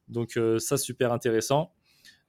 [0.07, 1.73] Donc euh, ça, super intéressant.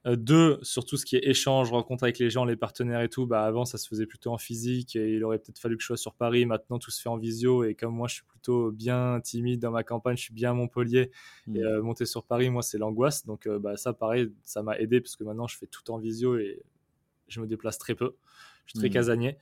[0.05, 3.07] Euh, deux, sur tout ce qui est échange, rencontre avec les gens, les partenaires et
[3.07, 5.81] tout, bah avant ça se faisait plutôt en physique et il aurait peut-être fallu que
[5.81, 6.45] je sois sur Paris.
[6.45, 9.71] Maintenant tout se fait en visio et comme moi je suis plutôt bien timide dans
[9.71, 11.09] ma campagne, je suis bien à Montpellier
[11.47, 11.57] et mmh.
[11.57, 13.25] euh, monter sur Paris, moi c'est l'angoisse.
[13.25, 15.97] Donc euh, bah, ça pareil, ça m'a aidé parce que maintenant je fais tout en
[15.99, 16.61] visio et
[17.29, 18.17] je me déplace très peu.
[18.65, 18.93] Je suis très mmh.
[18.93, 19.37] casanier.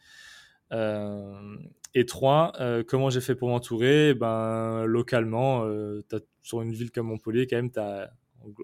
[1.96, 2.54] et trois,
[2.88, 4.14] comment j'ai fait pour m'entourer?
[4.14, 5.66] Ben, Localement,
[6.44, 8.12] sur une ville comme Montpellier, quand même, tu as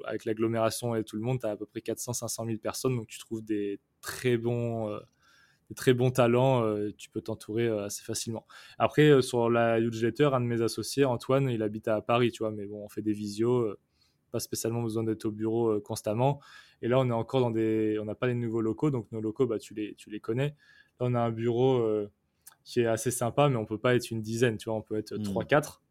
[0.05, 3.07] avec l'agglomération et tout le monde, tu as à peu près 400-500 000 personnes, donc
[3.07, 4.99] tu trouves des très bons, euh,
[5.69, 8.45] des très bons talents, euh, tu peux t'entourer euh, assez facilement.
[8.77, 12.51] Après, sur la newsletter, un de mes associés, Antoine, il habite à Paris, tu vois,
[12.51, 13.75] mais bon, on fait des visios,
[14.31, 16.41] pas spécialement besoin d'être au bureau constamment.
[16.81, 19.21] Et là, on est encore dans des, on n'a pas les nouveaux locaux, donc nos
[19.21, 20.55] locaux, bah, tu les, tu les connais.
[20.99, 21.85] Là, on a un bureau
[22.63, 24.97] qui est assez sympa, mais on peut pas être une dizaine, tu vois, on peut
[24.97, 25.81] être 3-4.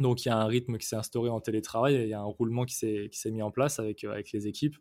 [0.00, 2.20] Donc il y a un rythme qui s'est instauré en télétravail, et il y a
[2.20, 4.76] un roulement qui s'est mis en place avec, euh, avec les équipes.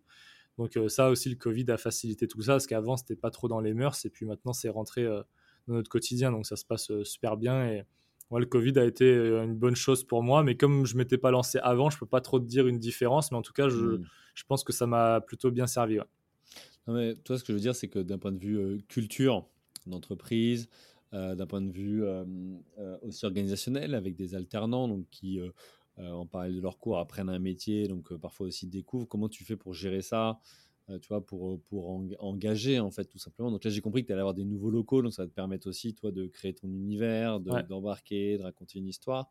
[0.58, 3.48] Donc euh, ça aussi, le Covid a facilité tout ça, parce qu'avant, c'était pas trop
[3.48, 5.22] dans les mœurs, et puis maintenant, c'est rentré euh,
[5.68, 7.70] dans notre quotidien, donc ça se passe super bien.
[7.70, 7.84] Et
[8.32, 11.60] le Covid a été une bonne chose pour moi, mais comme je m'étais pas lancé
[11.60, 14.06] avant, je peux pas trop te dire une différence, mais en tout cas, je, mmh.
[14.36, 15.98] je pense que ça m'a plutôt bien servi.
[16.88, 19.48] Non, mais toi, ce que je veux dire, c'est que d'un point de vue culture
[19.88, 20.70] d'entreprise,
[21.12, 22.24] d'un point de vue euh,
[22.78, 25.40] euh, aussi organisationnel, avec des alternants donc, qui,
[25.98, 29.08] en parallèle de leur cours, apprennent un métier, donc parfois aussi découvrent.
[29.08, 30.40] Comment tu fais pour gérer ça
[31.04, 33.52] tu vois, pour, pour engager, en fait, tout simplement.
[33.52, 35.34] Donc là, j'ai compris que tu allais avoir des nouveaux locaux, donc ça va te
[35.36, 39.30] permettre aussi, toi, de créer ton univers, d'embarquer, de, raconter une histoire.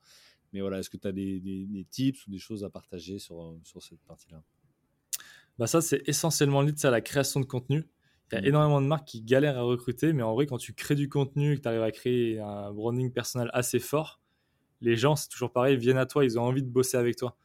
[0.53, 3.57] Mais voilà, est-ce que tu as des, des, tips ou des choses à partager sur,
[3.65, 4.41] sur cette partie-là?
[5.59, 7.89] Bah Ça, c'est essentiellement lié à la création de contenu.
[8.31, 10.75] Il y a énormément de marques qui galèrent à recruter, mais en vrai, quand tu
[10.75, 14.21] crées du contenu et que tu arrives à créer un branding personnel assez fort,
[14.81, 17.37] les gens, c'est toujours pareil, viennent à toi, ils ont envie de bosser avec toi.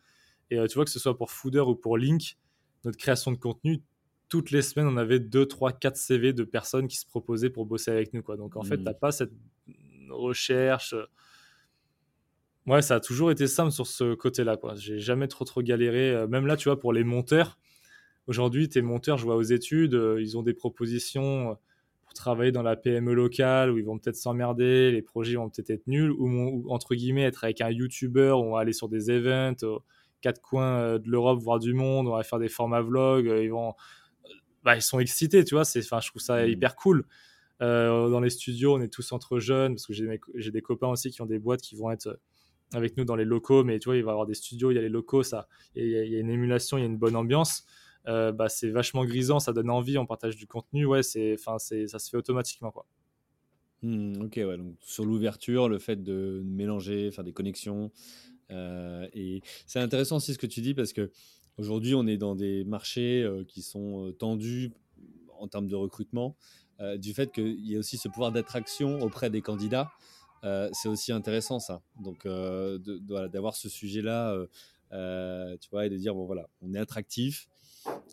[0.51, 2.37] Et euh, tu vois que ce soit pour Fooder ou pour Link,
[2.83, 3.81] notre création de contenu,
[4.29, 7.65] toutes les semaines, on avait 2, 3, 4 CV de personnes qui se proposaient pour
[7.65, 8.23] bosser avec nous.
[8.23, 8.35] Quoi.
[8.35, 8.79] Donc en fait, mm.
[8.79, 9.31] tu n'as pas cette
[10.09, 10.95] recherche.
[12.65, 14.57] Ouais, ça a toujours été simple sur ce côté-là.
[14.75, 16.11] J'ai jamais trop trop galéré.
[16.11, 17.57] Euh, même là, tu vois, pour les monteurs,
[18.27, 21.53] Aujourd'hui, tes monteurs, je vois aux études, euh, ils ont des propositions euh,
[22.03, 25.71] pour travailler dans la PME locale où ils vont peut-être s'emmerder, les projets vont peut-être
[25.71, 29.63] être nuls, ou, entre guillemets être avec un YouTuber, on va aller sur des events
[29.63, 29.83] aux
[30.21, 33.51] quatre coins euh, de l'Europe, voire du monde, on va faire des formats vlogs, ils
[33.51, 33.73] vont,
[34.63, 35.65] bah, ils sont excités, tu vois.
[35.65, 36.49] C'est, enfin, je trouve ça mmh.
[36.49, 37.05] hyper cool.
[37.59, 41.11] dans les studios, on est tous entre jeunes parce que j'ai, j'ai des copains aussi
[41.11, 42.19] qui ont des boîtes qui vont être
[42.73, 44.75] avec nous dans les locaux, mais tu vois, il va y avoir des studios, il
[44.75, 47.15] y a les locaux, ça, il y, a une émulation, il y a une bonne
[47.15, 47.65] ambiance.
[48.05, 51.87] Bah, c'est vachement grisant, ça donne envie, on partage du contenu, ouais, c'est, enfin, c'est,
[51.87, 52.85] ça se fait automatiquement, quoi.
[53.81, 57.91] Mmh, ok, ouais, donc sur l'ouverture, le fait de mélanger, faire des connexions,
[58.49, 61.11] et c'est intéressant aussi ce que tu dis parce que
[61.57, 64.71] aujourd'hui on est dans des marchés qui sont tendus
[65.39, 66.35] en termes de recrutement,
[66.97, 69.91] du fait qu'il y a aussi ce pouvoir d'attraction auprès des candidats.
[70.43, 71.81] c'est aussi intéressant ça.
[72.01, 74.37] Donc d'avoir ce sujet-là,
[74.91, 77.47] tu vois, et de dire bon voilà, on est attractif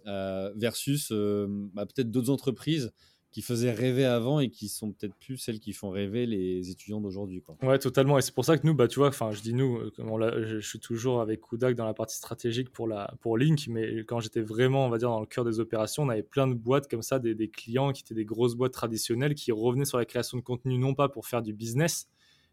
[0.04, 2.92] versus bah, peut-être d'autres entreprises
[3.30, 7.00] qui faisaient rêver avant et qui sont peut-être plus celles qui font rêver les étudiants
[7.00, 7.42] d'aujourd'hui.
[7.62, 8.18] Ouais, totalement.
[8.18, 10.58] Et c'est pour ça que nous, bah, tu vois, enfin, je dis nous, euh, je,
[10.58, 14.40] suis toujours avec Kudak dans la partie stratégique pour, la, pour Link, mais quand j'étais
[14.40, 17.02] vraiment, on va dire, dans le cœur des opérations, on avait plein de boîtes comme
[17.02, 20.36] ça, des, des, clients qui étaient des grosses boîtes traditionnelles qui revenaient sur la création
[20.36, 22.08] de contenu, non pas pour faire du business,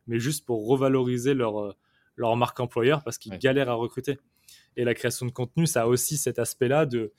[0.05, 1.73] mais juste pour revaloriser leur, euh,
[2.17, 4.19] leur marque employeur parce qu'ils galèrent à recruter.
[4.77, 7.11] Et la création de contenu, ça a aussi cet aspect-là de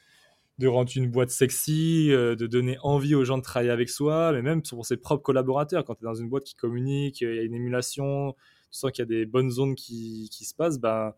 [0.58, 4.32] de rendre une boîte sexy, euh, de donner envie aux gens de travailler avec soi,
[4.32, 5.84] mais même pour ses propres collaborateurs.
[5.84, 8.32] Quand tu es dans une boîte qui communique, il y a une émulation,
[8.70, 11.14] tu sens qu'il y a des bonnes zones qui, qui se passent, ben,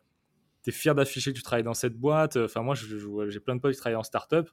[0.62, 2.36] tu es fier d'afficher que tu travailles dans cette boîte.
[2.36, 4.50] Enfin, moi, j'ai plein de potes qui travaillent en start-up.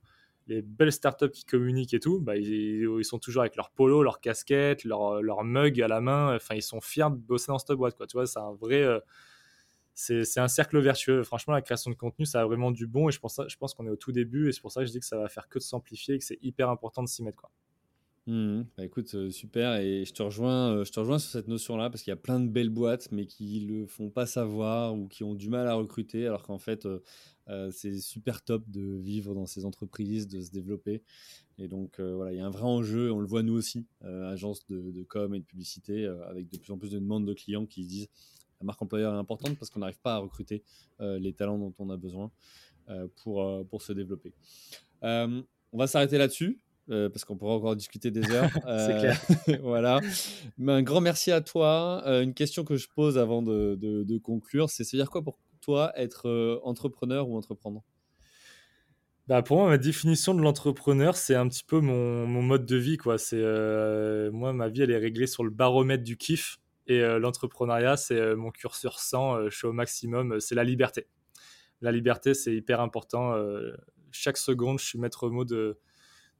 [0.47, 4.21] Les belles start-up qui communiquent et tout, ils, ils, sont toujours avec leur polo, leur
[4.21, 6.33] casquette, leur, leur mug à la main.
[6.33, 7.97] Enfin, ils sont fiers de bosser dans cette boîte.
[7.97, 8.07] Quoi.
[8.07, 8.81] Tu vois, c'est un vrai.
[8.81, 8.99] Euh,
[9.99, 11.23] c'est un cercle vertueux.
[11.23, 13.73] Franchement, la création de contenu, ça a vraiment du bon et je pense, je pense
[13.73, 15.27] qu'on est au tout début et c'est pour ça que je dis que ça va
[15.27, 17.37] faire que de s'amplifier et que c'est hyper important de s'y mettre.
[17.37, 17.49] Quoi.
[18.27, 19.77] Mmh bah écoute, euh, super.
[19.77, 22.17] Et je te rejoins, euh, je te rejoins sur cette notion-là parce qu'il y a
[22.17, 25.67] plein de belles boîtes, mais qui le font pas savoir ou qui ont du mal
[25.67, 30.41] à recruter, alors qu'en fait, euh, c'est super top de vivre dans ces entreprises, de
[30.41, 31.01] se développer.
[31.57, 33.11] Et donc voilà, il y a un vrai enjeu.
[33.11, 36.71] On le voit nous aussi, agence de, de, com et de publicité, avec de plus
[36.71, 38.09] en plus de demandes de clients qui se disent
[38.59, 40.63] la marque employeur est importante parce qu'on n'arrive pas à recruter
[41.01, 42.31] euh, les talents dont on a besoin
[42.89, 44.33] euh, pour, euh, pour se développer.
[45.01, 45.43] on
[45.73, 46.59] va s'arrêter là-dessus.
[46.87, 48.49] parce qu'on pourra encore discuter des heures.
[48.65, 49.61] C'est clair.
[49.61, 49.99] voilà.
[50.57, 52.03] Mais un grand merci à toi.
[52.21, 56.61] une question que je pose avant de, de, conclure, c'est c'est-à-dire quoi pour toi être
[56.63, 57.83] entrepreneur ou entreprendre?
[59.27, 62.77] Bah pour moi, ma définition de l'entrepreneur, c'est un petit peu mon, mon, mode de
[62.77, 62.95] vie.
[62.95, 63.17] Quoi.
[63.17, 63.43] C'est,
[64.31, 66.57] moi, ma vie, elle est réglée sur le baromètre du kiff.
[66.87, 70.63] Et euh, l'entrepreneuriat, c'est euh, mon curseur 100, euh, je suis au maximum, c'est la
[70.63, 71.07] liberté.
[71.81, 73.35] La liberté, c'est hyper important.
[74.09, 75.77] chaque seconde, je suis maître mot de,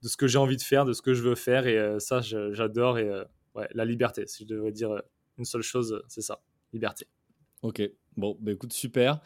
[0.01, 1.67] de ce que j'ai envie de faire, de ce que je veux faire.
[1.67, 2.97] Et ça, j'adore.
[2.97, 3.07] Et
[3.53, 4.99] ouais, la liberté, si je devais dire
[5.37, 6.41] une seule chose, c'est ça,
[6.73, 7.05] liberté.
[7.61, 7.83] Ok,
[8.15, 9.21] bon, bah écoute, super.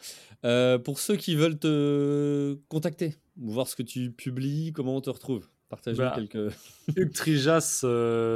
[0.84, 5.48] pour ceux qui veulent te contacter, voir ce que tu publies, comment on te retrouve?
[5.70, 6.54] Partage bah, quelques.
[6.94, 7.86] Hugues Trijas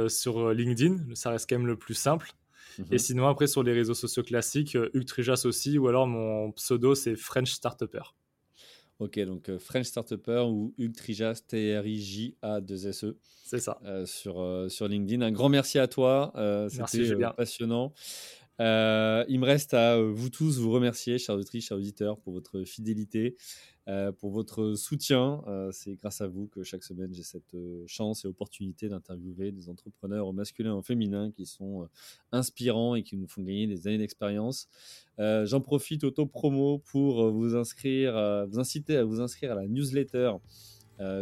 [0.09, 2.33] sur LinkedIn, ça reste quand même le plus simple.
[2.79, 2.97] Et mhm.
[2.97, 6.95] sinon, après, sur les réseaux sociaux classiques, euh, Hugues Trijas aussi, ou alors mon pseudo,
[6.95, 8.13] c'est French Startupper.
[8.99, 13.17] Ok, donc euh, French Startupper ou Hugues Trijas, T-R-I-J-A-2-S-E.
[13.43, 13.79] C'est ça.
[13.85, 15.21] Euh, sur, sur LinkedIn.
[15.21, 16.33] Un grand merci à toi.
[16.69, 17.93] C'était passionnant.
[18.59, 23.35] Il me reste à vous tous vous remercier, chers auditrices, chers auditeurs, pour votre fidélité.
[23.89, 25.41] Euh, pour votre soutien.
[25.47, 29.53] Euh, c'est grâce à vous que chaque semaine j'ai cette euh, chance et opportunité d'interviewer
[29.53, 31.87] des entrepreneurs au masculin et au féminin qui sont
[32.33, 34.67] inspirants et qui nous font gagner des années d'expérience.
[35.17, 40.33] J'en profite auto-promo pour vous inscrire, vous inciter à vous inscrire à la newsletter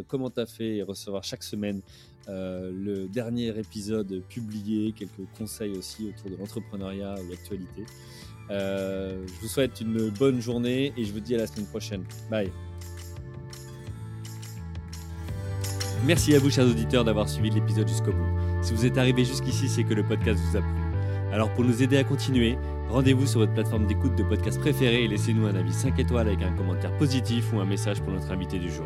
[0.07, 1.81] Comment t'as fait et recevoir chaque semaine
[2.27, 7.85] le dernier épisode publié, quelques conseils aussi autour de l'entrepreneuriat ou l'actualité.
[8.51, 12.03] Euh, je vous souhaite une bonne journée et je vous dis à la semaine prochaine.
[12.29, 12.51] Bye.
[16.05, 18.61] Merci à vous, chers auditeurs, d'avoir suivi l'épisode jusqu'au bout.
[18.61, 20.69] Si vous êtes arrivé jusqu'ici, c'est que le podcast vous a plu.
[21.31, 22.57] Alors pour nous aider à continuer,
[22.89, 26.43] rendez-vous sur votre plateforme d'écoute de podcast préférée et laissez-nous un avis 5 étoiles avec
[26.43, 28.85] un commentaire positif ou un message pour notre invité du jour.